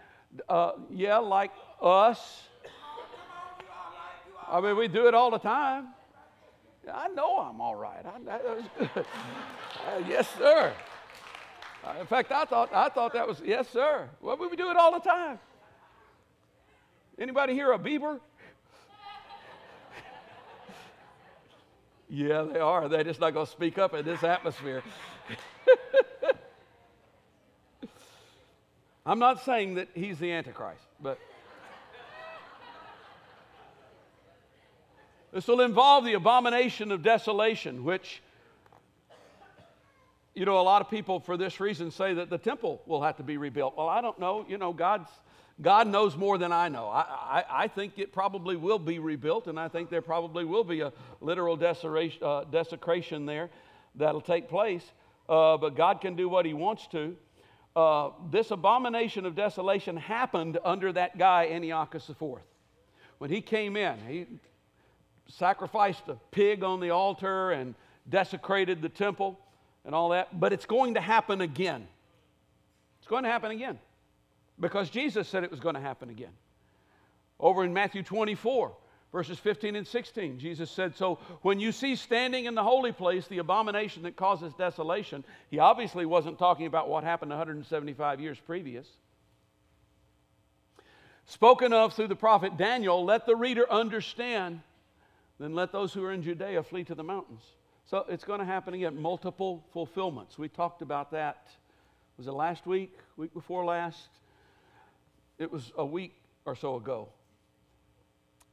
Uh, 0.49 0.73
yeah, 0.91 1.19
like 1.19 1.53
us. 1.81 2.43
I 4.51 4.61
mean, 4.61 4.77
we 4.77 4.89
do 4.89 5.07
it 5.09 5.15
all 5.15 5.31
the 5.31 5.39
time. 5.39 5.89
I 6.93 7.09
know 7.09 7.39
I'm 7.39 7.61
all 7.61 7.77
right. 7.77 8.05
I, 8.05 8.25
that 8.25 8.45
was 8.45 8.65
good. 8.79 8.91
Uh, 8.97 9.05
yes, 10.09 10.29
sir. 10.39 10.73
Uh, 11.85 11.95
in 12.01 12.07
fact, 12.07 12.33
I 12.33 12.45
thought, 12.45 12.73
I 12.73 12.89
thought 12.89 13.13
that 13.13 13.29
was, 13.29 13.43
yes, 13.45 13.69
sir. 13.69 14.09
Well, 14.21 14.37
we 14.37 14.57
do 14.57 14.71
it 14.71 14.77
all 14.77 14.93
the 14.93 15.01
time. 15.01 15.39
Anybody 17.19 17.53
here 17.53 17.73
a 17.73 17.79
Bieber? 17.79 18.21
Yeah, 22.11 22.43
they 22.43 22.59
are. 22.59 22.89
They're 22.89 23.05
just 23.05 23.21
not 23.21 23.35
going 23.35 23.45
to 23.45 23.53
speak 23.53 23.77
up 23.77 23.93
in 23.93 24.05
this 24.05 24.25
atmosphere. 24.25 24.83
I'm 29.05 29.19
not 29.19 29.45
saying 29.45 29.75
that 29.75 29.89
he's 29.95 30.19
the 30.19 30.33
Antichrist, 30.33 30.85
but 31.03 31.19
this 35.33 35.47
will 35.47 35.61
involve 35.61 36.05
the 36.05 36.15
abomination 36.15 36.93
of 36.93 37.03
desolation, 37.03 37.85
which, 37.85 38.23
you 40.35 40.47
know, 40.47 40.59
a 40.59 40.63
lot 40.63 40.81
of 40.81 40.91
people 40.91 41.21
for 41.21 41.37
this 41.37 41.61
reason 41.61 41.91
say 41.91 42.15
that 42.15 42.31
the 42.31 42.39
temple 42.39 42.81
will 42.87 43.03
have 43.03 43.19
to 43.19 43.23
be 43.23 43.37
rebuilt. 43.37 43.77
Well, 43.77 43.89
I 43.89 44.01
don't 44.01 44.19
know. 44.19 44.47
You 44.49 44.57
know, 44.57 44.73
God's 44.73 45.11
God 45.61 45.89
knows 45.89 46.17
more 46.17 46.39
than 46.39 46.53
I 46.53 46.69
know. 46.69 46.89
I, 46.89 47.01
I, 47.01 47.45
I, 47.65 47.69
think 47.69 47.99
it 47.99 48.13
probably 48.13 48.55
will 48.55 48.79
be 48.79 49.01
rebuilt, 49.01 49.49
and 49.49 49.59
I 49.59 49.69
think 49.69 49.91
there 49.91 50.03
probably 50.03 50.45
will 50.45 50.63
be 50.63 50.81
a 50.81 50.93
literal 51.21 51.57
desecration, 51.57 52.23
uh, 52.23 52.45
desecration 52.45 53.27
there 53.27 53.51
that'll 53.97 54.21
take 54.21 54.49
place. 54.49 54.85
Uh, 55.29 55.57
but 55.57 55.75
God 55.75 56.01
can 56.01 56.15
do 56.15 56.29
what 56.29 56.47
He 56.47 56.55
wants 56.55 56.87
to. 56.89 57.17
Uh, 57.75 58.11
this 58.31 58.53
abomination 58.53 59.27
of 59.27 59.35
desolation 59.35 59.97
happened 59.97 60.59
under 60.65 60.93
that 60.93 61.19
guy, 61.19 61.49
Antiochus 61.49 62.09
IV. 62.09 62.39
When 63.19 63.31
he 63.31 63.41
came 63.41 63.77
in, 63.77 63.99
he 64.09 64.27
sacrificed 65.29 66.09
a 66.09 66.15
pig 66.31 66.63
on 66.63 66.81
the 66.81 66.91
altar 66.91 67.51
and 67.51 67.75
desecrated 68.09 68.81
the 68.81 68.89
temple 68.89 69.39
and 69.85 69.95
all 69.95 70.11
that. 70.11 70.39
But 70.39 70.53
it's 70.53 70.67
going 70.67 70.95
to 70.95 71.01
happen 71.01 71.41
again. 71.41 71.87
It's 73.01 73.09
going 73.09 73.25
to 73.25 73.29
happen 73.29 73.51
again 73.51 73.79
because 74.61 74.91
Jesus 74.91 75.29
said 75.29 75.45
it 75.45 75.51
was 75.51 75.61
going 75.61 75.75
to 75.75 75.81
happen 75.81 76.11
again. 76.11 76.33
Over 77.41 77.65
in 77.65 77.73
Matthew 77.73 78.03
24, 78.03 78.73
verses 79.13 79.39
15 79.39 79.77
and 79.77 79.87
16, 79.87 80.39
Jesus 80.39 80.71
said, 80.71 80.97
So 80.97 81.19
when 81.43 81.61
you 81.61 81.73
see 81.73 81.97
standing 81.97 82.47
in 82.47 82.55
the 82.55 82.63
holy 82.63 82.93
place 82.93 83.27
the 83.29 83.39
abomination 83.39 84.03
that 84.03 84.17
causes 84.17 84.53
desolation, 84.55 85.25
he 85.51 85.59
obviously 85.59 86.05
wasn't 86.05 86.39
talking 86.39 86.67
about 86.67 86.89
what 86.89 87.05
happened 87.05 87.31
175 87.31 88.21
years 88.21 88.39
previous. 88.45 88.89
Spoken 91.27 91.73
of 91.73 91.95
through 91.95 92.09
the 92.09 92.17
prophet 92.17 92.57
Daniel, 92.57 93.05
let 93.05 93.27
the 93.27 93.37
reader 93.37 93.71
understand, 93.71 94.61
then 95.39 95.55
let 95.55 95.73
those 95.73 95.93
who 95.93 96.03
are 96.05 96.13
in 96.13 96.23
Judea 96.23 96.63
flee 96.63 96.85
to 96.85 96.95
the 96.95 97.05
mountains. 97.05 97.43
So 97.85 98.05
it's 98.09 98.25
going 98.25 98.41
to 98.41 98.47
happen 98.47 98.75
again, 98.75 99.01
multiple 99.01 99.65
fulfillments. 99.73 100.39
We 100.39 100.49
talked 100.49 100.83
about 100.83 101.13
that. 101.13 101.49
Was 102.17 102.27
it 102.27 102.33
last 102.33 102.67
week? 102.67 102.99
Week 103.17 103.33
before 103.33 103.65
last? 103.65 104.09
It 105.39 105.53
was 105.53 105.73
a 105.77 105.87
week 105.87 106.15
or 106.45 106.57
so 106.57 106.77
ago. 106.77 107.09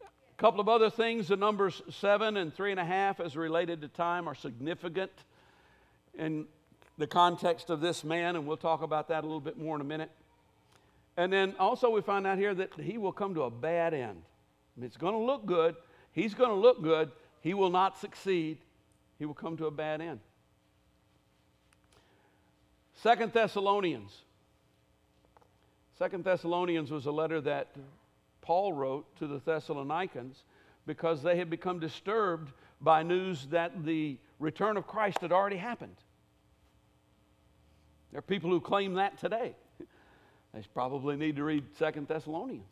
A 0.02 0.42
couple 0.42 0.60
of 0.60 0.70
other 0.70 0.90
things 0.90 1.30
the 1.30 1.38
numbers 1.38 1.82
seven 1.90 2.38
and 2.38 2.54
three 2.54 2.72
and 2.72 2.80
a 2.80 2.86
half, 2.86 3.20
as 3.20 3.36
related 3.36 3.82
to 3.82 3.88
time, 3.88 4.28
are 4.28 4.36
significant 4.36 5.12
in 6.18 6.46
the 6.98 7.08
context 7.08 7.70
of 7.70 7.82
this 7.82 8.04
man, 8.04 8.36
and 8.36 8.46
we'll 8.46 8.58
talk 8.58 8.82
about 8.82 9.08
that 9.08 9.24
a 9.24 9.28
little 9.28 9.42
bit 9.42 9.58
more 9.58 9.76
in 9.76 9.82
a 9.82 9.86
minute. 9.86 10.12
And 11.18 11.32
then 11.32 11.56
also, 11.60 11.90
we 11.90 12.02
find 12.02 12.28
out 12.28 12.38
here 12.38 12.54
that 12.54 12.74
he 12.80 12.98
will 12.98 13.14
come 13.14 13.34
to 13.36 13.44
a 13.44 13.50
bad 13.50 13.94
end. 13.94 14.22
It's 14.82 14.98
going 14.98 15.14
to 15.14 15.20
look 15.20 15.46
good. 15.46 15.76
He's 16.12 16.34
going 16.34 16.50
to 16.50 16.56
look 16.56 16.84
good. 16.84 17.12
He 17.42 17.54
will 17.54 17.70
not 17.70 17.98
succeed. 17.98 18.58
He 19.18 19.26
will 19.26 19.34
come 19.34 19.56
to 19.58 19.66
a 19.68 19.72
bad 19.72 20.02
end. 20.02 20.20
Second 22.96 23.32
Thessalonians 23.32 24.25
Second 25.98 26.24
Thessalonians 26.24 26.92
was 26.92 27.06
a 27.06 27.12
letter 27.12 27.40
that 27.42 27.70
Paul 28.42 28.74
wrote 28.74 29.16
to 29.18 29.28
the 29.28 29.40
Thessalonians 29.40 30.44
because 30.86 31.24
they 31.24 31.38
had 31.38 31.50
become 31.50 31.80
disturbed 31.80 32.52
by 32.82 33.02
news 33.02 33.48
that 33.48 33.86
the 33.86 34.18
return 34.40 34.78
of 34.78 34.86
Christ 34.86 35.20
had 35.22 35.32
already 35.32 35.56
happened. 35.56 35.96
There 38.12 38.20
are 38.20 38.22
people 38.22 38.50
who 38.50 38.60
claim 38.60 38.96
that 38.96 39.18
today. 39.20 39.56
They 40.54 40.64
probably 40.74 41.18
need 41.18 41.36
to 41.36 41.44
read 41.44 41.66
Second 41.78 42.08
Thessalonians. 42.08 42.64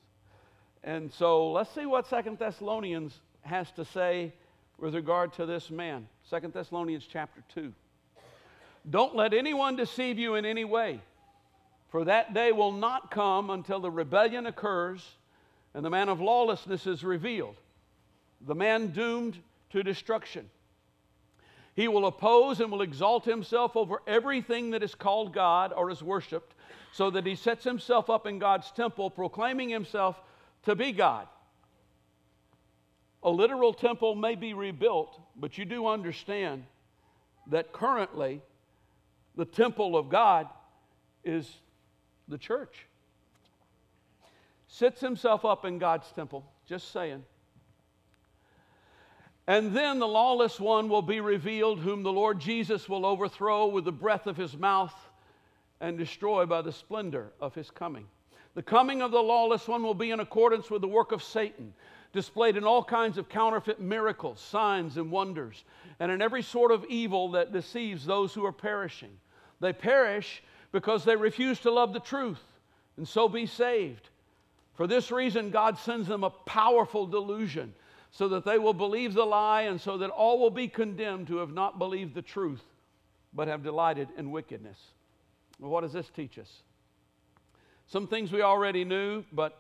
And 0.86 1.12
so 1.12 1.52
let's 1.52 1.70
see 1.76 1.86
what 1.86 2.08
Second 2.08 2.40
Thessalonians 2.40 3.20
has 3.42 3.70
to 3.72 3.84
say 3.84 4.32
with 4.78 4.96
regard 4.96 5.34
to 5.34 5.46
this 5.46 5.70
man. 5.70 6.08
Second 6.24 6.54
Thessalonians 6.54 7.06
chapter 7.12 7.44
2. 7.56 7.74
Don't 8.90 9.18
let 9.18 9.34
anyone 9.34 9.76
deceive 9.76 10.18
you 10.18 10.36
in 10.36 10.46
any 10.46 10.64
way, 10.64 11.02
for 11.94 12.06
that 12.06 12.34
day 12.34 12.52
will 12.52 12.72
not 12.72 13.12
come 13.12 13.52
until 13.52 13.80
the 13.80 13.92
rebellion 13.92 14.48
occurs 14.48 15.08
and 15.76 15.86
the 15.86 15.92
man 15.92 16.10
of 16.10 16.20
lawlessness 16.20 16.88
is 16.88 17.04
revealed, 17.04 17.56
the 18.42 18.56
man 18.56 18.88
doomed 18.88 19.38
to 19.70 19.84
destruction. 19.84 20.50
He 21.76 21.88
will 21.88 22.08
oppose 22.08 22.60
and 22.60 22.72
will 22.72 22.82
exalt 22.82 23.26
himself 23.26 23.78
over 23.78 24.02
everything 24.08 24.72
that 24.72 24.82
is 24.82 24.96
called 24.96 25.36
God 25.36 25.72
or 25.72 25.92
is 25.92 26.02
worshiped, 26.02 26.56
so 26.94 27.12
that 27.12 27.28
he 27.28 27.36
sets 27.36 27.64
himself 27.64 28.10
up 28.10 28.26
in 28.26 28.40
God's 28.40 28.72
temple, 28.72 29.12
proclaiming 29.12 29.70
himself 29.70 30.20
to 30.64 30.74
be 30.74 30.94
God. 30.94 31.28
A 33.22 33.30
literal 33.30 33.72
temple 33.72 34.16
may 34.16 34.34
be 34.34 34.56
rebuilt, 34.56 35.22
but 35.36 35.60
you 35.60 35.66
do 35.66 35.86
understand 35.86 36.64
that 37.52 37.72
currently 37.72 38.42
the 39.36 39.46
temple 39.46 39.96
of 39.96 40.10
God 40.10 40.48
is 41.24 41.60
the 42.28 42.38
church. 42.38 42.86
Sits 44.68 45.00
himself 45.02 45.46
up 45.46 45.66
in 45.66 45.78
God's 45.78 46.12
temple, 46.12 46.46
just 46.68 46.92
saying. 46.92 47.24
And 49.46 49.76
then 49.76 50.00
the 50.00 50.08
lawless 50.08 50.60
one 50.60 50.88
will 50.88 51.02
be 51.02 51.20
revealed, 51.20 51.80
whom 51.80 52.02
the 52.02 52.12
Lord 52.12 52.40
Jesus 52.40 52.88
will 52.88 53.06
overthrow 53.06 53.68
with 53.68 53.86
the 53.86 53.92
breath 53.92 54.26
of 54.26 54.38
his 54.38 54.58
mouth 54.58 54.96
and 55.82 55.98
destroy 55.98 56.46
by 56.46 56.62
the 56.62 56.72
splendor 56.72 57.34
of 57.42 57.54
his 57.54 57.70
coming. 57.70 58.06
The 58.56 58.64
coming 58.64 59.02
of 59.02 59.12
the 59.12 59.22
lawless 59.22 59.68
one 59.68 59.84
will 59.84 59.94
be 59.94 60.12
in 60.12 60.22
accordance 60.22 60.70
with 60.70 60.82
the 60.82 60.88
work 60.88 61.12
of 61.12 61.22
Satan, 61.22 61.74
displayed 62.14 62.56
in 62.56 62.64
all 62.64 62.84
kinds 62.84 63.18
of 63.18 63.28
counterfeit 63.28 63.82
miracles, 63.82 64.40
signs, 64.40 64.98
and 64.98 65.12
wonders, 65.12 65.66
and 66.00 66.12
in 66.12 66.22
every 66.22 66.44
sort 66.44 66.72
of 66.72 66.86
evil 66.86 67.32
that 67.32 67.52
deceives 67.52 68.06
those 68.06 68.34
who 68.34 68.46
are 68.46 68.52
perishing. 68.52 69.12
They 69.60 69.74
perish 69.74 70.42
because 70.74 71.06
they 71.06 71.16
refuse 71.16 71.60
to 71.62 71.72
love 71.72 71.94
the 71.94 72.00
truth 72.02 72.42
and 72.98 73.08
so 73.08 73.30
be 73.30 73.46
saved. 73.46 74.10
For 74.74 74.88
this 74.88 75.12
reason, 75.12 75.52
God 75.52 75.78
sends 75.78 76.08
them 76.08 76.26
a 76.26 76.32
powerful 76.32 77.06
delusion 77.06 77.74
so 78.12 78.28
that 78.30 78.44
they 78.44 78.58
will 78.58 78.74
believe 78.74 79.14
the 79.14 79.24
lie 79.24 79.62
and 79.62 79.80
so 79.80 79.98
that 80.00 80.10
all 80.10 80.40
will 80.40 80.50
be 80.50 80.68
condemned 80.68 81.30
who 81.30 81.38
have 81.38 81.54
not 81.54 81.80
believed 81.80 82.14
the 82.14 82.22
truth 82.22 82.64
but 83.34 83.48
have 83.48 83.64
delighted 83.64 84.10
in 84.18 84.32
wickedness. 84.32 84.78
Well, 85.60 85.72
what 85.72 85.82
does 85.82 85.94
this 85.94 86.10
teach 86.10 86.38
us? 86.38 86.52
Some 87.88 88.08
things 88.08 88.32
we 88.32 88.42
already 88.42 88.84
knew, 88.84 89.24
but 89.32 89.58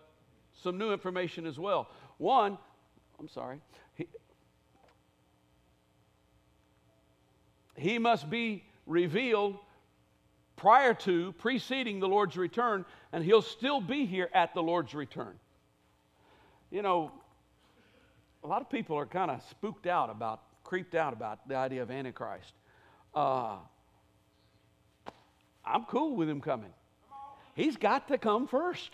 some 0.63 0.78
new 0.78 0.91
information 0.91 1.45
as 1.45 1.60
well. 1.60 1.89
One, 2.17 2.58
I'm 3.19 3.28
sorry, 3.28 3.60
he, 3.95 4.08
he 7.76 7.99
must 7.99 8.30
be 8.30 8.63
revealed 8.86 9.58
prior 10.63 10.93
to, 10.93 11.34
preceding 11.34 11.99
the 11.99 12.08
Lord's 12.08 12.38
return, 12.38 12.86
and 13.12 13.21
he'll 13.21 13.41
still 13.41 13.82
be 13.82 14.06
here 14.06 14.30
at 14.34 14.54
the 14.54 14.63
Lord's 14.63 14.93
return. 14.93 15.34
You 16.71 16.82
know, 16.82 17.12
a 18.45 18.47
lot 18.47 18.62
of 18.62 18.69
people 18.69 18.97
are 18.97 19.06
kind 19.06 19.30
of 19.30 19.43
spooked 19.49 19.88
out 19.88 20.10
about, 20.10 20.41
creeped 20.63 20.95
out 20.95 21.12
about 21.12 21.45
the 21.49 21.58
idea 21.58 21.82
of 21.82 21.91
Antichrist. 21.91 22.54
Uh, 23.13 23.58
I'm 25.65 25.84
cool 25.84 26.15
with 26.15 26.30
him 26.30 26.39
coming. 26.39 26.71
He's 27.56 27.76
got 27.76 28.08
to 28.08 28.17
come 28.17 28.47
first. 28.47 28.91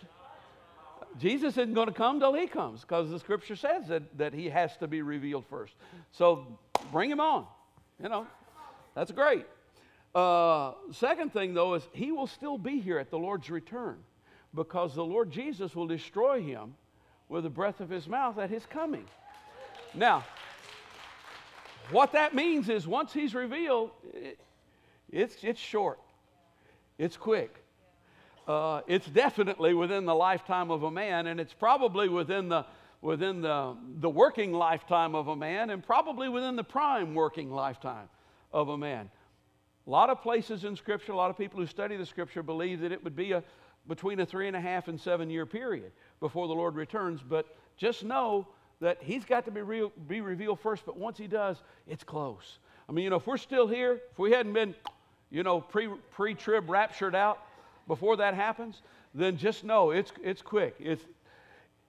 Jesus 1.20 1.56
isn't 1.56 1.74
going 1.74 1.86
to 1.86 1.94
come 1.94 2.18
till 2.18 2.34
he 2.34 2.48
comes 2.48 2.80
because 2.80 3.10
the 3.10 3.20
scripture 3.20 3.54
says 3.54 3.86
that, 3.86 4.18
that 4.18 4.34
he 4.34 4.48
has 4.48 4.76
to 4.78 4.88
be 4.88 5.02
revealed 5.02 5.44
first. 5.48 5.74
So 6.10 6.58
bring 6.90 7.12
him 7.12 7.20
on. 7.20 7.46
You 8.02 8.08
know, 8.08 8.26
that's 8.96 9.12
great. 9.12 9.46
Uh, 10.14 10.72
second 10.92 11.32
thing, 11.32 11.54
though, 11.54 11.74
is 11.74 11.86
he 11.92 12.10
will 12.10 12.26
still 12.26 12.58
be 12.58 12.80
here 12.80 12.98
at 12.98 13.10
the 13.10 13.18
Lord's 13.18 13.50
return 13.50 13.98
because 14.54 14.94
the 14.94 15.04
Lord 15.04 15.30
Jesus 15.30 15.76
will 15.76 15.86
destroy 15.86 16.42
him 16.42 16.74
with 17.28 17.44
the 17.44 17.50
breath 17.50 17.80
of 17.80 17.88
his 17.88 18.08
mouth 18.08 18.38
at 18.38 18.50
his 18.50 18.66
coming. 18.66 19.04
Now, 19.94 20.24
what 21.90 22.12
that 22.12 22.34
means 22.34 22.68
is 22.68 22.86
once 22.86 23.12
he's 23.12 23.34
revealed, 23.34 23.90
it, 24.12 24.38
it's, 25.10 25.36
it's 25.42 25.60
short, 25.60 26.00
it's 26.98 27.16
quick. 27.16 27.54
Uh, 28.48 28.80
it's 28.88 29.06
definitely 29.06 29.74
within 29.74 30.06
the 30.06 30.14
lifetime 30.14 30.72
of 30.72 30.82
a 30.82 30.90
man, 30.90 31.28
and 31.28 31.38
it's 31.38 31.52
probably 31.52 32.08
within 32.08 32.48
the 32.48 32.64
within 33.02 33.40
the, 33.40 33.74
the 34.00 34.10
working 34.10 34.52
lifetime 34.52 35.14
of 35.14 35.28
a 35.28 35.36
man, 35.36 35.70
and 35.70 35.82
probably 35.82 36.28
within 36.28 36.56
the 36.56 36.64
prime 36.64 37.14
working 37.14 37.50
lifetime 37.50 38.08
of 38.52 38.68
a 38.68 38.76
man. 38.76 39.08
A 39.90 39.98
lot 40.00 40.08
of 40.08 40.22
places 40.22 40.62
in 40.62 40.76
Scripture, 40.76 41.10
a 41.10 41.16
lot 41.16 41.30
of 41.30 41.36
people 41.36 41.58
who 41.58 41.66
study 41.66 41.96
the 41.96 42.06
Scripture 42.06 42.44
believe 42.44 42.78
that 42.82 42.92
it 42.92 43.02
would 43.02 43.16
be 43.16 43.32
a 43.32 43.42
between 43.88 44.20
a 44.20 44.24
three 44.26 44.46
and 44.46 44.54
a 44.54 44.60
half 44.60 44.86
and 44.86 45.00
seven 45.00 45.28
year 45.28 45.44
period 45.44 45.90
before 46.20 46.46
the 46.46 46.54
Lord 46.54 46.76
returns. 46.76 47.22
But 47.28 47.56
just 47.76 48.04
know 48.04 48.46
that 48.78 48.98
he's 49.00 49.24
got 49.24 49.46
to 49.46 49.50
be, 49.50 49.62
real, 49.62 49.90
be 50.06 50.20
revealed 50.20 50.60
first, 50.60 50.86
but 50.86 50.96
once 50.96 51.18
he 51.18 51.26
does, 51.26 51.56
it's 51.88 52.04
close. 52.04 52.60
I 52.88 52.92
mean, 52.92 53.02
you 53.02 53.10
know, 53.10 53.16
if 53.16 53.26
we're 53.26 53.36
still 53.36 53.66
here, 53.66 53.98
if 54.12 54.16
we 54.16 54.30
hadn't 54.30 54.52
been, 54.52 54.76
you 55.28 55.42
know, 55.42 55.60
pre, 55.60 55.88
pre-trib 56.12 56.70
raptured 56.70 57.16
out 57.16 57.40
before 57.88 58.16
that 58.18 58.34
happens, 58.34 58.82
then 59.12 59.36
just 59.36 59.64
know 59.64 59.90
it's, 59.90 60.12
it's 60.22 60.40
quick. 60.40 60.76
It's, 60.78 61.02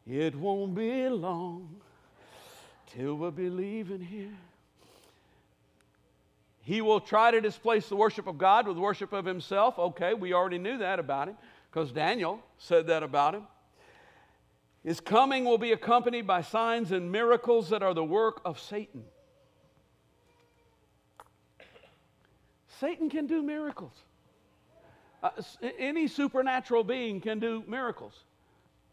it 0.08 0.36
won't 0.36 0.74
be 0.74 1.08
long 1.08 1.70
till 2.96 3.14
we'll 3.14 3.30
be 3.30 3.52
leaving 3.52 4.02
here. 4.02 4.34
He 6.62 6.82
will 6.82 7.00
try 7.00 7.32
to 7.32 7.42
displace 7.42 7.90
the 7.90 7.96
worship 7.96 8.28
of 8.28 8.38
God 8.38 8.68
with 8.68 8.78
worship 8.78 9.14
of 9.14 9.26
himself. 9.26 9.80
Okay, 9.80 10.14
we 10.14 10.34
already 10.34 10.60
knew 10.60 10.78
that 10.78 11.00
about 11.00 11.28
him 11.28 11.38
because 11.72 11.92
Daniel 11.92 12.40
said 12.58 12.88
that 12.88 13.02
about 13.02 13.34
him. 13.34 13.44
His 14.84 15.00
coming 15.00 15.46
will 15.46 15.58
be 15.58 15.72
accompanied 15.72 16.26
by 16.26 16.42
signs 16.42 16.92
and 16.92 17.12
miracles 17.12 17.70
that 17.70 17.84
are 17.84 17.94
the 17.94 18.04
work 18.04 18.42
of 18.46 18.60
Satan. 18.60 19.04
Satan 22.80 23.10
can 23.10 23.28
do 23.28 23.44
miracles. 23.44 23.94
Uh, 25.22 25.30
any 25.78 26.08
supernatural 26.08 26.84
being 26.84 27.22
can 27.22 27.38
do 27.38 27.64
miracles 27.68 28.24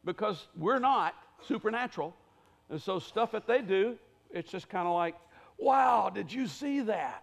because 0.05 0.49
we're 0.57 0.79
not 0.79 1.15
supernatural. 1.47 2.15
And 2.69 2.81
so, 2.81 2.99
stuff 2.99 3.33
that 3.33 3.47
they 3.47 3.63
do, 3.63 3.97
it's 4.31 4.51
just 4.51 4.69
kind 4.69 4.87
of 4.87 4.93
like, 4.93 5.15
wow, 5.57 6.11
did 6.15 6.31
you 6.31 6.47
see 6.47 6.81
that? 6.81 7.23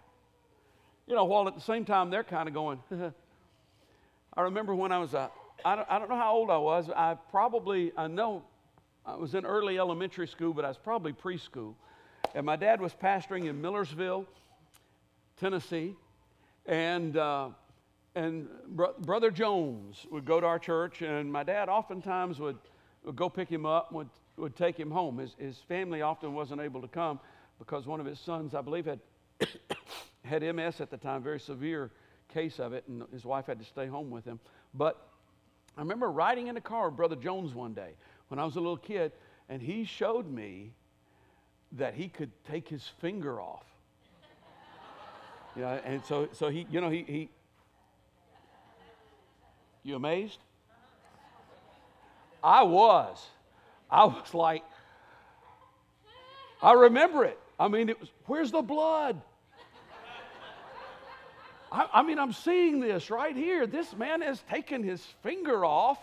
You 1.06 1.14
know, 1.14 1.24
while 1.24 1.46
at 1.46 1.54
the 1.54 1.60
same 1.60 1.84
time 1.84 2.10
they're 2.10 2.24
kind 2.24 2.48
of 2.48 2.54
going, 2.54 2.80
I 4.36 4.42
remember 4.42 4.74
when 4.74 4.90
I 4.90 4.98
was, 4.98 5.14
a, 5.14 5.30
I 5.64 5.76
don't, 5.76 5.86
I 5.90 5.98
don't 5.98 6.08
know 6.08 6.16
how 6.16 6.34
old 6.34 6.50
I 6.50 6.58
was. 6.58 6.90
I 6.90 7.16
probably, 7.30 7.92
I 7.96 8.08
know 8.08 8.42
I 9.04 9.14
was 9.14 9.34
in 9.34 9.46
early 9.46 9.78
elementary 9.78 10.26
school, 10.26 10.52
but 10.52 10.64
I 10.64 10.68
was 10.68 10.78
probably 10.78 11.12
preschool. 11.12 11.74
And 12.34 12.44
my 12.44 12.56
dad 12.56 12.80
was 12.80 12.92
pastoring 12.92 13.48
in 13.48 13.62
Millersville, 13.62 14.26
Tennessee. 15.38 15.94
And, 16.66 17.16
uh, 17.16 17.50
and 18.16 18.48
Br- 18.68 18.98
Brother 18.98 19.30
Jones 19.30 20.06
would 20.10 20.24
go 20.24 20.40
to 20.40 20.46
our 20.46 20.58
church, 20.58 21.02
and 21.02 21.32
my 21.32 21.44
dad 21.44 21.68
oftentimes 21.68 22.40
would, 22.40 22.58
would 23.04 23.14
go 23.14 23.28
pick 23.28 23.48
him 23.48 23.64
up, 23.64 23.92
would, 23.92 24.08
would 24.36 24.56
take 24.56 24.76
him 24.76 24.90
home. 24.90 25.18
His, 25.18 25.36
his 25.38 25.58
family 25.68 26.02
often 26.02 26.34
wasn't 26.34 26.60
able 26.60 26.82
to 26.82 26.88
come 26.88 27.20
because 27.60 27.86
one 27.86 28.00
of 28.00 28.06
his 28.06 28.18
sons, 28.18 28.54
I 28.54 28.60
believe, 28.60 28.86
had, 28.86 28.98
had 30.26 30.42
MS 30.42 30.80
at 30.80 30.90
the 30.90 30.96
time, 30.96 31.22
very 31.22 31.40
severe 31.40 31.90
case 32.32 32.58
of 32.58 32.72
it, 32.72 32.84
and 32.88 33.04
his 33.12 33.24
wife 33.24 33.46
had 33.46 33.58
to 33.58 33.64
stay 33.64 33.86
home 33.86 34.10
with 34.10 34.24
him. 34.24 34.40
But 34.74 35.08
I 35.76 35.80
remember 35.80 36.10
riding 36.10 36.48
in 36.48 36.54
the 36.54 36.60
car 36.60 36.88
with 36.88 36.96
Brother 36.96 37.16
Jones 37.16 37.54
one 37.54 37.74
day 37.74 37.90
when 38.28 38.38
I 38.38 38.44
was 38.44 38.56
a 38.56 38.60
little 38.60 38.76
kid, 38.76 39.12
and 39.48 39.62
he 39.62 39.84
showed 39.84 40.30
me 40.30 40.72
that 41.72 41.94
he 41.94 42.08
could 42.08 42.30
take 42.44 42.68
his 42.68 42.86
finger 43.00 43.40
off. 43.40 43.64
yeah, 45.56 45.80
and 45.84 46.04
so, 46.04 46.28
so 46.32 46.48
he, 46.48 46.66
you 46.70 46.80
know, 46.80 46.90
he, 46.90 47.04
he, 47.06 47.28
you 49.82 49.96
amazed? 49.96 50.38
I 52.42 52.62
was. 52.62 53.24
I 53.90 54.04
was 54.04 54.34
like, 54.34 54.64
I 56.62 56.72
remember 56.72 57.24
it. 57.24 57.38
I 57.58 57.68
mean, 57.68 57.88
it 57.88 58.00
was, 58.00 58.10
where's 58.26 58.50
the 58.50 58.62
blood? 58.62 59.20
I, 61.70 61.88
I 61.94 62.02
mean, 62.02 62.18
I'm 62.18 62.32
seeing 62.32 62.80
this 62.80 63.10
right 63.10 63.34
here. 63.34 63.66
This 63.66 63.94
man 63.96 64.22
has 64.22 64.40
taken 64.50 64.82
his 64.82 65.02
finger 65.22 65.64
off 65.64 65.98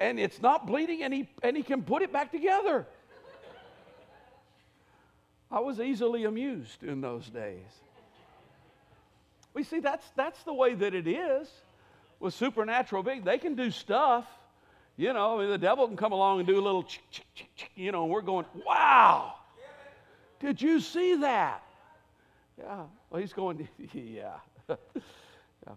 and 0.00 0.18
it's 0.18 0.40
not 0.40 0.66
bleeding 0.66 1.02
and 1.02 1.12
he, 1.12 1.28
and 1.42 1.56
he 1.56 1.62
can 1.62 1.82
put 1.82 2.02
it 2.02 2.12
back 2.12 2.30
together. 2.30 2.86
I 5.50 5.60
was 5.60 5.80
easily 5.80 6.24
amused 6.24 6.82
in 6.82 7.00
those 7.00 7.28
days. 7.28 7.64
We 9.54 9.64
see 9.64 9.80
that's, 9.80 10.04
that's 10.14 10.40
the 10.44 10.52
way 10.52 10.74
that 10.74 10.94
it 10.94 11.08
is 11.08 11.48
with 12.20 12.34
supernatural 12.34 13.02
beings. 13.02 13.24
They 13.24 13.38
can 13.38 13.54
do 13.54 13.70
stuff. 13.70 14.26
You 14.96 15.12
know, 15.12 15.48
the 15.48 15.58
devil 15.58 15.86
can 15.86 15.96
come 15.96 16.12
along 16.12 16.40
and 16.40 16.46
do 16.46 16.58
a 16.58 16.60
little, 16.60 16.86
you 17.74 17.92
know, 17.92 18.02
and 18.02 18.12
we're 18.12 18.20
going, 18.20 18.46
wow, 18.66 19.34
did 20.40 20.60
you 20.60 20.80
see 20.80 21.16
that? 21.16 21.62
Yeah. 22.58 22.84
Well, 23.10 23.20
he's 23.20 23.32
going, 23.32 23.68
yeah. 23.92 24.36
yeah. 24.68 25.72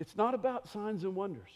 It's 0.00 0.16
not 0.16 0.34
about 0.34 0.68
signs 0.68 1.04
and 1.04 1.14
wonders. 1.14 1.50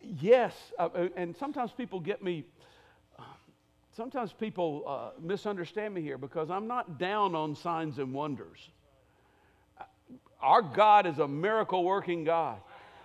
Yes, 0.00 0.54
uh, 0.78 0.88
uh, 0.94 1.08
and 1.16 1.36
sometimes 1.36 1.70
people 1.70 2.00
get 2.00 2.22
me, 2.22 2.44
sometimes 3.96 4.32
people 4.32 4.82
uh, 4.86 5.20
misunderstand 5.20 5.94
me 5.94 6.02
here 6.02 6.18
because 6.18 6.50
I'm 6.50 6.66
not 6.66 6.98
down 6.98 7.36
on 7.36 7.54
signs 7.54 7.98
and 7.98 8.12
wonders. 8.12 8.68
Our 10.40 10.62
God 10.62 11.06
is 11.06 11.18
a 11.18 11.28
miracle 11.28 11.84
working 11.84 12.24
God. 12.24 12.60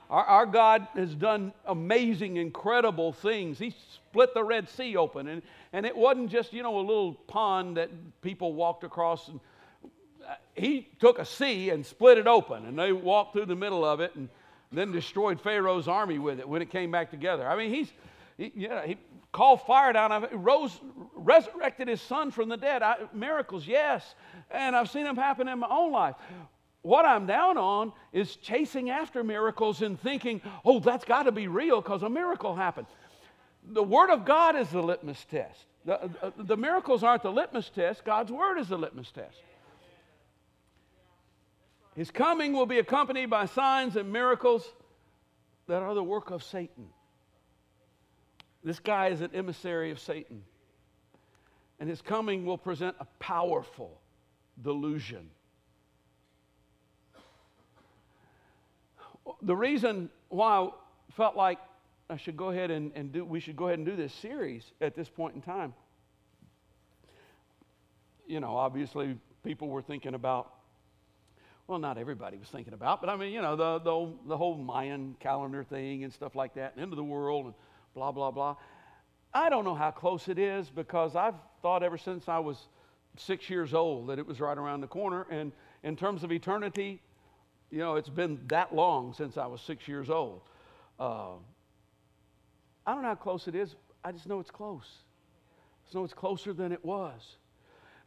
Our, 0.10 0.24
our, 0.24 0.46
God 0.46 0.88
has 0.96 1.16
done 1.16 1.52
amazing, 1.66 2.38
incredible 2.38 3.12
things. 3.12 3.58
He 3.58 3.74
split 3.96 4.34
the 4.34 4.44
Red 4.44 4.70
Sea 4.70 4.96
open, 4.98 5.28
and, 5.28 5.42
and 5.74 5.86
it 5.86 5.96
wasn't 5.96 6.30
just, 6.30 6.54
you 6.54 6.62
know, 6.62 6.78
a 6.78 6.82
little 6.82 7.14
pond 7.14 7.78
that 7.78 7.90
people 8.22 8.54
walked 8.54 8.84
across. 8.84 9.28
And, 9.28 9.40
uh, 10.28 10.36
he 10.54 10.88
took 11.00 11.18
a 11.20 11.26
sea 11.26 11.72
and 11.72 11.86
split 11.86 12.18
it 12.18 12.28
open, 12.28 12.66
and 12.66 12.78
they 12.78 12.92
walked 12.92 13.34
through 13.34 13.48
the 13.48 13.56
middle 13.56 13.84
of 13.84 14.00
it 14.00 14.16
and 14.16 14.30
then 14.72 14.92
destroyed 14.92 15.42
Pharaoh's 15.42 15.88
army 15.88 16.20
with 16.20 16.40
it 16.40 16.48
when 16.48 16.62
it 16.62 16.70
came 16.70 16.92
back 16.92 17.10
together. 17.10 17.48
I 17.48 17.58
mean, 17.58 17.74
he's, 17.74 17.92
he, 18.38 18.52
you 18.56 18.68
know, 18.68 18.82
he 18.82 18.98
called 19.32 19.62
fire 19.64 19.92
down, 19.92 20.28
rose, 20.32 20.80
resurrected 21.14 21.88
his 21.88 22.02
son 22.02 22.32
from 22.32 22.48
the 22.48 22.58
dead. 22.58 22.82
I, 22.84 22.98
miracles, 23.14 23.68
yes. 23.68 24.16
And 24.50 24.76
I've 24.76 24.90
seen 24.90 25.04
them 25.04 25.18
happen 25.18 25.48
in 25.48 25.60
my 25.60 25.68
own 25.70 25.92
life. 25.92 26.16
What 26.86 27.04
I'm 27.04 27.26
down 27.26 27.58
on 27.58 27.94
is 28.14 28.36
chasing 28.36 28.92
after 28.92 29.24
miracles 29.24 29.82
and 29.82 30.00
thinking, 30.00 30.40
oh, 30.64 30.80
that's 30.80 31.04
got 31.04 31.24
to 31.24 31.32
be 31.32 31.48
real 31.48 31.82
because 31.82 32.04
a 32.04 32.10
miracle 32.12 32.56
happened. 32.56 32.86
The 33.64 33.82
Word 33.82 34.12
of 34.12 34.24
God 34.24 34.56
is 34.56 34.70
the 34.70 34.84
litmus 34.84 35.26
test. 35.32 35.66
The, 35.86 36.00
uh, 36.04 36.32
the 36.38 36.56
miracles 36.56 37.02
aren't 37.02 37.24
the 37.24 37.32
litmus 37.32 37.72
test, 37.72 38.06
God's 38.06 38.32
Word 38.32 38.60
is 38.60 38.68
the 38.68 38.78
litmus 38.78 39.10
test. 39.10 39.42
His 41.96 42.12
coming 42.12 42.54
will 42.54 42.68
be 42.68 42.78
accompanied 42.78 43.32
by 43.32 43.48
signs 43.48 43.96
and 43.96 44.14
miracles 44.14 44.64
that 45.66 45.82
are 45.82 45.96
the 45.96 46.04
work 46.04 46.30
of 46.30 46.44
Satan. 46.44 46.86
This 48.64 48.78
guy 48.78 49.08
is 49.08 49.22
an 49.22 49.32
emissary 49.34 49.90
of 49.90 50.00
Satan. 50.00 50.44
And 51.80 51.90
his 51.90 52.04
coming 52.04 52.46
will 52.46 52.60
present 52.60 52.96
a 53.00 53.06
powerful 53.18 54.00
delusion 54.62 55.32
the 59.46 59.56
reason 59.56 60.10
why 60.30 60.58
I 60.58 60.70
felt 61.16 61.36
like 61.36 61.60
I 62.10 62.18
should 62.18 62.36
go 62.36 62.50
ahead 62.50 62.72
and, 62.72 62.92
and 62.96 63.12
do, 63.12 63.24
we 63.24 63.40
should 63.40 63.56
go 63.56 63.68
ahead 63.68 63.80
and 63.80 63.86
do 63.86 63.96
this 63.96 64.14
series 64.14 64.64
at 64.82 64.96
this 64.96 65.08
point 65.08 65.36
in 65.36 65.42
time. 65.42 65.74
You 68.28 68.40
know, 68.40 68.58
obviously, 68.58 69.18
people 69.44 69.70
were 69.70 69.82
thinking 69.82 70.16
about, 70.16 70.52
well, 71.68 71.80
not 71.80 71.98
everybody 71.98 72.38
was 72.38 72.48
thinking 72.48 72.74
about, 72.74 73.02
but 73.02 73.10
I 73.10 73.16
mean, 73.16 73.32
you 73.32 73.42
know, 73.42 73.56
the, 73.56 73.80
the, 73.80 74.12
the 74.28 74.38
whole 74.38 74.56
Mayan 74.56 75.16
calendar 75.20 75.64
thing 75.64 76.04
and 76.04 76.12
stuff 76.12 76.36
like 76.36 76.56
that, 76.56 76.74
and 76.74 76.82
end 76.82 76.92
of 76.92 76.98
the 76.98 77.04
world 77.04 77.46
and 77.46 77.54
blah, 77.94 78.12
blah, 78.12 78.32
blah. 78.32 78.56
I 79.34 79.50
don't 79.50 79.66
know 79.66 79.76
how 79.76 79.92
close 79.92 80.28
it 80.28 80.40
is 80.40 80.70
because 80.70 81.16
I've 81.16 81.36
thought 81.62 81.84
ever 81.84 81.98
since 81.98 82.28
I 82.28 82.40
was 82.40 82.58
six 83.18 83.50
years 83.50 83.74
old 83.74 84.08
that 84.08 84.20
it 84.20 84.26
was 84.26 84.40
right 84.40 84.58
around 84.58 84.82
the 84.82 84.88
corner. 84.88 85.26
And 85.30 85.52
in 85.84 85.96
terms 85.96 86.24
of 86.24 86.32
eternity, 86.32 87.02
you 87.72 87.80
know, 87.80 87.96
it's 87.96 88.10
been 88.10 88.40
that 88.48 88.74
long 88.74 89.14
since 89.14 89.38
I 89.38 89.46
was 89.48 89.62
six 89.62 89.88
years 89.88 90.10
old. 90.10 90.42
Uh, 91.00 91.34
I 92.86 92.94
don't 92.94 93.02
know 93.02 93.10
how 93.10 93.16
close 93.16 93.48
it 93.48 93.56
is. 93.56 93.76
I 94.04 94.12
just 94.12 94.28
know 94.28 94.40
it's 94.40 94.52
close. 94.52 94.88
I 95.88 95.98
know 95.98 96.04
it's 96.04 96.14
closer 96.14 96.54
than 96.54 96.72
it 96.72 96.84
was. 96.84 97.22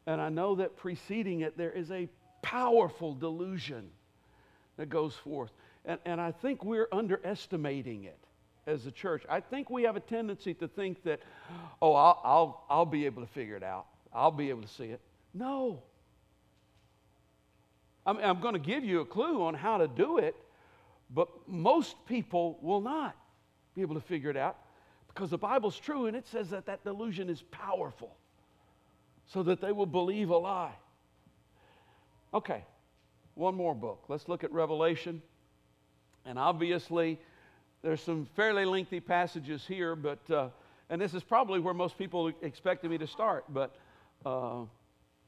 And 0.06 0.20
I 0.20 0.28
know 0.28 0.54
that 0.56 0.76
preceding 0.76 1.40
it, 1.40 1.58
there 1.58 1.72
is 1.72 1.90
a 1.90 2.08
powerful 2.42 3.14
delusion 3.14 3.90
that 4.76 4.88
goes 4.88 5.14
forth. 5.14 5.50
And, 5.84 5.98
and 6.04 6.20
I 6.20 6.32
think 6.32 6.64
we're 6.64 6.88
underestimating 6.92 8.04
it 8.04 8.18
as 8.66 8.86
a 8.86 8.90
church. 8.90 9.24
I 9.28 9.40
think 9.40 9.70
we 9.70 9.82
have 9.82 9.96
a 9.96 10.00
tendency 10.00 10.54
to 10.54 10.68
think 10.68 11.02
that, 11.04 11.20
oh, 11.82 11.94
I'll, 11.94 12.20
I'll, 12.24 12.64
I'll 12.70 12.86
be 12.86 13.06
able 13.06 13.22
to 13.22 13.28
figure 13.32 13.56
it 13.56 13.62
out, 13.62 13.86
I'll 14.12 14.30
be 14.30 14.50
able 14.50 14.62
to 14.62 14.68
see 14.68 14.84
it. 14.84 15.00
No. 15.34 15.82
I 18.08 18.12
mean, 18.14 18.24
I'm 18.24 18.40
going 18.40 18.54
to 18.54 18.58
give 18.58 18.84
you 18.84 19.02
a 19.02 19.04
clue 19.04 19.42
on 19.42 19.52
how 19.52 19.76
to 19.76 19.86
do 19.86 20.16
it, 20.16 20.34
but 21.10 21.28
most 21.46 21.94
people 22.06 22.58
will 22.62 22.80
not 22.80 23.14
be 23.74 23.82
able 23.82 23.96
to 23.96 24.00
figure 24.00 24.30
it 24.30 24.36
out 24.36 24.56
because 25.08 25.28
the 25.28 25.36
Bible's 25.36 25.78
true 25.78 26.06
and 26.06 26.16
it 26.16 26.26
says 26.26 26.48
that 26.48 26.64
that 26.64 26.82
delusion 26.84 27.28
is 27.28 27.42
powerful 27.50 28.16
so 29.26 29.42
that 29.42 29.60
they 29.60 29.72
will 29.72 29.84
believe 29.84 30.30
a 30.30 30.38
lie. 30.38 30.72
Okay, 32.32 32.64
one 33.34 33.54
more 33.54 33.74
book. 33.74 34.04
Let's 34.08 34.26
look 34.26 34.42
at 34.42 34.50
Revelation. 34.52 35.20
And 36.24 36.38
obviously, 36.38 37.20
there's 37.82 38.00
some 38.00 38.26
fairly 38.34 38.64
lengthy 38.64 39.00
passages 39.00 39.66
here, 39.68 39.94
but, 39.94 40.30
uh, 40.30 40.48
and 40.88 40.98
this 40.98 41.12
is 41.12 41.22
probably 41.22 41.60
where 41.60 41.74
most 41.74 41.98
people 41.98 42.32
expected 42.40 42.90
me 42.90 42.96
to 42.96 43.06
start, 43.06 43.44
but 43.50 43.76
uh, 44.24 44.62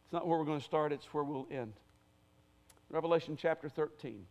it's 0.03 0.13
not 0.15 0.27
where 0.27 0.39
we're 0.39 0.47
going 0.47 0.61
to 0.61 0.65
start, 0.65 0.93
it's 0.93 1.13
where 1.13 1.25
we'll 1.25 1.47
end. 1.51 1.75
Revelation 2.91 3.39
chapter 3.41 3.69
13. 3.69 4.27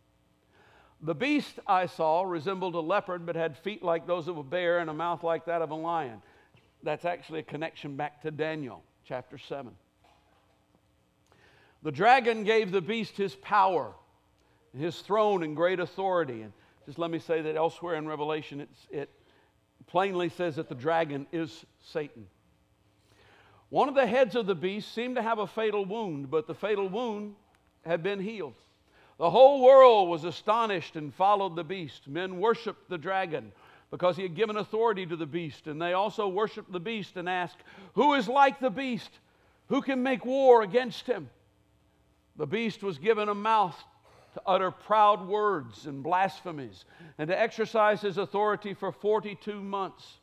The 1.02 1.14
beast 1.14 1.58
I 1.66 1.86
saw 1.86 2.22
resembled 2.22 2.74
a 2.74 2.80
leopard, 2.80 3.24
but 3.24 3.34
had 3.34 3.56
feet 3.56 3.82
like 3.82 4.06
those 4.06 4.28
of 4.28 4.36
a 4.36 4.42
bear 4.42 4.80
and 4.80 4.90
a 4.90 4.94
mouth 4.94 5.24
like 5.24 5.46
that 5.46 5.62
of 5.62 5.70
a 5.70 5.74
lion. 5.74 6.20
That's 6.82 7.06
actually 7.06 7.40
a 7.40 7.44
connection 7.44 7.96
back 7.96 8.20
to 8.22 8.30
Daniel 8.30 8.82
chapter 9.06 9.38
7. 9.38 9.72
The 11.82 11.90
dragon 11.90 12.44
gave 12.44 12.70
the 12.70 12.82
beast 12.82 13.16
his 13.16 13.34
power, 13.34 13.94
his 14.76 15.00
throne, 15.00 15.42
and 15.42 15.56
great 15.56 15.80
authority. 15.80 16.42
And 16.42 16.52
just 16.84 16.98
let 16.98 17.10
me 17.10 17.18
say 17.18 17.40
that 17.40 17.56
elsewhere 17.56 17.94
in 17.94 18.06
Revelation, 18.06 18.68
it 18.90 19.08
plainly 19.86 20.28
says 20.28 20.56
that 20.56 20.68
the 20.68 20.74
dragon 20.74 21.26
is 21.32 21.64
Satan. 21.80 22.26
One 23.70 23.88
of 23.88 23.94
the 23.94 24.06
heads 24.06 24.36
of 24.36 24.44
the 24.44 24.54
beast 24.54 24.94
seemed 24.94 25.16
to 25.16 25.22
have 25.22 25.38
a 25.38 25.46
fatal 25.46 25.86
wound, 25.86 26.30
but 26.30 26.46
the 26.46 26.54
fatal 26.54 26.88
wound 26.88 27.36
had 27.84 28.02
been 28.02 28.20
healed. 28.20 28.54
The 29.18 29.30
whole 29.30 29.62
world 29.62 30.08
was 30.08 30.24
astonished 30.24 30.96
and 30.96 31.14
followed 31.14 31.56
the 31.56 31.64
beast. 31.64 32.08
Men 32.08 32.38
worshiped 32.38 32.88
the 32.88 32.98
dragon 32.98 33.52
because 33.90 34.16
he 34.16 34.22
had 34.22 34.34
given 34.34 34.56
authority 34.56 35.04
to 35.06 35.16
the 35.16 35.26
beast. 35.26 35.66
And 35.66 35.80
they 35.80 35.92
also 35.92 36.28
worshiped 36.28 36.72
the 36.72 36.80
beast 36.80 37.16
and 37.16 37.28
asked, 37.28 37.58
Who 37.94 38.14
is 38.14 38.28
like 38.28 38.60
the 38.60 38.70
beast? 38.70 39.10
Who 39.68 39.82
can 39.82 40.02
make 40.02 40.24
war 40.24 40.62
against 40.62 41.06
him? 41.06 41.28
The 42.36 42.46
beast 42.46 42.82
was 42.82 42.98
given 42.98 43.28
a 43.28 43.34
mouth 43.34 43.76
to 44.34 44.42
utter 44.46 44.70
proud 44.70 45.26
words 45.26 45.86
and 45.86 46.02
blasphemies 46.02 46.84
and 47.18 47.28
to 47.28 47.38
exercise 47.38 48.00
his 48.00 48.16
authority 48.16 48.74
for 48.74 48.92
42 48.92 49.60
months. 49.60 50.18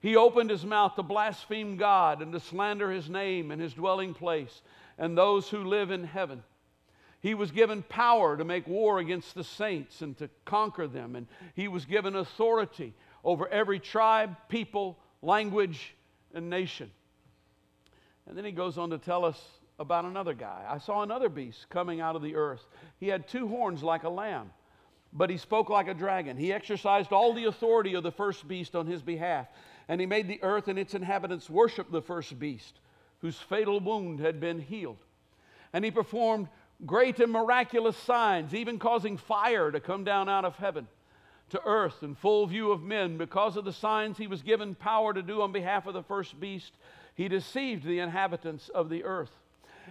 He 0.00 0.16
opened 0.16 0.50
his 0.50 0.64
mouth 0.64 0.94
to 0.96 1.02
blaspheme 1.02 1.76
God 1.76 2.20
and 2.20 2.32
to 2.32 2.40
slander 2.40 2.90
his 2.90 3.08
name 3.08 3.50
and 3.50 3.62
his 3.62 3.74
dwelling 3.74 4.14
place 4.14 4.62
and 4.98 5.16
those 5.16 5.48
who 5.48 5.64
live 5.64 5.90
in 5.90 6.04
heaven. 6.04 6.42
He 7.26 7.34
was 7.34 7.50
given 7.50 7.82
power 7.82 8.36
to 8.36 8.44
make 8.44 8.68
war 8.68 9.00
against 9.00 9.34
the 9.34 9.42
saints 9.42 10.00
and 10.00 10.16
to 10.18 10.30
conquer 10.44 10.86
them. 10.86 11.16
And 11.16 11.26
he 11.54 11.66
was 11.66 11.84
given 11.84 12.14
authority 12.14 12.94
over 13.24 13.48
every 13.48 13.80
tribe, 13.80 14.36
people, 14.48 14.96
language, 15.22 15.96
and 16.32 16.48
nation. 16.48 16.88
And 18.28 18.38
then 18.38 18.44
he 18.44 18.52
goes 18.52 18.78
on 18.78 18.90
to 18.90 18.98
tell 18.98 19.24
us 19.24 19.42
about 19.80 20.04
another 20.04 20.34
guy. 20.34 20.66
I 20.68 20.78
saw 20.78 21.02
another 21.02 21.28
beast 21.28 21.68
coming 21.68 22.00
out 22.00 22.14
of 22.14 22.22
the 22.22 22.36
earth. 22.36 22.64
He 23.00 23.08
had 23.08 23.26
two 23.26 23.48
horns 23.48 23.82
like 23.82 24.04
a 24.04 24.08
lamb, 24.08 24.52
but 25.12 25.28
he 25.28 25.36
spoke 25.36 25.68
like 25.68 25.88
a 25.88 25.94
dragon. 25.94 26.36
He 26.36 26.52
exercised 26.52 27.10
all 27.10 27.34
the 27.34 27.46
authority 27.46 27.94
of 27.94 28.04
the 28.04 28.12
first 28.12 28.46
beast 28.46 28.76
on 28.76 28.86
his 28.86 29.02
behalf, 29.02 29.48
and 29.88 30.00
he 30.00 30.06
made 30.06 30.28
the 30.28 30.44
earth 30.44 30.68
and 30.68 30.78
its 30.78 30.94
inhabitants 30.94 31.50
worship 31.50 31.90
the 31.90 32.02
first 32.02 32.38
beast, 32.38 32.78
whose 33.20 33.36
fatal 33.36 33.80
wound 33.80 34.20
had 34.20 34.38
been 34.38 34.60
healed. 34.60 34.98
And 35.72 35.84
he 35.84 35.90
performed 35.90 36.46
great 36.84 37.20
and 37.20 37.32
miraculous 37.32 37.96
signs, 37.96 38.54
even 38.54 38.78
causing 38.78 39.16
fire 39.16 39.70
to 39.70 39.80
come 39.80 40.04
down 40.04 40.28
out 40.28 40.44
of 40.44 40.56
heaven 40.56 40.86
to 41.50 41.62
earth 41.64 42.02
in 42.02 42.14
full 42.14 42.46
view 42.46 42.72
of 42.72 42.82
men. 42.82 43.16
Because 43.16 43.56
of 43.56 43.64
the 43.64 43.72
signs 43.72 44.18
he 44.18 44.26
was 44.26 44.42
given 44.42 44.74
power 44.74 45.14
to 45.14 45.22
do 45.22 45.42
on 45.42 45.52
behalf 45.52 45.86
of 45.86 45.94
the 45.94 46.02
first 46.02 46.38
beast, 46.40 46.72
he 47.14 47.28
deceived 47.28 47.84
the 47.84 48.00
inhabitants 48.00 48.68
of 48.68 48.88
the 48.88 49.04
earth. 49.04 49.30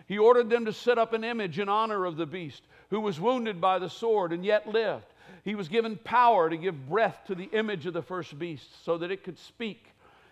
He 0.08 0.18
ordered 0.18 0.50
them 0.50 0.66
to 0.66 0.74
set 0.74 0.98
up 0.98 1.14
an 1.14 1.24
image 1.24 1.58
in 1.60 1.70
honor 1.70 2.06
of 2.06 2.18
the 2.18 2.26
beast, 2.26 2.64
who 2.90 3.00
was 3.00 3.20
wounded 3.20 3.62
by 3.62 3.80
the 3.80 3.90
sword 3.90 4.34
and 4.34 4.44
yet 4.44 4.68
lived. 4.68 5.06
He 5.44 5.56
was 5.56 5.70
given 5.70 5.98
power 5.98 6.50
to 6.50 6.58
give 6.58 6.90
breath 6.90 7.20
to 7.28 7.36
the 7.36 7.50
image 7.54 7.86
of 7.86 7.94
the 7.94 8.02
first 8.02 8.38
beast 8.38 8.84
so 8.84 8.98
that 8.98 9.12
it 9.12 9.24
could 9.24 9.40
speak 9.40 9.86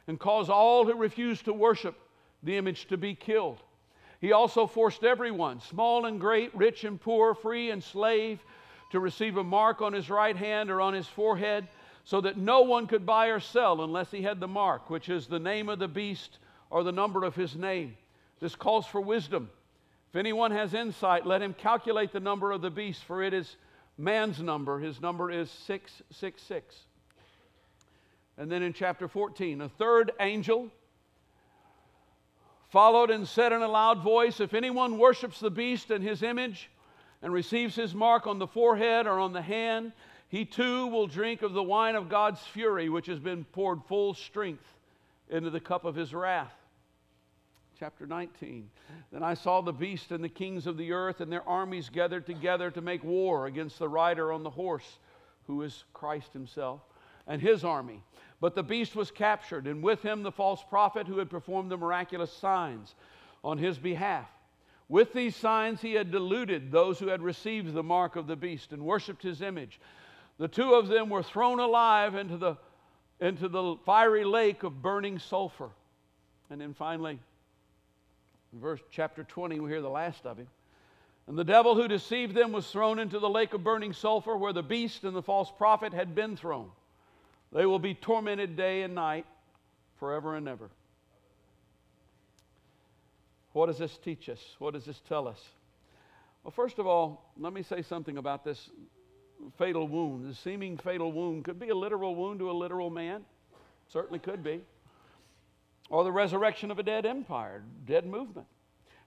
and 0.07 0.19
cause 0.19 0.49
all 0.49 0.85
who 0.85 0.95
refused 0.95 1.45
to 1.45 1.53
worship 1.53 1.95
the 2.41 2.57
image 2.57 2.87
to 2.87 2.97
be 2.97 3.15
killed. 3.15 3.59
He 4.23 4.31
also 4.31 4.67
forced 4.67 5.03
everyone, 5.03 5.59
small 5.59 6.05
and 6.05 6.17
great, 6.17 6.55
rich 6.55 6.85
and 6.85 6.97
poor, 6.97 7.35
free 7.35 7.71
and 7.71 7.83
slave, 7.83 8.39
to 8.91 9.01
receive 9.01 9.35
a 9.35 9.43
mark 9.43 9.81
on 9.81 9.91
his 9.91 10.09
right 10.09 10.37
hand 10.37 10.71
or 10.71 10.79
on 10.79 10.93
his 10.93 11.05
forehead, 11.05 11.67
so 12.05 12.21
that 12.21 12.37
no 12.37 12.61
one 12.61 12.87
could 12.87 13.05
buy 13.05 13.27
or 13.27 13.41
sell 13.41 13.83
unless 13.83 14.11
he 14.11 14.21
had 14.21 14.39
the 14.39 14.47
mark, 14.47 14.89
which 14.89 15.09
is 15.09 15.27
the 15.27 15.39
name 15.39 15.67
of 15.67 15.77
the 15.77 15.89
beast 15.89 16.37
or 16.69 16.85
the 16.85 16.91
number 16.93 17.25
of 17.25 17.35
his 17.35 17.57
name. 17.57 17.97
This 18.39 18.55
calls 18.55 18.85
for 18.85 19.01
wisdom. 19.01 19.49
If 20.09 20.15
anyone 20.15 20.51
has 20.51 20.73
insight, 20.73 21.25
let 21.25 21.41
him 21.41 21.53
calculate 21.53 22.13
the 22.13 22.21
number 22.21 22.53
of 22.53 22.61
the 22.61 22.71
beast, 22.71 23.03
for 23.03 23.21
it 23.21 23.33
is 23.33 23.57
man's 23.97 24.39
number. 24.39 24.79
His 24.79 25.01
number 25.01 25.31
is 25.31 25.51
666. 25.51 26.77
And 28.37 28.49
then 28.49 28.63
in 28.63 28.71
chapter 28.71 29.09
14, 29.09 29.59
a 29.59 29.67
third 29.67 30.13
angel 30.21 30.71
followed 32.73 33.11
and 33.11 33.27
said 33.27 33.53
in 33.53 33.61
a 33.61 33.67
loud 33.67 34.01
voice 34.01 34.39
If 34.39 34.55
anyone 34.55 34.97
worships 34.97 35.39
the 35.39 35.51
beast 35.51 35.91
and 35.91 36.03
his 36.03 36.23
image 36.23 36.71
and 37.21 37.31
receives 37.31 37.75
his 37.75 37.93
mark 37.93 38.25
on 38.25 38.39
the 38.39 38.47
forehead 38.47 39.05
or 39.05 39.19
on 39.19 39.31
the 39.31 39.43
hand, 39.43 39.91
he 40.27 40.43
too 40.43 40.87
will 40.87 41.05
drink 41.05 41.43
of 41.43 41.53
the 41.53 41.61
wine 41.61 41.95
of 41.95 42.09
God's 42.09 42.41
fury, 42.41 42.89
which 42.89 43.05
has 43.05 43.19
been 43.19 43.43
poured 43.43 43.83
full 43.83 44.15
strength 44.15 44.65
into 45.29 45.51
the 45.51 45.59
cup 45.59 45.85
of 45.85 45.93
his 45.93 46.15
wrath. 46.15 46.55
Chapter 47.79 48.07
19. 48.07 48.67
Then 49.11 49.21
I 49.21 49.35
saw 49.35 49.61
the 49.61 49.71
beast 49.71 50.11
and 50.11 50.23
the 50.23 50.29
kings 50.29 50.65
of 50.65 50.75
the 50.75 50.93
earth 50.93 51.21
and 51.21 51.31
their 51.31 51.47
armies 51.47 51.89
gathered 51.89 52.25
together 52.25 52.71
to 52.71 52.81
make 52.81 53.03
war 53.03 53.45
against 53.45 53.77
the 53.77 53.87
rider 53.87 54.31
on 54.31 54.41
the 54.41 54.49
horse, 54.49 54.97
who 55.45 55.61
is 55.61 55.83
Christ 55.93 56.33
himself, 56.33 56.81
and 57.27 57.39
his 57.39 57.63
army. 57.63 58.01
But 58.43 58.55
the 58.55 58.61
beast 58.61 58.93
was 58.93 59.09
captured, 59.09 59.67
and 59.67 59.81
with 59.81 60.01
him 60.01 60.21
the 60.21 60.29
false 60.29 60.61
prophet 60.69 61.07
who 61.07 61.19
had 61.19 61.29
performed 61.29 61.71
the 61.71 61.77
miraculous 61.77 62.29
signs 62.29 62.93
on 63.41 63.57
his 63.57 63.77
behalf. 63.77 64.27
With 64.89 65.13
these 65.13 65.33
signs, 65.33 65.79
he 65.79 65.93
had 65.93 66.11
deluded 66.11 66.69
those 66.69 66.99
who 66.99 67.07
had 67.07 67.21
received 67.21 67.73
the 67.73 67.83
mark 67.83 68.17
of 68.17 68.27
the 68.27 68.35
beast 68.35 68.73
and 68.73 68.83
worshiped 68.83 69.23
his 69.23 69.41
image. 69.41 69.79
The 70.39 70.49
two 70.49 70.73
of 70.73 70.89
them 70.89 71.07
were 71.07 71.23
thrown 71.23 71.61
alive 71.61 72.15
into 72.15 72.35
the, 72.35 72.57
into 73.21 73.47
the 73.47 73.77
fiery 73.85 74.25
lake 74.25 74.63
of 74.63 74.81
burning 74.81 75.19
sulfur. 75.19 75.69
And 76.49 76.59
then 76.59 76.73
finally, 76.73 77.19
verse 78.51 78.81
chapter 78.91 79.23
20, 79.23 79.61
we 79.61 79.69
hear 79.69 79.81
the 79.81 79.87
last 79.87 80.25
of 80.25 80.35
him. 80.35 80.49
And 81.27 81.37
the 81.37 81.45
devil 81.45 81.75
who 81.75 81.87
deceived 81.87 82.35
them 82.35 82.51
was 82.51 82.67
thrown 82.67 82.99
into 82.99 83.19
the 83.19 83.29
lake 83.29 83.53
of 83.53 83.63
burning 83.63 83.93
sulfur 83.93 84.35
where 84.35 84.51
the 84.51 84.61
beast 84.61 85.05
and 85.05 85.15
the 85.15 85.23
false 85.23 85.49
prophet 85.57 85.93
had 85.93 86.13
been 86.13 86.35
thrown. 86.35 86.69
They 87.53 87.67
will 87.67 87.79
be 87.79 87.93
tormented 87.93 88.55
day 88.55 88.81
and 88.81 88.95
night 88.95 89.25
forever 89.99 90.35
and 90.35 90.47
ever. 90.47 90.69
What 93.51 93.67
does 93.67 93.77
this 93.77 93.95
teach 93.97 94.27
us? 94.27 94.39
What 94.57 94.73
does 94.73 94.85
this 94.85 94.99
tell 95.07 95.27
us? 95.27 95.39
Well, 96.43 96.51
first 96.51 96.79
of 96.79 96.87
all, 96.87 97.31
let 97.37 97.53
me 97.53 97.61
say 97.61 97.83
something 97.83 98.17
about 98.17 98.43
this 98.43 98.71
fatal 99.57 99.87
wound. 99.87 100.27
The 100.27 100.33
seeming 100.33 100.77
fatal 100.77 101.11
wound 101.11 101.45
could 101.45 101.59
be 101.59 101.69
a 101.69 101.75
literal 101.75 102.15
wound 102.15 102.39
to 102.39 102.49
a 102.49 102.53
literal 102.53 102.89
man, 102.89 103.23
certainly 103.87 104.17
could 104.17 104.43
be. 104.43 104.61
Or 105.89 106.03
the 106.03 106.11
resurrection 106.11 106.71
of 106.71 106.79
a 106.79 106.83
dead 106.83 107.05
empire, 107.05 107.63
dead 107.85 108.07
movement. 108.07 108.47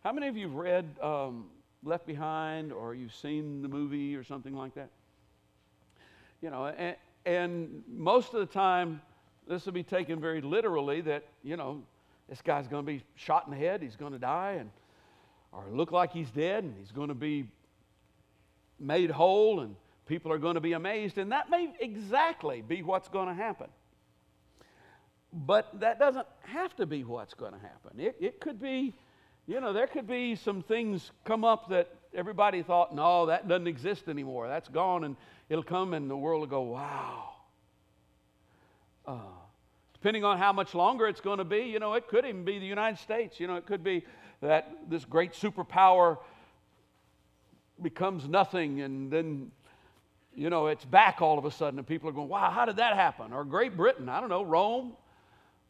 How 0.04 0.12
many 0.12 0.28
of 0.28 0.36
you 0.36 0.46
have 0.46 0.56
read 0.56 0.84
um, 1.02 1.46
Left 1.82 2.06
Behind 2.06 2.72
or 2.72 2.94
you've 2.94 3.14
seen 3.14 3.60
the 3.60 3.68
movie 3.68 4.14
or 4.14 4.22
something 4.22 4.54
like 4.54 4.74
that? 4.74 4.90
You 6.40 6.50
know, 6.50 6.66
and, 6.66 6.94
and 7.26 7.82
most 7.88 8.32
of 8.34 8.40
the 8.40 8.46
time, 8.46 9.02
this 9.48 9.66
will 9.66 9.72
be 9.72 9.82
taken 9.82 10.20
very 10.20 10.40
literally 10.40 11.00
that, 11.02 11.24
you 11.42 11.56
know, 11.56 11.82
this 12.28 12.40
guy's 12.40 12.68
going 12.68 12.86
to 12.86 12.92
be 12.92 13.02
shot 13.16 13.46
in 13.46 13.50
the 13.50 13.58
head, 13.58 13.82
he's 13.82 13.96
going 13.96 14.12
to 14.12 14.18
die, 14.18 14.56
and, 14.60 14.70
or 15.52 15.64
look 15.72 15.90
like 15.90 16.12
he's 16.12 16.30
dead, 16.30 16.64
and 16.64 16.74
he's 16.78 16.92
going 16.92 17.08
to 17.08 17.14
be 17.14 17.48
made 18.78 19.10
whole, 19.10 19.60
and 19.60 19.74
people 20.06 20.32
are 20.32 20.38
going 20.38 20.54
to 20.54 20.60
be 20.60 20.72
amazed. 20.72 21.18
And 21.18 21.32
that 21.32 21.50
may 21.50 21.72
exactly 21.80 22.62
be 22.62 22.82
what's 22.82 23.08
going 23.08 23.28
to 23.28 23.34
happen. 23.34 23.68
But 25.32 25.80
that 25.80 25.98
doesn't 25.98 26.26
have 26.42 26.76
to 26.76 26.86
be 26.86 27.02
what's 27.04 27.34
going 27.34 27.52
to 27.52 27.58
happen. 27.58 27.98
It, 27.98 28.16
it 28.20 28.40
could 28.40 28.60
be, 28.60 28.94
you 29.46 29.60
know, 29.60 29.72
there 29.72 29.88
could 29.88 30.06
be 30.06 30.36
some 30.36 30.62
things 30.62 31.10
come 31.24 31.44
up 31.44 31.68
that 31.70 31.92
everybody 32.16 32.62
thought, 32.62 32.94
no, 32.94 33.26
that 33.26 33.46
doesn't 33.46 33.66
exist 33.66 34.08
anymore. 34.08 34.48
That's 34.48 34.68
gone. 34.68 35.04
And 35.04 35.16
it'll 35.48 35.62
come 35.62 35.94
and 35.94 36.10
the 36.10 36.16
world 36.16 36.40
will 36.40 36.46
go, 36.48 36.62
wow. 36.62 37.34
Uh, 39.06 39.18
depending 39.92 40.24
on 40.24 40.38
how 40.38 40.52
much 40.52 40.74
longer 40.74 41.06
it's 41.06 41.20
going 41.20 41.38
to 41.38 41.44
be, 41.44 41.58
you 41.58 41.78
know, 41.78 41.94
it 41.94 42.08
could 42.08 42.24
even 42.24 42.44
be 42.44 42.58
the 42.58 42.66
United 42.66 42.98
States. 42.98 43.38
You 43.38 43.46
know, 43.46 43.56
it 43.56 43.66
could 43.66 43.84
be 43.84 44.04
that 44.40 44.76
this 44.88 45.04
great 45.04 45.32
superpower 45.32 46.18
becomes 47.82 48.26
nothing 48.26 48.80
and 48.80 49.10
then, 49.10 49.50
you 50.34 50.50
know, 50.50 50.66
it's 50.66 50.84
back 50.84 51.20
all 51.20 51.38
of 51.38 51.44
a 51.44 51.50
sudden 51.50 51.78
and 51.78 51.86
people 51.86 52.08
are 52.08 52.12
going, 52.12 52.28
wow, 52.28 52.50
how 52.50 52.64
did 52.64 52.76
that 52.76 52.94
happen? 52.96 53.32
Or 53.32 53.44
Great 53.44 53.76
Britain, 53.76 54.08
I 54.08 54.20
don't 54.20 54.30
know, 54.30 54.42
Rome, 54.42 54.94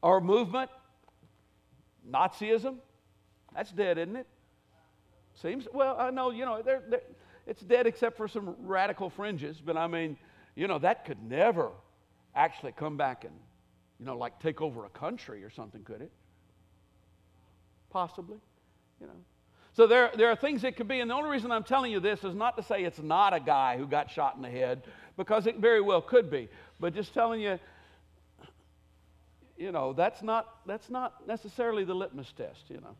or 0.02 0.20
movement, 0.20 0.70
Nazism. 2.08 2.76
That's 3.54 3.72
dead, 3.72 3.98
isn't 3.98 4.16
it? 4.16 4.26
Seems, 5.40 5.68
well, 5.72 5.96
I 5.98 6.10
know, 6.10 6.30
you 6.30 6.44
know, 6.44 6.62
they're, 6.62 6.82
they're, 6.88 7.02
it's 7.46 7.62
dead 7.62 7.86
except 7.86 8.16
for 8.16 8.26
some 8.26 8.56
radical 8.60 9.10
fringes, 9.10 9.60
but 9.64 9.76
I 9.76 9.86
mean, 9.86 10.16
you 10.54 10.66
know, 10.66 10.78
that 10.78 11.04
could 11.04 11.22
never 11.22 11.70
actually 12.34 12.72
come 12.72 12.96
back 12.96 13.24
and, 13.24 13.34
you 14.00 14.06
know, 14.06 14.16
like 14.16 14.40
take 14.40 14.60
over 14.60 14.84
a 14.84 14.88
country 14.88 15.44
or 15.44 15.50
something, 15.50 15.82
could 15.84 16.00
it? 16.00 16.10
Possibly, 17.90 18.38
you 19.00 19.06
know. 19.06 19.12
So 19.74 19.86
there, 19.86 20.10
there 20.16 20.30
are 20.30 20.36
things 20.36 20.62
that 20.62 20.76
could 20.76 20.88
be, 20.88 21.00
and 21.00 21.10
the 21.10 21.14
only 21.14 21.28
reason 21.28 21.52
I'm 21.52 21.64
telling 21.64 21.92
you 21.92 22.00
this 22.00 22.24
is 22.24 22.34
not 22.34 22.56
to 22.56 22.62
say 22.62 22.82
it's 22.82 23.02
not 23.02 23.34
a 23.34 23.40
guy 23.40 23.76
who 23.76 23.86
got 23.86 24.10
shot 24.10 24.36
in 24.36 24.42
the 24.42 24.50
head, 24.50 24.82
because 25.18 25.46
it 25.46 25.58
very 25.58 25.82
well 25.82 26.00
could 26.00 26.30
be, 26.30 26.48
but 26.80 26.94
just 26.94 27.12
telling 27.12 27.42
you, 27.42 27.58
you 29.58 29.72
know, 29.72 29.92
that's 29.92 30.22
not, 30.22 30.66
that's 30.66 30.88
not 30.88 31.26
necessarily 31.26 31.84
the 31.84 31.94
litmus 31.94 32.32
test, 32.36 32.64
you 32.68 32.80
know. 32.80 32.96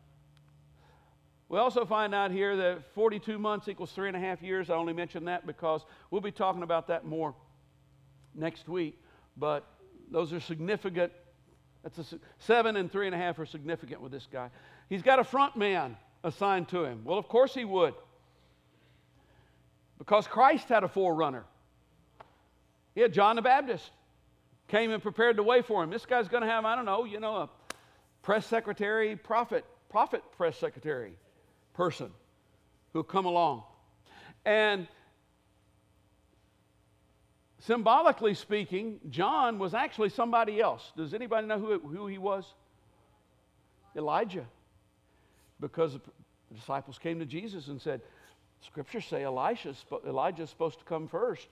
We 1.49 1.59
also 1.59 1.85
find 1.85 2.13
out 2.13 2.31
here 2.31 2.57
that 2.57 2.93
42 2.93 3.39
months 3.39 3.69
equals 3.69 3.91
three 3.91 4.09
and 4.09 4.17
a 4.17 4.19
half 4.19 4.41
years. 4.41 4.69
I 4.69 4.75
only 4.75 4.93
mention 4.93 5.25
that 5.25 5.47
because 5.47 5.81
we'll 6.11 6.21
be 6.21 6.31
talking 6.31 6.61
about 6.61 6.87
that 6.87 7.05
more 7.05 7.33
next 8.35 8.67
week. 8.67 8.99
But 9.37 9.65
those 10.11 10.33
are 10.33 10.41
significant. 10.41 11.13
That's 11.83 11.99
a, 11.99 12.19
seven 12.39 12.75
and 12.75 12.91
three 12.91 13.05
and 13.05 13.15
a 13.15 13.17
half 13.17 13.39
are 13.39 13.45
significant 13.45 14.01
with 14.01 14.11
this 14.11 14.27
guy. 14.31 14.49
He's 14.89 15.01
got 15.01 15.19
a 15.19 15.23
front 15.23 15.55
man 15.55 15.95
assigned 16.23 16.67
to 16.69 16.83
him. 16.83 17.01
Well, 17.05 17.17
of 17.17 17.29
course 17.29 17.53
he 17.53 17.63
would. 17.63 17.93
Because 19.99 20.27
Christ 20.27 20.67
had 20.67 20.83
a 20.83 20.89
forerunner. 20.89 21.45
He 22.93 23.01
had 23.01 23.13
John 23.13 23.37
the 23.37 23.41
Baptist. 23.41 23.89
Came 24.67 24.91
and 24.91 25.01
prepared 25.01 25.37
the 25.37 25.43
way 25.43 25.61
for 25.61 25.81
him. 25.81 25.89
This 25.89 26.05
guy's 26.05 26.27
going 26.27 26.43
to 26.43 26.49
have, 26.49 26.65
I 26.65 26.75
don't 26.75 26.83
know, 26.83 27.05
you 27.05 27.21
know, 27.21 27.37
a 27.37 27.49
press 28.21 28.45
secretary, 28.45 29.15
prophet, 29.15 29.63
prophet 29.89 30.21
press 30.35 30.57
secretary 30.57 31.13
person 31.77 32.09
who'll 32.91 33.03
come 33.03 33.25
along. 33.25 33.63
And 34.43 34.87
symbolically 37.59 38.33
speaking, 38.33 38.99
John 39.11 39.59
was 39.59 39.75
actually 39.75 40.09
somebody 40.09 40.59
else. 40.59 40.91
Does 40.97 41.13
anybody 41.13 41.45
know 41.45 41.59
who, 41.59 41.79
who 41.79 42.07
he 42.07 42.17
was? 42.17 42.45
Elijah. 43.95 44.45
Because 45.59 45.93
the 45.93 46.01
disciples 46.55 46.97
came 46.97 47.19
to 47.19 47.25
Jesus 47.25 47.67
and 47.67 47.79
said, 47.79 48.01
Scriptures 48.61 49.05
say 49.05 49.23
Elisha's, 49.23 49.85
Elijah's 50.05 50.49
supposed 50.49 50.79
to 50.79 50.85
come 50.85 51.07
first. 51.07 51.47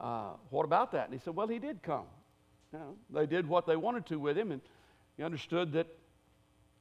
Uh, 0.00 0.30
what 0.48 0.64
about 0.64 0.92
that? 0.92 1.04
And 1.04 1.12
he 1.12 1.20
said, 1.22 1.36
Well, 1.36 1.46
he 1.46 1.58
did 1.58 1.82
come. 1.82 2.06
You 2.72 2.78
know, 2.78 2.96
they 3.10 3.26
did 3.26 3.46
what 3.46 3.66
they 3.66 3.76
wanted 3.76 4.06
to 4.06 4.18
with 4.18 4.38
him, 4.38 4.52
and 4.52 4.60
he 5.18 5.22
understood 5.22 5.72
that 5.72 5.86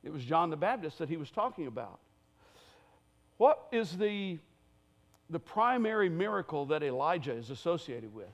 it 0.03 0.13
was 0.13 0.23
John 0.23 0.49
the 0.49 0.57
Baptist 0.57 0.99
that 0.99 1.09
he 1.09 1.17
was 1.17 1.29
talking 1.29 1.67
about. 1.67 1.99
What 3.37 3.67
is 3.71 3.97
the, 3.97 4.39
the 5.29 5.39
primary 5.39 6.09
miracle 6.09 6.67
that 6.67 6.83
Elijah 6.83 7.33
is 7.33 7.49
associated 7.49 8.13
with? 8.13 8.29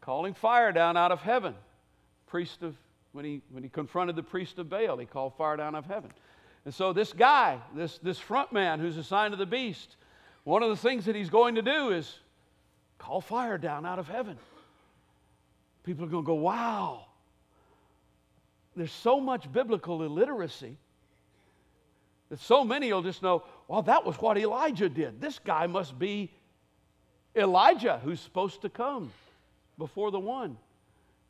Calling 0.00 0.34
fire 0.34 0.70
down 0.70 0.96
out 0.96 1.12
of 1.12 1.22
heaven. 1.22 1.54
Priest 2.26 2.62
of, 2.62 2.76
when 3.12 3.24
he, 3.24 3.40
when 3.50 3.62
he 3.62 3.68
confronted 3.68 4.16
the 4.16 4.22
priest 4.22 4.58
of 4.58 4.68
Baal, 4.68 4.98
he 4.98 5.06
called 5.06 5.34
fire 5.36 5.56
down 5.56 5.74
out 5.74 5.84
of 5.84 5.86
heaven. 5.86 6.10
And 6.64 6.74
so 6.74 6.92
this 6.92 7.12
guy, 7.12 7.58
this, 7.74 7.98
this 7.98 8.18
front 8.18 8.52
man 8.52 8.80
who's 8.80 8.96
assigned 8.96 9.32
to 9.32 9.36
the 9.36 9.46
beast, 9.46 9.96
one 10.44 10.62
of 10.62 10.68
the 10.68 10.76
things 10.76 11.06
that 11.06 11.16
he's 11.16 11.30
going 11.30 11.56
to 11.56 11.62
do 11.62 11.90
is 11.90 12.18
call 12.98 13.20
fire 13.20 13.58
down 13.58 13.86
out 13.86 13.98
of 13.98 14.08
heaven. 14.08 14.36
People 15.84 16.04
are 16.04 16.08
going 16.08 16.22
to 16.22 16.26
go, 16.26 16.34
wow 16.34 17.06
there's 18.76 18.92
so 18.92 19.20
much 19.20 19.50
biblical 19.52 20.02
illiteracy 20.02 20.76
that 22.30 22.40
so 22.40 22.64
many 22.64 22.92
will 22.92 23.02
just 23.02 23.22
know, 23.22 23.44
well, 23.68 23.82
that 23.82 24.04
was 24.04 24.16
what 24.16 24.36
Elijah 24.38 24.88
did. 24.88 25.20
This 25.20 25.38
guy 25.38 25.66
must 25.66 25.98
be 25.98 26.32
Elijah 27.36 28.00
who's 28.02 28.20
supposed 28.20 28.62
to 28.62 28.68
come 28.68 29.12
before 29.78 30.10
the 30.10 30.20
one. 30.20 30.56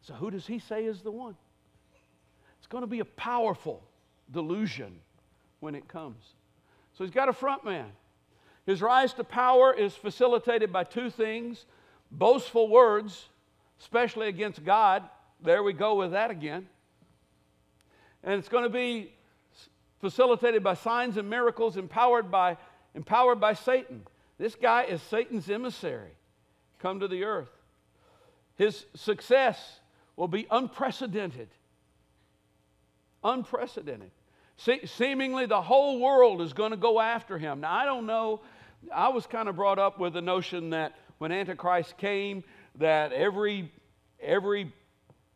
So 0.03 0.15
who 0.15 0.31
does 0.31 0.47
he 0.47 0.59
say 0.59 0.85
is 0.85 1.03
the 1.03 1.11
one? 1.11 1.37
It's 2.59 2.67
going 2.67 2.83
to 2.83 2.89
be 2.89 3.01
a 3.01 3.05
powerful 3.05 3.83
delusion 4.31 4.99
when 5.61 5.75
it 5.75 5.89
comes. 5.89 6.23
So 6.97 7.05
he's 7.05 7.13
got 7.13 7.29
a 7.29 7.33
front 7.33 7.65
man. 7.65 7.87
His 8.67 8.81
rise 8.81 9.13
to 9.15 9.25
power 9.25 9.73
is 9.75 9.95
facilitated 9.95 10.73
by 10.73 10.85
two 10.85 11.11
things 11.11 11.67
boastful 12.11 12.69
words, 12.69 13.29
especially 13.81 14.29
against 14.29 14.65
God. 14.65 15.03
There 15.43 15.63
we 15.63 15.73
go 15.73 15.97
with 15.97 16.13
that 16.13 16.31
again. 16.31 16.69
And 18.25 18.35
it's 18.35 18.49
going 18.49 18.65
to 18.65 18.71
be 18.71 19.13
facilitated 20.01 20.65
by 20.65 20.75
signs 20.75 21.17
and 21.17 21.31
miracles, 21.31 21.77
empowered 21.77 22.31
by, 22.31 22.57
empowered 22.95 23.41
by 23.41 23.55
Satan. 23.55 24.03
This 24.39 24.55
guy 24.55 24.85
is 24.85 25.01
Satan's 25.03 25.49
emissary 25.49 26.11
come 26.81 27.01
to 27.01 27.09
the 27.09 27.25
earth. 27.25 27.49
His 28.57 28.85
success 28.95 29.81
will 30.17 30.29
be 30.29 30.47
unprecedented. 30.51 31.49
Unprecedented. 33.23 34.11
Se- 34.57 34.85
seemingly, 34.85 35.47
the 35.47 35.63
whole 35.63 35.99
world 35.99 36.43
is 36.43 36.53
going 36.53 36.71
to 36.71 36.77
go 36.77 37.01
after 37.01 37.39
him. 37.39 37.61
Now, 37.61 37.73
I 37.73 37.85
don't 37.85 38.07
know. 38.07 38.41
I 38.95 39.09
was 39.09 39.27
kind 39.27 39.49
of 39.49 39.57
brought 39.57 39.79
up 39.79 39.99
with 39.99 40.13
the 40.13 40.21
notion 40.21 40.71
that 40.71 40.95
when 41.19 41.33
Antichrist 41.33 41.97
came, 41.97 42.45
that 42.77 43.13
every 43.13 43.73
every 44.21 44.73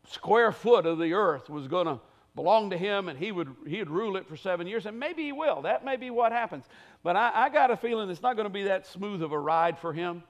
square 0.08 0.52
foot 0.52 0.86
of 0.86 0.98
the 0.98 1.14
earth 1.14 1.48
was 1.48 1.66
going 1.66 1.86
to 1.86 1.98
belong 2.38 2.70
to 2.70 2.78
him 2.78 3.08
and 3.08 3.18
he 3.18 3.32
would 3.32 3.48
he'd 3.66 3.90
rule 3.90 4.16
it 4.16 4.28
for 4.28 4.36
seven 4.36 4.68
years. 4.68 4.86
And 4.86 4.98
maybe 4.98 5.24
he 5.24 5.32
will. 5.32 5.62
That 5.62 5.84
may 5.84 5.96
be 5.96 6.08
what 6.10 6.30
happens. 6.30 6.64
But 7.02 7.16
i, 7.16 7.32
I 7.34 7.48
got 7.48 7.72
a 7.72 7.76
feeling 7.76 8.08
it's 8.10 8.22
not 8.22 8.36
going 8.36 8.46
to 8.46 8.52
be 8.52 8.64
that 8.64 8.86
smooth 8.86 9.22
of 9.22 9.32
a 9.32 9.38
ride 9.38 9.76
for 9.78 9.92
him 9.92 10.22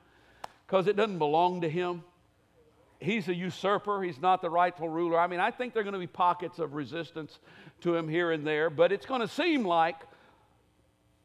because 0.67 0.87
it 0.87 0.97
doesn't 0.97 1.19
belong 1.19 1.61
to 1.61 1.69
him. 1.69 2.03
He's 2.99 3.29
a 3.29 3.35
usurper. 3.35 4.03
He's 4.03 4.21
not 4.21 4.41
the 4.41 4.49
rightful 4.49 4.89
ruler. 4.89 5.21
I 5.21 5.27
mean 5.27 5.41
i 5.41 5.51
think 5.51 5.75
there 5.75 5.83
are 5.83 5.85
going 5.85 5.93
to 5.93 6.01
be 6.01 6.07
pockets 6.07 6.59
of 6.59 6.73
resistance 6.73 7.39
to 7.83 7.95
him 7.95 8.09
here 8.09 8.33
and 8.33 8.47
there 8.47 8.71
but 8.71 8.91
it's 8.91 9.07
going 9.07 9.21
to 9.21 9.29
seem 9.29 9.65
like 9.65 9.97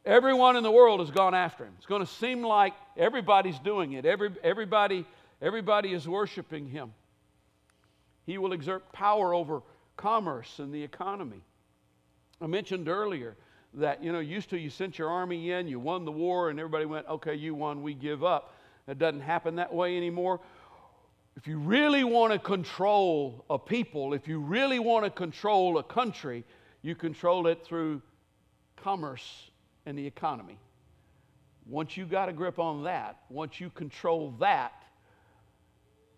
everyone 0.06 0.58
in 0.58 0.64
the 0.64 0.72
world 0.72 1.00
has 1.00 1.12
gone 1.12 1.34
after 1.34 1.64
him. 1.64 1.74
It's 1.78 1.86
going 1.86 2.06
to 2.06 2.12
seem 2.12 2.44
like 2.44 2.74
everybody's 2.98 3.58
doing 3.60 3.94
it. 3.94 4.06
Every, 4.06 4.32
everybody 4.44 5.06
everybody 5.42 5.94
is 5.94 6.08
worshiping 6.08 6.68
him. 6.68 6.94
He 8.26 8.38
will 8.38 8.54
exert 8.54 8.92
power 8.92 9.34
over 9.34 9.62
commerce 9.98 10.60
and 10.60 10.74
the 10.74 10.84
economy. 10.84 11.42
I 12.42 12.48
mentioned 12.48 12.90
earlier 12.90 13.36
that, 13.76 14.04
you 14.04 14.12
know, 14.12 14.20
used 14.20 14.50
to 14.52 14.60
you 14.60 14.70
sent 14.70 14.98
your 14.98 15.10
army 15.10 15.52
in, 15.52 15.68
you 15.68 15.80
won 15.80 16.06
the 16.06 16.12
war, 16.12 16.50
and 16.50 16.60
everybody 16.60 16.86
went, 16.86 17.08
okay, 17.08 17.36
you 17.36 17.56
won, 17.56 17.82
we 17.82 17.94
give 17.94 18.24
up. 18.24 18.54
It 18.88 19.00
doesn't 19.00 19.22
happen 19.22 19.56
that 19.56 19.74
way 19.74 19.98
anymore. 19.98 20.42
If 21.36 21.48
you 21.48 21.58
really 21.58 22.04
want 22.04 22.34
to 22.34 22.40
control 22.40 23.46
a 23.50 23.58
people, 23.58 24.14
if 24.14 24.28
you 24.28 24.40
really 24.40 24.80
want 24.80 25.06
to 25.06 25.10
control 25.10 25.80
a 25.80 25.84
country, 25.84 26.44
you 26.82 26.94
control 26.96 27.48
it 27.48 27.66
through 27.66 28.02
commerce 28.76 29.50
and 29.86 29.98
the 29.98 30.06
economy. 30.06 30.60
Once 31.66 31.96
you 31.98 32.06
got 32.06 32.30
a 32.30 32.34
grip 32.34 32.60
on 32.60 32.84
that, 32.84 33.22
once 33.30 33.60
you 33.60 33.70
control 33.70 34.36
that, 34.40 34.84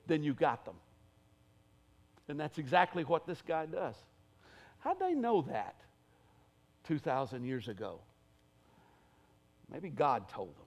then 0.07 0.23
you 0.23 0.33
got 0.33 0.65
them. 0.65 0.75
And 2.27 2.39
that's 2.39 2.57
exactly 2.57 3.03
what 3.03 3.27
this 3.27 3.41
guy 3.41 3.65
does. 3.65 3.95
How'd 4.79 4.99
they 4.99 5.13
know 5.13 5.41
that 5.43 5.75
2,000 6.87 7.43
years 7.43 7.67
ago? 7.67 7.99
Maybe 9.71 9.89
God 9.89 10.29
told 10.29 10.55
them. 10.55 10.65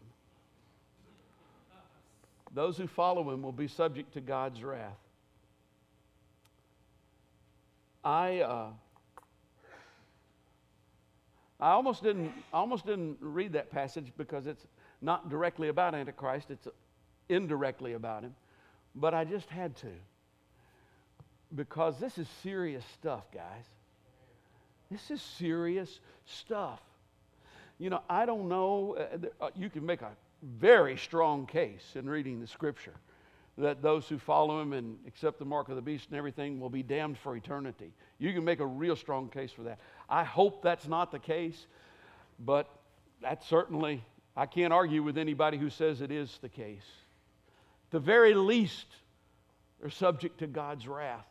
Those 2.54 2.76
who 2.76 2.86
follow 2.86 3.30
him 3.30 3.42
will 3.42 3.52
be 3.52 3.68
subject 3.68 4.14
to 4.14 4.20
God's 4.20 4.62
wrath. 4.62 4.98
I, 8.04 8.40
uh, 8.40 8.68
I 11.60 11.70
almost 11.70 12.02
didn't, 12.02 12.32
almost 12.52 12.86
didn't 12.86 13.18
read 13.20 13.52
that 13.52 13.70
passage 13.70 14.12
because 14.16 14.46
it's 14.46 14.66
not 15.02 15.28
directly 15.28 15.68
about 15.68 15.94
Antichrist, 15.94 16.50
it's 16.50 16.68
indirectly 17.28 17.92
about 17.92 18.22
him. 18.22 18.34
But 18.94 19.14
I 19.14 19.24
just 19.24 19.48
had 19.50 19.76
to 19.76 19.88
because 21.54 21.98
this 21.98 22.18
is 22.18 22.28
serious 22.42 22.84
stuff, 22.94 23.24
guys. 23.32 23.64
This 24.90 25.10
is 25.10 25.20
serious 25.20 26.00
stuff. 26.26 26.80
You 27.78 27.90
know, 27.90 28.02
I 28.08 28.26
don't 28.26 28.48
know, 28.48 28.96
uh, 28.98 29.44
uh, 29.44 29.50
you 29.54 29.70
can 29.70 29.86
make 29.86 30.02
a 30.02 30.10
very 30.42 30.96
strong 30.96 31.46
case 31.46 31.92
in 31.94 32.08
reading 32.08 32.40
the 32.40 32.46
scripture 32.46 32.94
that 33.56 33.82
those 33.82 34.08
who 34.08 34.18
follow 34.18 34.60
him 34.60 34.72
and 34.72 34.96
accept 35.06 35.38
the 35.38 35.44
mark 35.44 35.68
of 35.68 35.76
the 35.76 35.82
beast 35.82 36.06
and 36.10 36.16
everything 36.16 36.60
will 36.60 36.70
be 36.70 36.82
damned 36.82 37.18
for 37.18 37.36
eternity. 37.36 37.92
You 38.18 38.32
can 38.32 38.44
make 38.44 38.60
a 38.60 38.66
real 38.66 38.94
strong 38.94 39.28
case 39.28 39.50
for 39.50 39.64
that. 39.64 39.80
I 40.08 40.24
hope 40.24 40.62
that's 40.62 40.86
not 40.86 41.10
the 41.10 41.18
case, 41.18 41.66
but 42.38 42.68
that 43.20 43.42
certainly, 43.44 44.02
I 44.36 44.46
can't 44.46 44.72
argue 44.72 45.02
with 45.02 45.18
anybody 45.18 45.58
who 45.58 45.70
says 45.70 46.00
it 46.00 46.12
is 46.12 46.38
the 46.40 46.48
case. 46.48 46.86
The 47.90 47.98
very 47.98 48.34
least, 48.34 48.86
they're 49.80 49.90
subject 49.90 50.38
to 50.38 50.46
God's 50.46 50.86
wrath. 50.86 51.26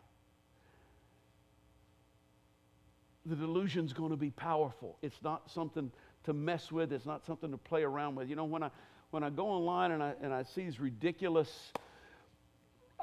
The 3.28 3.36
delusion's 3.36 3.94
going 3.94 4.12
to 4.12 4.18
be 4.18 4.32
powerful. 4.32 4.98
It's 5.02 5.22
not 5.24 5.50
something 5.52 5.92
to 6.24 6.34
mess 6.34 6.72
with, 6.72 6.92
it's 6.92 7.06
not 7.06 7.26
something 7.26 7.52
to 7.52 7.58
play 7.58 7.84
around 7.84 8.16
with. 8.16 8.30
You 8.30 8.36
know, 8.36 8.46
when 8.46 8.64
I, 8.64 8.70
when 9.12 9.24
I 9.24 9.30
go 9.30 9.48
online 9.48 9.92
and 9.92 10.04
I, 10.04 10.14
and 10.22 10.34
I 10.34 10.44
see 10.44 10.64
these 10.64 10.80
ridiculous 10.80 11.72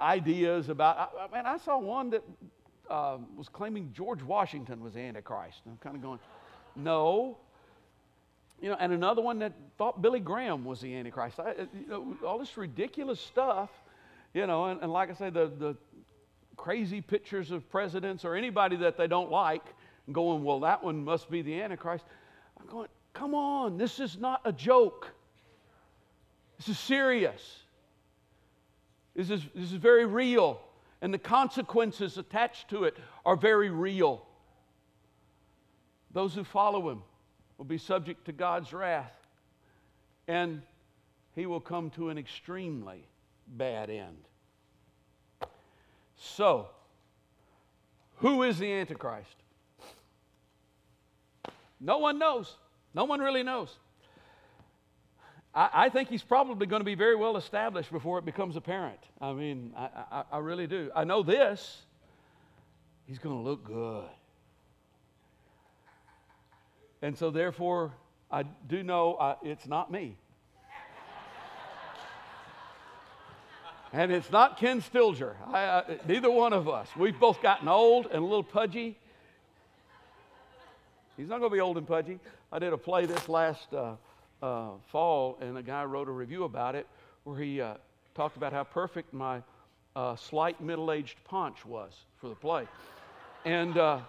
ideas 0.00 0.68
about, 0.68 0.98
I, 0.98 1.24
I 1.24 1.36
mean, 1.36 1.46
I 1.46 1.58
saw 1.58 1.78
one 1.78 2.10
that 2.10 2.22
uh, 2.90 3.18
was 3.36 3.48
claiming 3.48 3.92
George 3.94 4.22
Washington 4.22 4.82
was 4.82 4.94
the 4.94 5.00
Antichrist. 5.00 5.60
And 5.64 5.72
I'm 5.72 5.78
kind 5.78 5.96
of 5.96 6.02
going, 6.02 6.18
no. 6.76 7.38
You 8.60 8.70
know, 8.70 8.76
and 8.78 8.92
another 8.92 9.22
one 9.22 9.38
that 9.40 9.52
thought 9.78 10.00
Billy 10.00 10.20
Graham 10.20 10.64
was 10.64 10.80
the 10.80 10.94
Antichrist. 10.94 11.40
I, 11.40 11.54
you 11.74 11.88
know, 11.88 12.16
all 12.26 12.38
this 12.38 12.56
ridiculous 12.56 13.20
stuff, 13.20 13.70
you 14.32 14.46
know, 14.46 14.66
and, 14.66 14.82
and 14.82 14.92
like 14.92 15.10
I 15.10 15.14
say, 15.14 15.30
the, 15.30 15.50
the 15.58 15.76
crazy 16.56 17.00
pictures 17.00 17.50
of 17.50 17.68
presidents 17.70 18.24
or 18.24 18.34
anybody 18.34 18.76
that 18.76 18.96
they 18.96 19.06
don't 19.06 19.30
like 19.30 19.64
going, 20.12 20.44
well, 20.44 20.60
that 20.60 20.82
one 20.84 21.04
must 21.04 21.30
be 21.30 21.42
the 21.42 21.60
Antichrist. 21.60 22.04
I'm 22.60 22.66
going, 22.66 22.88
come 23.12 23.34
on, 23.34 23.78
this 23.78 24.00
is 24.00 24.18
not 24.18 24.40
a 24.44 24.52
joke. 24.52 25.12
This 26.58 26.68
is 26.68 26.78
serious. 26.78 27.60
This 29.14 29.30
is, 29.30 29.42
this 29.54 29.72
is 29.72 29.78
very 29.78 30.06
real. 30.06 30.60
And 31.00 31.12
the 31.12 31.18
consequences 31.18 32.18
attached 32.18 32.70
to 32.70 32.84
it 32.84 32.96
are 33.24 33.36
very 33.36 33.70
real. 33.70 34.26
Those 36.12 36.34
who 36.34 36.44
follow 36.44 36.90
him 36.90 37.02
will 37.58 37.64
be 37.64 37.78
subject 37.78 38.24
to 38.26 38.32
God's 38.32 38.72
wrath. 38.72 39.14
And 40.28 40.62
he 41.34 41.46
will 41.46 41.60
come 41.60 41.90
to 41.90 42.08
an 42.08 42.18
extremely 42.18 43.06
bad 43.46 43.90
end. 43.90 44.16
So, 46.16 46.68
who 48.16 48.42
is 48.44 48.58
the 48.58 48.72
Antichrist? 48.72 49.43
No 51.84 51.98
one 51.98 52.18
knows. 52.18 52.56
No 52.94 53.04
one 53.04 53.20
really 53.20 53.42
knows. 53.42 53.76
I, 55.54 55.68
I 55.74 55.88
think 55.90 56.08
he's 56.08 56.22
probably 56.22 56.66
going 56.66 56.80
to 56.80 56.84
be 56.84 56.94
very 56.94 57.14
well 57.14 57.36
established 57.36 57.92
before 57.92 58.18
it 58.18 58.24
becomes 58.24 58.56
apparent. 58.56 59.00
I 59.20 59.34
mean, 59.34 59.74
I, 59.76 59.88
I, 60.10 60.24
I 60.32 60.38
really 60.38 60.66
do. 60.66 60.90
I 60.96 61.04
know 61.04 61.22
this 61.22 61.82
he's 63.06 63.18
going 63.18 63.36
to 63.36 63.42
look 63.42 63.64
good. 63.64 64.08
And 67.02 67.18
so, 67.18 67.30
therefore, 67.30 67.92
I 68.30 68.44
do 68.44 68.82
know 68.82 69.36
it's 69.42 69.66
not 69.66 69.92
me. 69.92 70.16
and 73.92 74.10
it's 74.10 74.32
not 74.32 74.56
Ken 74.56 74.80
Stilger. 74.80 75.34
I, 75.52 75.98
neither 76.08 76.30
one 76.30 76.54
of 76.54 76.66
us. 76.66 76.88
We've 76.96 77.18
both 77.20 77.42
gotten 77.42 77.68
old 77.68 78.06
and 78.06 78.16
a 78.16 78.20
little 78.20 78.42
pudgy, 78.42 78.98
He's 81.16 81.28
not 81.28 81.38
going 81.38 81.50
to 81.50 81.54
be 81.54 81.60
old 81.60 81.78
and 81.78 81.86
pudgy. 81.86 82.18
I 82.50 82.58
did 82.58 82.72
a 82.72 82.78
play 82.78 83.06
this 83.06 83.28
last 83.28 83.72
uh, 83.72 83.94
uh, 84.42 84.70
fall, 84.90 85.38
and 85.40 85.56
a 85.56 85.62
guy 85.62 85.84
wrote 85.84 86.08
a 86.08 86.12
review 86.12 86.44
about 86.44 86.74
it 86.74 86.86
where 87.22 87.38
he 87.38 87.60
uh, 87.60 87.74
talked 88.14 88.36
about 88.36 88.52
how 88.52 88.64
perfect 88.64 89.14
my 89.14 89.40
uh, 89.94 90.16
slight 90.16 90.60
middle 90.60 90.90
aged 90.90 91.22
paunch 91.24 91.64
was 91.64 91.92
for 92.20 92.28
the 92.28 92.34
play. 92.34 92.66
And 93.44 93.78
uh, 93.78 94.00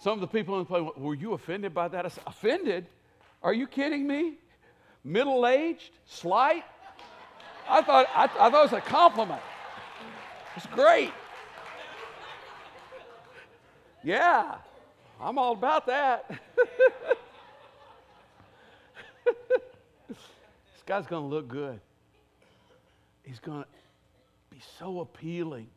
some 0.00 0.14
of 0.14 0.20
the 0.20 0.26
people 0.26 0.54
in 0.54 0.60
the 0.62 0.66
play 0.66 0.80
went, 0.80 0.98
Were 0.98 1.14
you 1.14 1.34
offended 1.34 1.72
by 1.72 1.88
that? 1.88 2.04
I 2.04 2.08
said, 2.08 2.24
Offended? 2.26 2.86
Are 3.42 3.54
you 3.54 3.66
kidding 3.66 4.06
me? 4.06 4.34
Middle 5.04 5.46
aged? 5.46 5.92
Slight? 6.06 6.64
I 7.68 7.82
thought, 7.82 8.06
I, 8.14 8.24
I 8.24 8.50
thought 8.50 8.66
it 8.66 8.72
was 8.72 8.72
a 8.72 8.80
compliment. 8.80 9.40
It's 10.56 10.66
great. 10.66 11.12
Yeah. 14.02 14.56
I'm 15.20 15.38
all 15.38 15.52
about 15.52 15.86
that. 15.86 16.28
this 20.08 20.18
guy's 20.86 21.06
going 21.06 21.22
to 21.22 21.28
look 21.28 21.48
good. 21.48 21.80
He's 23.22 23.38
going 23.38 23.62
to 23.62 23.68
be 24.50 24.60
so 24.78 25.00
appealing. 25.00 25.68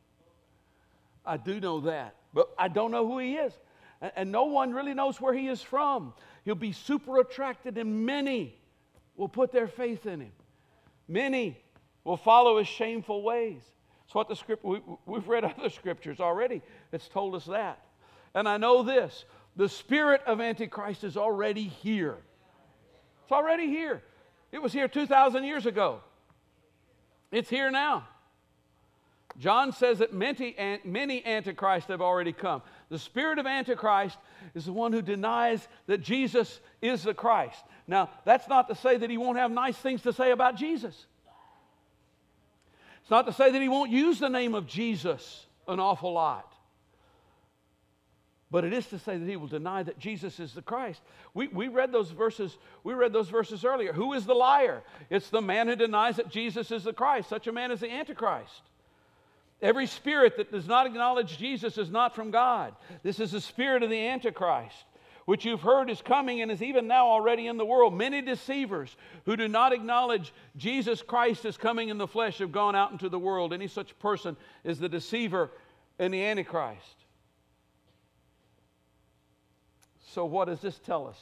I 1.25 1.37
do 1.37 1.59
know 1.59 1.81
that 1.81 2.15
but 2.37 2.53
I 2.55 2.67
don't 2.67 2.91
know 2.91 3.07
who 3.07 3.17
he 3.17 3.33
is. 3.33 3.51
And, 3.99 4.11
and 4.15 4.31
no 4.31 4.43
one 4.43 4.71
really 4.71 4.93
knows 4.93 5.19
where 5.19 5.33
he 5.33 5.47
is 5.47 5.59
from. 5.59 6.13
He'll 6.45 6.53
be 6.53 6.71
super 6.71 7.19
attracted, 7.19 7.79
and 7.79 8.05
many 8.05 8.55
will 9.15 9.27
put 9.27 9.51
their 9.51 9.67
faith 9.67 10.05
in 10.05 10.19
him. 10.19 10.31
Many 11.07 11.57
will 12.03 12.15
follow 12.15 12.59
his 12.59 12.67
shameful 12.67 13.23
ways. 13.23 13.63
It's 14.05 14.13
what 14.13 14.29
the 14.29 14.35
script, 14.35 14.63
we, 14.63 14.81
we've 15.07 15.27
read 15.27 15.45
other 15.45 15.71
scriptures 15.71 16.19
already 16.19 16.61
that's 16.91 17.07
told 17.07 17.33
us 17.33 17.45
that. 17.45 17.81
And 18.37 18.47
I 18.47 18.57
know 18.57 18.83
this 18.83 19.25
the 19.55 19.67
spirit 19.67 20.21
of 20.27 20.39
Antichrist 20.39 21.03
is 21.03 21.17
already 21.17 21.63
here. 21.63 22.17
It's 23.23 23.31
already 23.31 23.65
here. 23.65 24.03
It 24.51 24.61
was 24.61 24.71
here 24.71 24.87
2,000 24.87 25.43
years 25.43 25.65
ago. 25.65 26.01
It's 27.31 27.49
here 27.49 27.71
now. 27.71 28.07
John 29.39 29.71
says 29.71 29.97
that 29.99 30.13
many, 30.13 30.55
many 30.85 31.25
antichrists 31.25 31.89
have 31.89 31.99
already 31.99 32.31
come. 32.31 32.61
The 32.89 32.99
spirit 32.99 33.39
of 33.39 33.47
antichrist 33.47 34.17
is 34.53 34.65
the 34.65 34.71
one 34.71 34.93
who 34.93 35.01
denies 35.01 35.67
that 35.87 36.01
Jesus 36.01 36.59
is 36.79 37.03
the 37.03 37.15
Christ. 37.15 37.63
Now, 37.87 38.09
that's 38.23 38.47
not 38.47 38.69
to 38.69 38.75
say 38.75 38.97
that 38.97 39.09
he 39.09 39.17
won't 39.17 39.39
have 39.39 39.51
nice 39.51 39.77
things 39.77 40.03
to 40.03 40.13
say 40.13 40.29
about 40.29 40.57
Jesus. 40.57 41.07
It's 43.01 43.11
not 43.11 43.25
to 43.25 43.33
say 43.33 43.51
that 43.51 43.61
he 43.61 43.67
won't 43.67 43.91
use 43.91 44.19
the 44.19 44.29
name 44.29 44.53
of 44.53 44.67
Jesus 44.67 45.47
an 45.67 45.79
awful 45.79 46.13
lot. 46.13 46.53
But 48.49 48.63
it 48.63 48.71
is 48.71 48.87
to 48.87 48.99
say 48.99 49.17
that 49.17 49.27
he 49.27 49.35
will 49.35 49.47
deny 49.47 49.83
that 49.83 49.99
Jesus 49.99 50.39
is 50.39 50.53
the 50.53 50.61
Christ. 50.61 51.01
We, 51.33 51.49
we 51.49 51.67
read 51.67 51.91
those 51.91 52.11
verses, 52.11 52.57
we 52.83 52.93
read 52.93 53.11
those 53.11 53.29
verses 53.29 53.65
earlier. 53.65 53.91
Who 53.91 54.13
is 54.13 54.25
the 54.25 54.33
liar? 54.33 54.83
It's 55.09 55.29
the 55.29 55.41
man 55.41 55.67
who 55.67 55.75
denies 55.75 56.15
that 56.15 56.29
Jesus 56.29 56.71
is 56.71 56.85
the 56.85 56.93
Christ. 56.93 57.27
Such 57.27 57.47
a 57.47 57.51
man 57.51 57.71
is 57.71 57.81
the 57.81 57.91
Antichrist. 57.91 58.61
Every 59.61 59.87
spirit 59.87 60.37
that 60.37 60.51
does 60.51 60.67
not 60.67 60.85
acknowledge 60.85 61.37
Jesus 61.37 61.77
is 61.77 61.89
not 61.89 62.15
from 62.15 62.31
God. 62.31 62.73
This 63.03 63.19
is 63.19 63.31
the 63.31 63.41
spirit 63.41 63.83
of 63.83 63.89
the 63.89 64.07
Antichrist, 64.07 64.85
which 65.25 65.43
you've 65.43 65.61
heard 65.61 65.89
is 65.89 66.01
coming 66.01 66.41
and 66.41 66.49
is 66.49 66.61
even 66.61 66.87
now 66.87 67.07
already 67.07 67.47
in 67.47 67.57
the 67.57 67.65
world. 67.65 67.93
Many 67.93 68.21
deceivers 68.21 68.95
who 69.25 69.35
do 69.35 69.47
not 69.47 69.73
acknowledge 69.73 70.31
Jesus 70.55 71.01
Christ 71.01 71.43
is 71.43 71.57
coming 71.57 71.89
in 71.89 71.97
the 71.97 72.07
flesh 72.07 72.37
have 72.37 72.51
gone 72.51 72.75
out 72.75 72.91
into 72.91 73.09
the 73.09 73.19
world. 73.19 73.51
Any 73.51 73.67
such 73.67 73.97
person 73.99 74.37
is 74.63 74.79
the 74.79 74.87
deceiver 74.87 75.49
and 75.99 76.13
the 76.13 76.23
Antichrist. 76.23 76.96
So, 80.13 80.25
what 80.25 80.45
does 80.45 80.61
this 80.61 80.79
tell 80.79 81.07
us? 81.07 81.19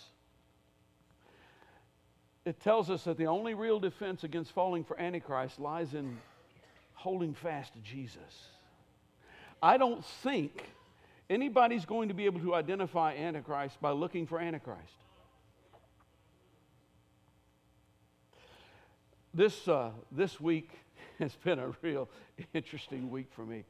It 2.45 2.59
tells 2.59 2.91
us 2.91 3.03
that 3.05 3.17
the 3.17 3.25
only 3.27 3.55
real 3.55 3.79
defense 3.79 4.23
against 4.23 4.51
falling 4.51 4.83
for 4.83 4.99
Antichrist 4.99 5.59
lies 5.59 5.95
in 5.95 6.17
holding 6.93 7.33
fast 7.33 7.73
to 7.73 7.79
Jesus. 7.79 8.49
I 9.61 9.77
don't 9.77 10.05
think 10.05 10.63
anybody's 11.29 11.85
going 11.85 12.09
to 12.09 12.13
be 12.13 12.25
able 12.25 12.39
to 12.41 12.53
identify 12.53 13.15
Antichrist 13.15 13.81
by 13.81 13.91
looking 13.91 14.27
for 14.27 14.39
Antichrist. 14.39 14.93
This, 19.33 19.67
uh, 19.67 19.89
this 20.11 20.39
week 20.39 20.69
has 21.19 21.33
been 21.43 21.57
a 21.57 21.73
real 21.81 22.07
interesting 22.53 23.09
week 23.09 23.27
for 23.31 23.45
me. 23.45 23.63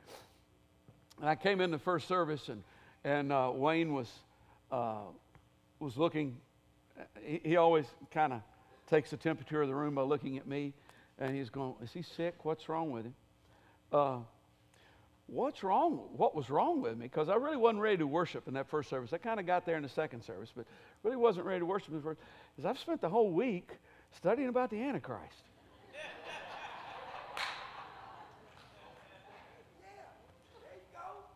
And 1.21 1.29
I 1.29 1.35
came 1.35 1.61
in 1.61 1.71
the 1.71 1.79
first 1.79 2.09
service, 2.09 2.49
and, 2.49 2.61
and 3.05 3.31
uh, 3.31 3.51
Wayne 3.53 3.93
was, 3.93 4.11
uh, 4.75 4.97
was 5.79 5.97
looking. 5.97 6.37
He, 7.21 7.41
he 7.43 7.55
always 7.57 7.85
kind 8.11 8.33
of 8.33 8.41
takes 8.89 9.09
the 9.09 9.17
temperature 9.17 9.61
of 9.61 9.67
the 9.67 9.75
room 9.75 9.95
by 9.95 10.01
looking 10.01 10.37
at 10.37 10.47
me, 10.47 10.73
and 11.19 11.35
he's 11.35 11.49
going, 11.49 11.75
Is 11.81 11.91
he 11.93 12.01
sick? 12.01 12.43
What's 12.43 12.67
wrong 12.67 12.91
with 12.91 13.05
him? 13.05 13.15
uh, 13.91 14.17
what's 15.27 15.63
wrong? 15.63 15.99
What 16.15 16.35
was 16.35 16.49
wrong 16.49 16.81
with 16.81 16.97
me? 16.97 17.05
Because 17.05 17.29
I 17.29 17.35
really 17.35 17.57
wasn't 17.57 17.81
ready 17.81 17.97
to 17.97 18.07
worship 18.07 18.47
in 18.47 18.53
that 18.55 18.69
first 18.69 18.89
service. 18.89 19.13
I 19.13 19.17
kind 19.17 19.39
of 19.39 19.45
got 19.45 19.65
there 19.65 19.77
in 19.77 19.83
the 19.83 19.89
second 19.89 20.23
service, 20.23 20.51
but 20.55 20.65
really 21.03 21.17
wasn't 21.17 21.45
ready 21.45 21.59
to 21.59 21.65
worship 21.65 21.89
in 21.89 21.97
the 21.97 22.03
first. 22.03 22.19
Because 22.55 22.69
I've 22.69 22.79
spent 22.79 23.01
the 23.01 23.09
whole 23.09 23.31
week 23.31 23.69
studying 24.17 24.49
about 24.49 24.69
the 24.69 24.81
Antichrist. 24.81 25.43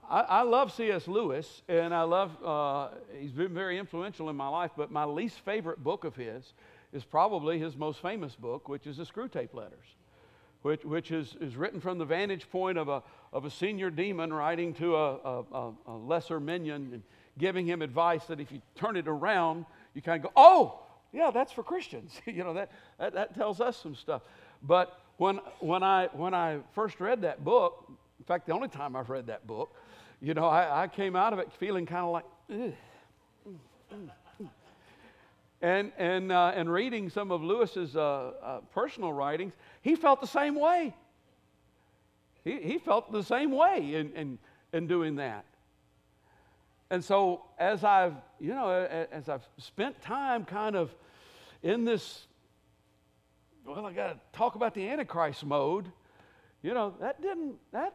I, 0.09 0.21
I, 0.21 0.41
love 0.41 0.73
C.S. 0.73 1.07
Lewis, 1.07 1.61
and 1.67 1.93
I 1.93 2.01
love, 2.01 2.31
uh, 2.43 2.89
he's 3.19 3.31
been 3.31 3.53
very 3.53 3.77
influential 3.77 4.29
in 4.29 4.35
my 4.35 4.47
life, 4.47 4.71
but 4.75 4.91
my 4.91 5.05
least 5.05 5.39
favorite 5.41 5.83
book 5.83 6.03
of 6.03 6.15
his 6.15 6.53
is 6.91 7.03
probably 7.03 7.59
his 7.59 7.77
most 7.77 8.01
famous 8.01 8.35
book, 8.35 8.67
which 8.67 8.87
is 8.87 8.97
the 8.97 9.03
Screwtape 9.05 9.53
Letters 9.53 9.85
which, 10.61 10.83
which 10.83 11.11
is, 11.11 11.35
is 11.39 11.55
written 11.55 11.79
from 11.79 11.97
the 11.97 12.05
vantage 12.05 12.49
point 12.49 12.77
of 12.77 12.89
a, 12.89 13.01
of 13.31 13.45
a 13.45 13.49
senior 13.49 13.89
demon 13.89 14.33
writing 14.33 14.73
to 14.75 14.95
a, 14.95 15.15
a, 15.15 15.71
a 15.87 15.91
lesser 15.91 16.39
minion 16.39 16.89
and 16.93 17.03
giving 17.37 17.65
him 17.65 17.81
advice 17.81 18.25
that 18.25 18.39
if 18.39 18.51
you 18.51 18.61
turn 18.75 18.97
it 18.97 19.07
around, 19.07 19.65
you 19.93 20.01
kind 20.01 20.23
of 20.23 20.31
go, 20.31 20.33
oh, 20.35 20.79
yeah, 21.13 21.31
that's 21.31 21.51
for 21.51 21.63
Christians. 21.63 22.19
you 22.25 22.43
know, 22.43 22.53
that, 22.53 22.71
that, 22.99 23.13
that 23.13 23.35
tells 23.35 23.61
us 23.61 23.77
some 23.77 23.95
stuff. 23.95 24.21
But 24.61 24.99
when, 25.17 25.37
when, 25.59 25.83
I, 25.83 26.09
when 26.13 26.33
I 26.33 26.59
first 26.73 26.99
read 26.99 27.21
that 27.21 27.43
book, 27.43 27.85
in 28.19 28.25
fact, 28.25 28.45
the 28.45 28.53
only 28.53 28.67
time 28.67 28.95
I've 28.95 29.09
read 29.09 29.27
that 29.27 29.47
book, 29.47 29.73
you 30.21 30.33
know, 30.33 30.45
I, 30.45 30.83
I 30.83 30.87
came 30.87 31.15
out 31.15 31.33
of 31.33 31.39
it 31.39 31.51
feeling 31.53 31.85
kind 31.85 32.05
of 32.05 32.11
like, 32.11 32.25
Ugh 32.51 32.73
and, 35.61 35.91
and, 35.97 36.31
uh, 36.31 36.53
and 36.55 36.71
reading 36.71 37.09
some 37.09 37.31
of 37.31 37.43
Lewis's 37.43 37.95
uh, 37.95 38.31
uh, 38.41 38.59
personal 38.73 39.11
writings, 39.11 39.53
he 39.81 39.95
felt 39.95 40.21
the 40.21 40.27
same 40.27 40.55
way. 40.55 40.95
He, 42.43 42.59
he 42.61 42.77
felt 42.77 43.11
the 43.11 43.23
same 43.23 43.51
way 43.51 43.95
in, 43.95 44.11
in, 44.13 44.37
in 44.71 44.87
doing 44.87 45.15
that. 45.17 45.45
And 46.89 47.03
so, 47.03 47.43
as 47.59 47.83
I've, 47.83 48.15
you 48.39 48.53
know, 48.53 48.69
as 49.11 49.29
I've 49.29 49.47
spent 49.57 50.01
time 50.01 50.45
kind 50.45 50.75
of 50.75 50.95
in 51.61 51.85
this, 51.85 52.25
well, 53.65 53.85
I 53.85 53.93
got 53.93 54.13
to 54.13 54.19
talk 54.37 54.55
about 54.55 54.73
the 54.73 54.87
Antichrist 54.87 55.45
mode, 55.45 55.85
you 56.63 56.73
know, 56.73 56.95
that 56.99 57.21
didn't, 57.21 57.55
that, 57.73 57.93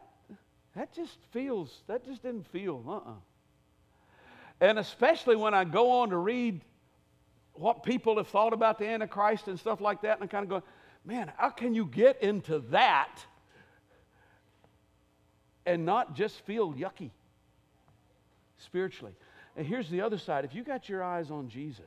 that 0.75 0.93
just 0.93 1.17
feels, 1.31 1.81
that 1.87 2.05
just 2.05 2.21
didn't 2.21 2.47
feel, 2.47 2.83
uh 2.87 2.91
uh-uh. 2.91 3.11
uh 3.11 3.13
And 4.61 4.79
especially 4.79 5.35
when 5.35 5.53
I 5.53 5.63
go 5.63 5.89
on 5.91 6.09
to 6.09 6.17
read 6.17 6.61
what 7.53 7.83
people 7.83 8.17
have 8.17 8.27
thought 8.27 8.53
about 8.53 8.77
the 8.79 8.87
Antichrist 8.87 9.47
and 9.47 9.59
stuff 9.59 9.79
like 9.79 10.01
that, 10.01 10.15
and 10.15 10.23
I'm 10.23 10.27
kind 10.27 10.43
of 10.43 10.49
going, 10.49 10.63
man, 11.05 11.31
how 11.37 11.49
can 11.49 11.73
you 11.73 11.85
get 11.85 12.21
into 12.21 12.59
that 12.71 13.19
and 15.65 15.85
not 15.85 16.15
just 16.15 16.41
feel 16.41 16.73
yucky 16.73 17.11
spiritually? 18.57 19.13
And 19.55 19.65
here's 19.65 19.89
the 19.89 20.01
other 20.01 20.17
side 20.17 20.43
if 20.43 20.53
you 20.53 20.63
got 20.63 20.89
your 20.89 21.03
eyes 21.03 21.31
on 21.31 21.47
Jesus, 21.47 21.85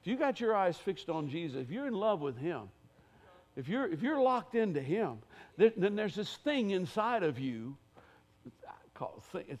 if 0.00 0.06
you 0.06 0.16
got 0.16 0.40
your 0.40 0.54
eyes 0.54 0.78
fixed 0.78 1.10
on 1.10 1.28
Jesus, 1.28 1.60
if 1.60 1.70
you're 1.70 1.86
in 1.86 1.94
love 1.94 2.20
with 2.20 2.38
Him, 2.38 2.62
if 3.56 3.68
you're, 3.68 3.86
if 3.86 4.02
you're 4.02 4.20
locked 4.20 4.54
into 4.54 4.80
Him, 4.80 5.18
then 5.76 5.94
there's 5.96 6.14
this 6.14 6.36
thing 6.36 6.70
inside 6.70 7.22
of 7.22 7.38
you 7.38 7.76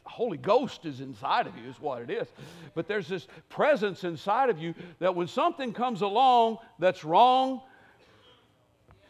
Holy 0.04 0.36
Ghost 0.36 0.84
is 0.84 1.00
inside 1.00 1.46
of 1.46 1.56
you, 1.56 1.68
is 1.68 1.80
what 1.80 2.02
it 2.02 2.10
is. 2.10 2.28
But 2.74 2.86
there's 2.88 3.08
this 3.08 3.26
presence 3.48 4.04
inside 4.04 4.50
of 4.50 4.58
you 4.58 4.74
that 4.98 5.14
when 5.14 5.26
something 5.26 5.72
comes 5.72 6.02
along 6.02 6.58
that's 6.78 7.04
wrong, 7.04 7.62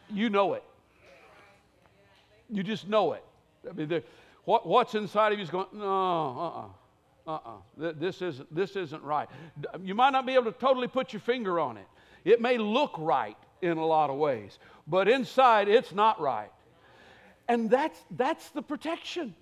you 0.09 0.29
know 0.29 0.53
it. 0.53 0.63
You 2.49 2.63
just 2.63 2.87
know 2.87 3.13
it. 3.13 3.23
I 3.69 3.73
mean, 3.73 4.01
what, 4.45 4.67
what's 4.67 4.95
inside 4.95 5.31
of 5.31 5.39
you 5.39 5.43
is 5.43 5.49
going, 5.49 5.67
no, 5.73 6.73
uh 7.27 7.29
uh-uh, 7.29 7.49
uh, 7.81 7.91
This 7.93 8.21
isn't, 8.21 8.53
this 8.53 8.75
isn't 8.75 9.03
right. 9.03 9.29
You 9.83 9.95
might 9.95 10.09
not 10.09 10.25
be 10.25 10.33
able 10.33 10.45
to 10.45 10.59
totally 10.59 10.87
put 10.87 11.13
your 11.13 11.19
finger 11.19 11.59
on 11.59 11.77
it. 11.77 11.87
It 12.25 12.41
may 12.41 12.57
look 12.57 12.93
right 12.97 13.37
in 13.61 13.77
a 13.77 13.85
lot 13.85 14.09
of 14.09 14.17
ways, 14.17 14.57
but 14.87 15.07
inside 15.07 15.67
it's 15.67 15.93
not 15.93 16.19
right. 16.19 16.49
And 17.51 17.69
that's, 17.69 17.99
that's 18.11 18.49
the 18.51 18.61
protection. 18.61 19.35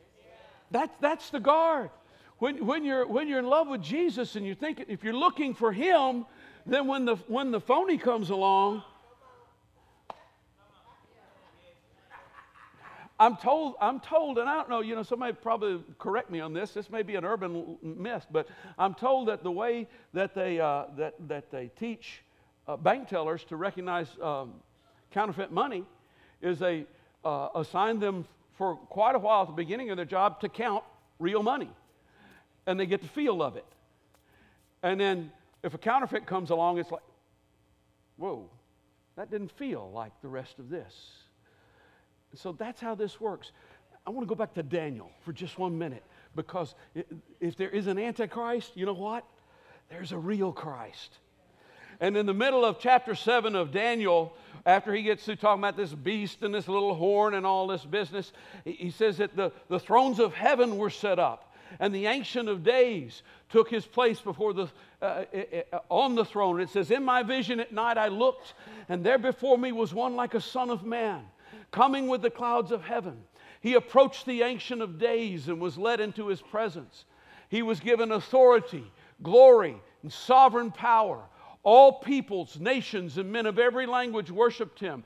That's, 0.71 0.97
that's 0.99 1.29
the 1.29 1.39
guard. 1.39 1.91
When, 2.39 2.65
when, 2.65 2.83
you're, 2.83 3.05
when 3.05 3.27
you're 3.27 3.37
in 3.37 3.45
love 3.45 3.67
with 3.67 3.83
Jesus 3.83 4.35
and 4.35 4.47
you're 4.47 4.55
thinking, 4.55 4.85
if 4.87 5.03
you're 5.03 5.13
looking 5.13 5.53
for 5.53 5.71
Him, 5.71 6.25
then 6.65 6.87
when 6.87 7.05
the, 7.05 7.17
when 7.27 7.51
the 7.51 7.59
phony 7.59 7.99
comes 7.99 8.31
along, 8.31 8.81
I'm 13.19 13.37
told, 13.37 13.75
I'm 13.79 13.99
told, 13.99 14.39
and 14.39 14.49
I 14.49 14.55
don't 14.55 14.71
know, 14.71 14.81
you 14.81 14.95
know, 14.95 15.03
somebody 15.03 15.33
probably 15.33 15.83
correct 15.99 16.31
me 16.31 16.39
on 16.39 16.51
this. 16.51 16.71
This 16.71 16.89
may 16.89 17.03
be 17.03 17.13
an 17.15 17.23
urban 17.23 17.77
myth, 17.83 18.25
but 18.31 18.47
I'm 18.79 18.95
told 18.95 19.27
that 19.27 19.43
the 19.43 19.51
way 19.51 19.87
that 20.13 20.33
they, 20.33 20.59
uh, 20.59 20.85
that, 20.97 21.13
that 21.27 21.51
they 21.51 21.69
teach 21.77 22.23
uh, 22.67 22.75
bank 22.75 23.07
tellers 23.07 23.43
to 23.43 23.55
recognize 23.55 24.07
um, 24.19 24.55
counterfeit 25.11 25.51
money 25.51 25.83
is 26.41 26.57
they 26.57 26.87
uh, 27.23 27.49
assign 27.55 27.99
them 27.99 28.25
for 28.57 28.75
quite 28.75 29.15
a 29.15 29.19
while 29.19 29.41
at 29.41 29.47
the 29.47 29.53
beginning 29.53 29.89
of 29.89 29.97
their 29.97 30.05
job 30.05 30.41
to 30.41 30.49
count 30.49 30.83
real 31.17 31.43
money. 31.43 31.69
And 32.65 32.79
they 32.79 32.85
get 32.85 33.01
the 33.01 33.07
feel 33.07 33.41
of 33.41 33.55
it. 33.55 33.65
And 34.83 34.99
then 34.99 35.31
if 35.63 35.73
a 35.73 35.77
counterfeit 35.77 36.25
comes 36.25 36.49
along, 36.49 36.77
it's 36.77 36.91
like, 36.91 37.01
whoa, 38.17 38.49
that 39.15 39.31
didn't 39.31 39.51
feel 39.51 39.91
like 39.93 40.11
the 40.21 40.27
rest 40.27 40.59
of 40.59 40.69
this. 40.69 40.93
So 42.35 42.51
that's 42.51 42.79
how 42.79 42.95
this 42.95 43.19
works. 43.19 43.51
I 44.05 44.11
want 44.11 44.27
to 44.27 44.29
go 44.29 44.35
back 44.35 44.53
to 44.53 44.63
Daniel 44.63 45.11
for 45.23 45.33
just 45.33 45.57
one 45.57 45.77
minute 45.77 46.03
Because 46.35 46.75
if 47.39 47.55
there 47.57 47.69
is 47.69 47.87
an 47.87 47.97
Antichrist, 47.97 48.75
you 48.75 48.85
know 48.85 48.93
what? 48.93 49.25
There's 49.89 50.11
a 50.11 50.17
real 50.17 50.51
Christ. 50.51 51.17
And 51.99 52.15
in 52.15 52.25
the 52.25 52.33
middle 52.33 52.63
of 52.63 52.79
chapter 52.79 53.13
7 53.13 53.55
of 53.55 53.71
Daniel, 53.71 54.33
after 54.65 54.93
he 54.93 55.03
gets 55.03 55.25
through 55.25 55.37
talking 55.37 55.61
about 55.61 55.75
this 55.75 55.93
beast 55.93 56.43
and 56.43 56.53
this 56.53 56.67
little 56.67 56.95
horn 56.95 57.33
and 57.33 57.45
all 57.45 57.67
this 57.67 57.83
business, 57.83 58.31
he 58.65 58.91
says 58.91 59.17
that 59.17 59.35
the, 59.35 59.51
the 59.67 59.79
thrones 59.79 60.19
of 60.19 60.33
heaven 60.33 60.77
were 60.77 60.89
set 60.89 61.19
up, 61.19 61.53
and 61.79 61.93
the 61.93 62.07
Ancient 62.07 62.47
of 62.47 62.63
Days 62.63 63.23
took 63.49 63.69
his 63.69 63.85
place 63.85 64.19
before 64.19 64.53
the, 64.53 64.67
uh, 65.01 65.23
uh, 65.73 65.79
on 65.89 66.15
the 66.15 66.25
throne. 66.25 66.61
It 66.61 66.69
says, 66.69 66.91
In 66.91 67.03
my 67.03 67.23
vision 67.23 67.59
at 67.59 67.73
night 67.73 67.97
I 67.97 68.07
looked, 68.07 68.53
and 68.87 69.03
there 69.03 69.17
before 69.17 69.57
me 69.57 69.71
was 69.71 69.93
one 69.93 70.15
like 70.15 70.33
a 70.33 70.41
son 70.41 70.69
of 70.69 70.85
man, 70.85 71.23
coming 71.71 72.07
with 72.07 72.21
the 72.21 72.29
clouds 72.29 72.71
of 72.71 72.83
heaven. 72.83 73.17
He 73.61 73.73
approached 73.73 74.25
the 74.25 74.43
Ancient 74.43 74.81
of 74.81 74.99
Days 74.99 75.49
and 75.49 75.59
was 75.59 75.77
led 75.77 75.99
into 75.99 76.27
his 76.27 76.41
presence. 76.41 77.05
He 77.49 77.61
was 77.61 77.79
given 77.79 78.11
authority, 78.11 78.89
glory, 79.21 79.75
and 80.01 80.13
sovereign 80.13 80.71
power. 80.71 81.23
All 81.63 81.93
peoples, 81.93 82.59
nations, 82.59 83.17
and 83.17 83.31
men 83.31 83.45
of 83.45 83.59
every 83.59 83.85
language 83.85 84.31
worshiped 84.31 84.79
him. 84.79 85.03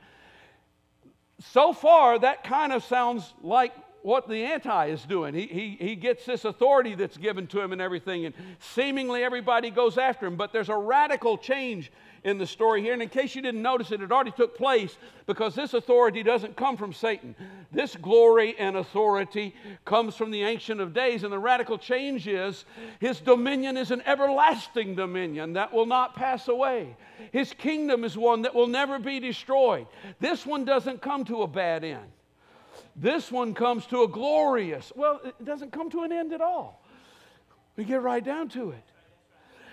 So 1.51 1.73
far, 1.73 2.19
that 2.19 2.43
kind 2.43 2.71
of 2.71 2.83
sounds 2.83 3.33
like 3.41 3.73
what 4.03 4.27
the 4.27 4.43
anti 4.43 4.87
is 4.87 5.03
doing. 5.03 5.33
He, 5.33 5.47
he, 5.47 5.77
he 5.79 5.95
gets 5.95 6.25
this 6.25 6.45
authority 6.45 6.93
that's 6.95 7.17
given 7.17 7.47
to 7.47 7.61
him 7.61 7.71
and 7.71 7.81
everything, 7.81 8.25
and 8.25 8.35
seemingly 8.59 9.23
everybody 9.23 9.69
goes 9.69 9.97
after 9.97 10.27
him. 10.27 10.35
But 10.35 10.53
there's 10.53 10.69
a 10.69 10.77
radical 10.77 11.37
change 11.37 11.91
in 12.23 12.37
the 12.37 12.47
story 12.47 12.81
here. 12.81 12.93
And 12.93 13.01
in 13.01 13.09
case 13.09 13.35
you 13.35 13.41
didn't 13.41 13.61
notice 13.61 13.91
it, 13.91 14.01
it 14.01 14.11
already 14.11 14.31
took 14.31 14.57
place 14.57 14.97
because 15.25 15.55
this 15.55 15.73
authority 15.73 16.23
doesn't 16.23 16.55
come 16.55 16.77
from 16.77 16.93
Satan. 16.93 17.35
This 17.71 17.95
glory 17.95 18.55
and 18.57 18.77
authority 18.77 19.55
comes 19.85 20.15
from 20.15 20.31
the 20.31 20.43
Ancient 20.43 20.79
of 20.79 20.93
Days. 20.93 21.23
And 21.23 21.33
the 21.33 21.39
radical 21.39 21.77
change 21.77 22.27
is 22.27 22.65
his 22.99 23.19
dominion 23.19 23.77
is 23.77 23.91
an 23.91 24.01
everlasting 24.05 24.95
dominion 24.95 25.53
that 25.53 25.73
will 25.73 25.85
not 25.85 26.15
pass 26.15 26.47
away. 26.47 26.95
His 27.31 27.53
kingdom 27.53 28.03
is 28.03 28.17
one 28.17 28.43
that 28.43 28.55
will 28.55 28.67
never 28.67 28.99
be 28.99 29.19
destroyed. 29.19 29.87
This 30.19 30.45
one 30.45 30.65
doesn't 30.65 31.01
come 31.01 31.25
to 31.25 31.43
a 31.43 31.47
bad 31.47 31.83
end. 31.83 32.09
This 32.95 33.31
one 33.31 33.53
comes 33.53 33.85
to 33.87 34.03
a 34.03 34.07
glorious, 34.07 34.91
well, 34.95 35.19
it 35.23 35.43
doesn't 35.43 35.71
come 35.71 35.89
to 35.91 36.01
an 36.03 36.11
end 36.11 36.31
at 36.33 36.41
all. 36.41 36.83
We 37.75 37.85
get 37.85 38.01
right 38.01 38.23
down 38.23 38.49
to 38.49 38.71
it. 38.71 38.83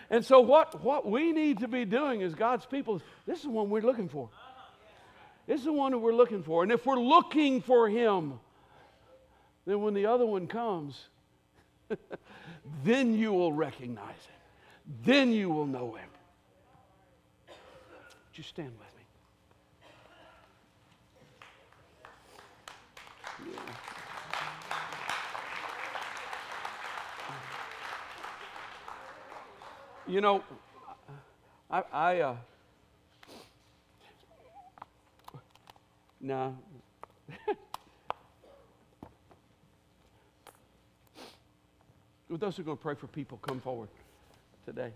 And 0.09 0.25
so, 0.25 0.41
what, 0.41 0.83
what 0.83 1.09
we 1.09 1.33
need 1.33 1.61
to 1.61 1.69
be 1.69 1.85
doing 1.85 2.23
as 2.23 2.35
God's 2.35 2.67
people, 2.67 3.01
this 3.27 3.39
is 3.39 3.45
the 3.45 3.51
one 3.51 3.71
we're 3.71 3.83
looking 3.83 4.09
for. 4.09 4.29
This 5.47 5.61
is 5.61 5.67
the 5.67 5.73
one 5.73 5.93
that 5.93 5.99
we're 5.99 6.15
looking 6.15 6.43
for. 6.43 6.63
And 6.63 6.73
if 6.73 6.87
we're 6.87 6.99
looking 6.99 7.61
for 7.61 7.89
Him, 7.89 8.41
then 9.67 9.83
when 9.83 9.95
the 9.95 10.07
other 10.07 10.27
one 10.27 10.47
comes, 10.47 11.01
then 12.85 13.15
you 13.15 13.33
will 13.33 13.53
recognize 13.53 14.07
Him. 14.07 14.95
Then 15.05 15.33
you 15.33 15.51
will 15.51 15.67
know 15.67 15.93
Him. 15.95 16.09
You 18.35 18.45
stand 18.45 18.73
with 18.79 18.89
me? 23.47 23.53
Yeah. 23.53 23.75
You 30.11 30.21
know, 30.21 30.43
I, 31.71 31.83
I 31.93 32.19
uh, 32.19 32.35
no. 36.21 36.59
Those 42.29 42.57
who 42.57 42.63
are 42.63 42.65
going 42.65 42.77
to 42.77 42.83
pray 42.83 42.97
for 42.97 43.07
people, 43.07 43.39
come 43.39 43.61
forward 43.61 43.89
today. 44.67 44.91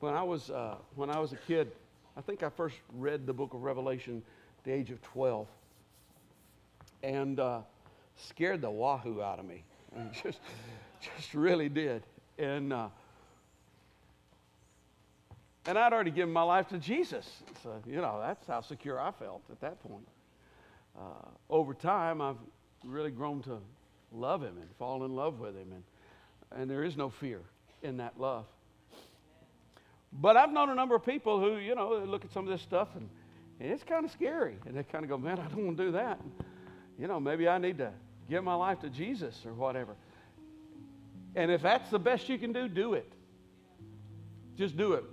When 0.00 0.14
I 0.14 0.22
was 0.22 0.48
uh, 0.48 0.76
when 0.94 1.10
I 1.10 1.18
was 1.18 1.34
a 1.34 1.38
kid, 1.46 1.70
I 2.16 2.22
think 2.22 2.42
I 2.42 2.48
first 2.48 2.76
read 2.94 3.26
the 3.26 3.34
book 3.34 3.52
of 3.52 3.62
Revelation 3.62 4.22
at 4.58 4.64
the 4.64 4.72
age 4.72 4.90
of 4.90 5.02
12, 5.02 5.46
and 7.02 7.38
uh, 7.38 7.60
scared 8.16 8.62
the 8.62 8.70
wahoo 8.70 9.20
out 9.20 9.38
of 9.38 9.44
me. 9.44 9.64
I 9.94 9.98
mean, 9.98 10.12
just 10.14 10.40
just 11.02 11.34
really 11.34 11.68
did. 11.68 12.04
And 12.38 12.72
uh, 12.72 12.88
and 15.66 15.78
I'd 15.78 15.92
already 15.92 16.10
given 16.10 16.32
my 16.32 16.42
life 16.42 16.68
to 16.68 16.78
Jesus. 16.78 17.28
So, 17.62 17.82
you 17.86 17.96
know, 17.96 18.20
that's 18.20 18.46
how 18.46 18.60
secure 18.60 19.00
I 19.00 19.10
felt 19.10 19.42
at 19.50 19.60
that 19.60 19.82
point. 19.82 20.06
Uh, 20.96 21.28
over 21.50 21.74
time, 21.74 22.20
I've 22.20 22.36
really 22.84 23.10
grown 23.10 23.42
to 23.42 23.58
love 24.12 24.42
Him 24.42 24.56
and 24.58 24.68
fall 24.78 25.04
in 25.04 25.14
love 25.14 25.40
with 25.40 25.56
Him. 25.56 25.72
And, 25.72 26.60
and 26.60 26.70
there 26.70 26.84
is 26.84 26.96
no 26.96 27.10
fear 27.10 27.40
in 27.82 27.96
that 27.98 28.18
love. 28.18 28.46
But 30.12 30.36
I've 30.36 30.52
known 30.52 30.70
a 30.70 30.74
number 30.74 30.94
of 30.94 31.04
people 31.04 31.40
who, 31.40 31.56
you 31.56 31.74
know, 31.74 32.02
look 32.06 32.24
at 32.24 32.32
some 32.32 32.44
of 32.44 32.50
this 32.50 32.62
stuff 32.62 32.88
and, 32.94 33.08
and 33.60 33.70
it's 33.70 33.82
kind 33.82 34.04
of 34.04 34.10
scary. 34.10 34.56
And 34.66 34.76
they 34.76 34.82
kind 34.84 35.04
of 35.04 35.10
go, 35.10 35.18
man, 35.18 35.38
I 35.38 35.48
don't 35.48 35.66
want 35.66 35.76
to 35.76 35.84
do 35.84 35.92
that. 35.92 36.20
And, 36.20 36.32
you 36.98 37.06
know, 37.06 37.20
maybe 37.20 37.48
I 37.48 37.58
need 37.58 37.78
to 37.78 37.92
give 38.30 38.42
my 38.42 38.54
life 38.54 38.80
to 38.80 38.88
Jesus 38.88 39.42
or 39.44 39.52
whatever. 39.52 39.94
And 41.34 41.50
if 41.50 41.60
that's 41.60 41.90
the 41.90 41.98
best 41.98 42.28
you 42.28 42.38
can 42.38 42.52
do, 42.52 42.68
do 42.68 42.94
it. 42.94 43.12
Just 44.56 44.76
do 44.76 44.94
it. 44.94 45.04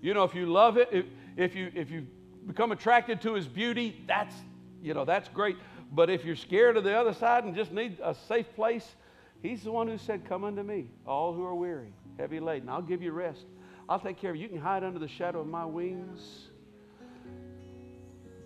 You 0.00 0.14
know, 0.14 0.24
if 0.24 0.34
you 0.34 0.46
love 0.46 0.76
it, 0.76 0.88
if, 0.92 1.06
if, 1.36 1.54
you, 1.54 1.70
if 1.74 1.90
you 1.90 2.06
become 2.46 2.72
attracted 2.72 3.20
to 3.22 3.34
his 3.34 3.46
beauty, 3.46 4.02
that's, 4.06 4.34
you 4.82 4.94
know, 4.94 5.04
that's 5.04 5.28
great. 5.28 5.56
But 5.92 6.10
if 6.10 6.24
you're 6.24 6.36
scared 6.36 6.76
of 6.76 6.84
the 6.84 6.96
other 6.96 7.14
side 7.14 7.44
and 7.44 7.54
just 7.54 7.72
need 7.72 7.98
a 8.02 8.14
safe 8.28 8.46
place, 8.54 8.94
he's 9.42 9.62
the 9.62 9.72
one 9.72 9.88
who 9.88 9.98
said, 9.98 10.24
Come 10.28 10.44
unto 10.44 10.62
me, 10.62 10.90
all 11.06 11.32
who 11.32 11.44
are 11.44 11.54
weary, 11.54 11.92
heavy 12.18 12.40
laden. 12.40 12.68
I'll 12.68 12.82
give 12.82 13.02
you 13.02 13.12
rest. 13.12 13.44
I'll 13.88 14.00
take 14.00 14.18
care 14.18 14.30
of 14.30 14.36
you. 14.36 14.42
You 14.42 14.48
can 14.48 14.58
hide 14.58 14.82
under 14.82 14.98
the 14.98 15.08
shadow 15.08 15.40
of 15.40 15.46
my 15.46 15.64
wings. 15.64 16.48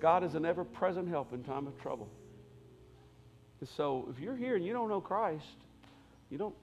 God 0.01 0.24
is 0.24 0.34
an 0.34 0.44
ever 0.44 0.64
present 0.64 1.09
help 1.09 1.32
in 1.32 1.42
time 1.44 1.66
of 1.66 1.78
trouble. 1.80 2.09
And 3.61 3.68
so 3.68 4.09
if 4.11 4.18
you're 4.18 4.36
here 4.36 4.57
and 4.57 4.64
you 4.64 4.72
don't 4.72 4.88
know 4.88 5.01
Christ, 5.01 5.44
you 6.30 6.38
don't 6.38 6.55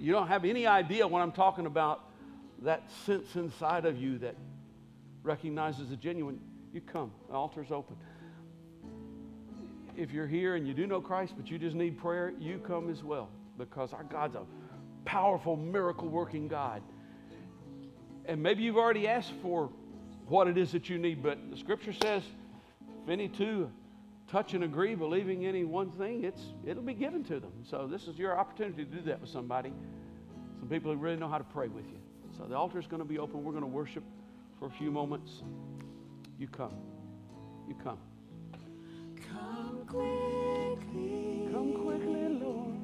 you 0.00 0.12
don't 0.12 0.28
have 0.28 0.44
any 0.44 0.66
idea 0.66 1.06
what 1.06 1.22
I'm 1.22 1.32
talking 1.32 1.66
about 1.66 2.10
that 2.64 2.90
sense 3.06 3.36
inside 3.36 3.84
of 3.84 3.98
you 3.98 4.18
that 4.18 4.34
recognizes 5.22 5.90
the 5.90 5.96
genuine, 5.96 6.40
you 6.72 6.80
come. 6.80 7.12
The 7.28 7.34
altar's 7.34 7.70
open. 7.70 7.96
If 9.96 10.10
you're 10.10 10.26
here 10.26 10.56
and 10.56 10.66
you 10.66 10.74
do 10.74 10.86
know 10.86 11.00
Christ, 11.00 11.34
but 11.36 11.50
you 11.50 11.58
just 11.58 11.76
need 11.76 11.98
prayer, 11.98 12.32
you 12.38 12.58
come 12.58 12.90
as 12.90 13.04
well 13.04 13.30
because 13.58 13.92
our 13.92 14.02
God's 14.04 14.34
a 14.34 14.42
powerful, 15.04 15.56
miracle 15.56 16.08
working 16.08 16.48
God. 16.48 16.82
And 18.26 18.42
maybe 18.42 18.62
you've 18.62 18.76
already 18.76 19.06
asked 19.06 19.32
for 19.42 19.70
what 20.26 20.48
it 20.48 20.56
is 20.56 20.72
that 20.72 20.88
you 20.88 20.98
need, 20.98 21.22
but 21.22 21.38
the 21.50 21.56
scripture 21.56 21.92
says, 21.92 22.22
if 23.02 23.08
any 23.08 23.28
two 23.28 23.70
touch 24.30 24.54
and 24.54 24.64
agree, 24.64 24.94
believing 24.94 25.46
any 25.46 25.64
one 25.64 25.90
thing, 25.92 26.24
it's, 26.24 26.42
it'll 26.66 26.82
be 26.82 26.94
given 26.94 27.22
to 27.24 27.38
them. 27.38 27.52
So 27.62 27.86
this 27.86 28.08
is 28.08 28.18
your 28.18 28.36
opportunity 28.38 28.84
to 28.84 28.90
do 28.90 29.02
that 29.02 29.20
with 29.20 29.30
somebody. 29.30 29.72
Some 30.58 30.68
people 30.68 30.92
who 30.92 30.98
really 30.98 31.16
know 31.16 31.28
how 31.28 31.38
to 31.38 31.44
pray 31.44 31.68
with 31.68 31.84
you. 31.84 31.98
So 32.36 32.44
the 32.44 32.56
altar 32.56 32.78
is 32.78 32.86
going 32.86 33.02
to 33.02 33.08
be 33.08 33.18
open. 33.18 33.44
We're 33.44 33.52
going 33.52 33.62
to 33.62 33.68
worship 33.68 34.02
for 34.58 34.66
a 34.66 34.70
few 34.70 34.90
moments. 34.90 35.42
You 36.38 36.48
come. 36.48 36.74
You 37.68 37.74
come. 37.82 37.98
Come 39.30 39.84
quickly. 39.86 41.48
Come 41.52 41.72
quickly, 41.74 42.28
Lord. 42.28 42.74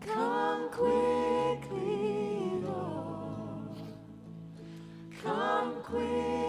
Come 0.00 0.68
quickly, 0.70 2.60
Lord. 2.64 3.78
Come 5.22 5.74
quickly. 5.82 6.41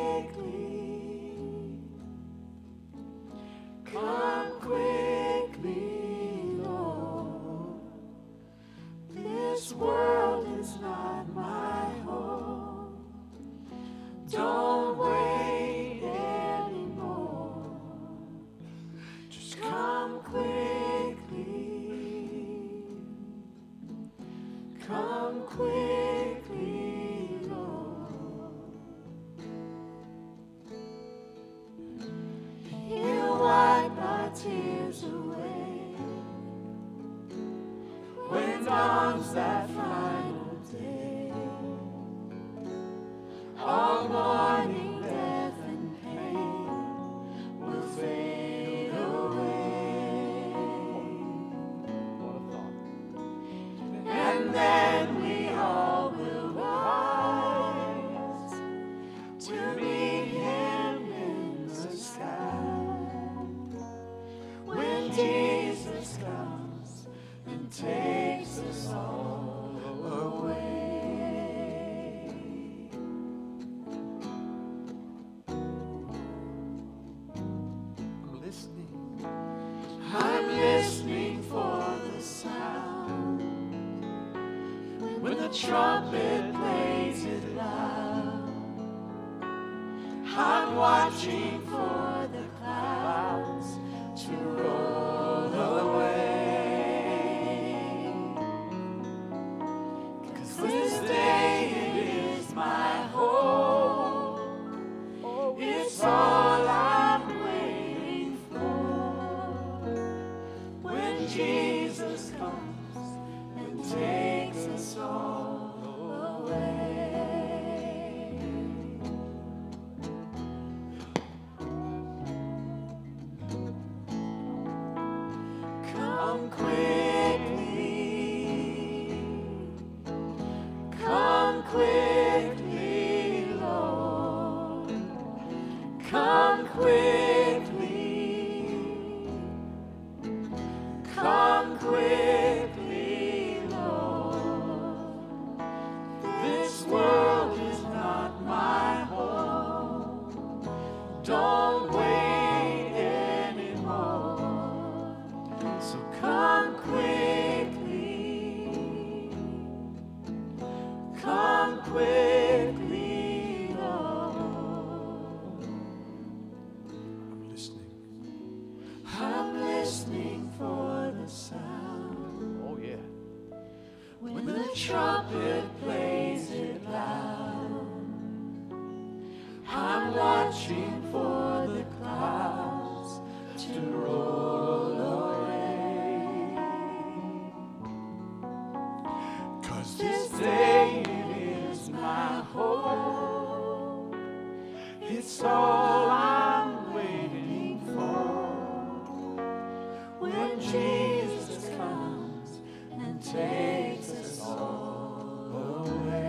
When 200.24 200.57
Jesus 200.61 201.69
comes 201.76 202.61
and 202.93 203.21
takes 203.21 204.09
us 204.11 204.41
all 204.41 205.51
away. 205.53 206.24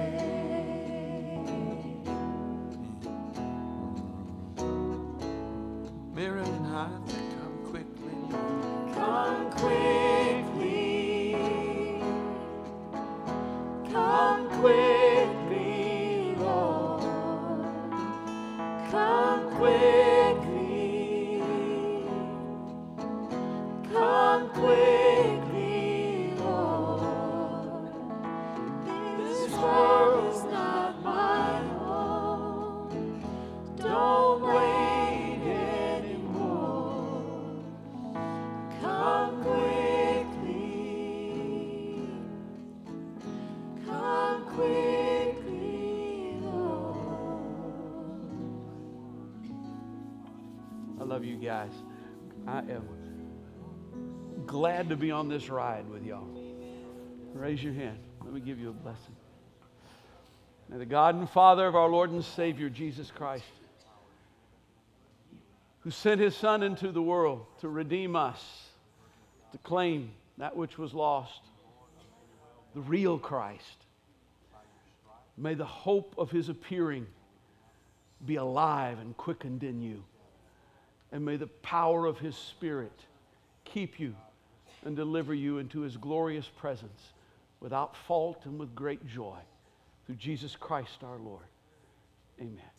Guys. 51.45 51.73
I 52.47 52.59
am 52.59 52.89
glad 54.47 54.89
to 54.89 54.97
be 54.97 55.11
on 55.11 55.29
this 55.29 55.51
ride 55.51 55.89
with 55.89 56.05
y'all. 56.05 56.29
Raise 57.35 57.63
your 57.63 57.75
hand. 57.75 57.99
Let 58.25 58.33
me 58.33 58.41
give 58.41 58.59
you 58.59 58.71
a 58.71 58.73
blessing. 58.73 59.15
May 60.71 60.79
the 60.79 60.87
God 60.87 61.17
and 61.17 61.29
Father 61.29 61.67
of 61.67 61.77
our 61.77 61.89
Lord 61.89 62.11
and 62.11 62.25
Savior, 62.25 62.71
Jesus 62.71 63.11
Christ, 63.11 63.45
who 65.81 65.91
sent 65.91 66.21
his 66.21 66.35
Son 66.35 66.63
into 66.63 66.91
the 66.93 67.03
world 67.03 67.45
to 67.61 67.69
redeem 67.69 68.17
us, 68.17 68.69
to 69.53 69.59
claim 69.59 70.11
that 70.39 70.57
which 70.57 70.79
was 70.79 70.95
lost, 70.95 71.41
the 72.75 72.81
real 72.81 73.19
Christ, 73.19 73.85
may 75.37 75.55
the 75.55 75.67
hope 75.67 76.15
of 76.17 76.31
his 76.31 76.49
appearing 76.49 77.07
be 78.25 78.37
alive 78.37 78.99
and 78.99 79.15
quickened 79.17 79.63
in 79.63 79.83
you. 79.83 80.03
And 81.15 81.25
may 81.25 81.37
the 81.37 81.47
power 81.47 82.07
of 82.07 82.19
his 82.19 82.35
Spirit 82.35 83.07
keep 83.65 84.01
you 84.01 84.17
and 84.85 84.97
deliver 84.97 85.33
you 85.33 85.59
into 85.59 85.83
his 85.83 85.97
glorious 85.97 86.49
presence 86.59 87.13
without 87.61 87.97
fault 87.97 88.43
and 88.47 88.59
with 88.59 88.75
great 88.75 89.07
joy. 89.07 89.39
Through 90.05 90.17
Jesus 90.17 90.57
Christ 90.57 91.05
our 91.05 91.19
Lord. 91.19 91.47
Amen. 92.41 92.74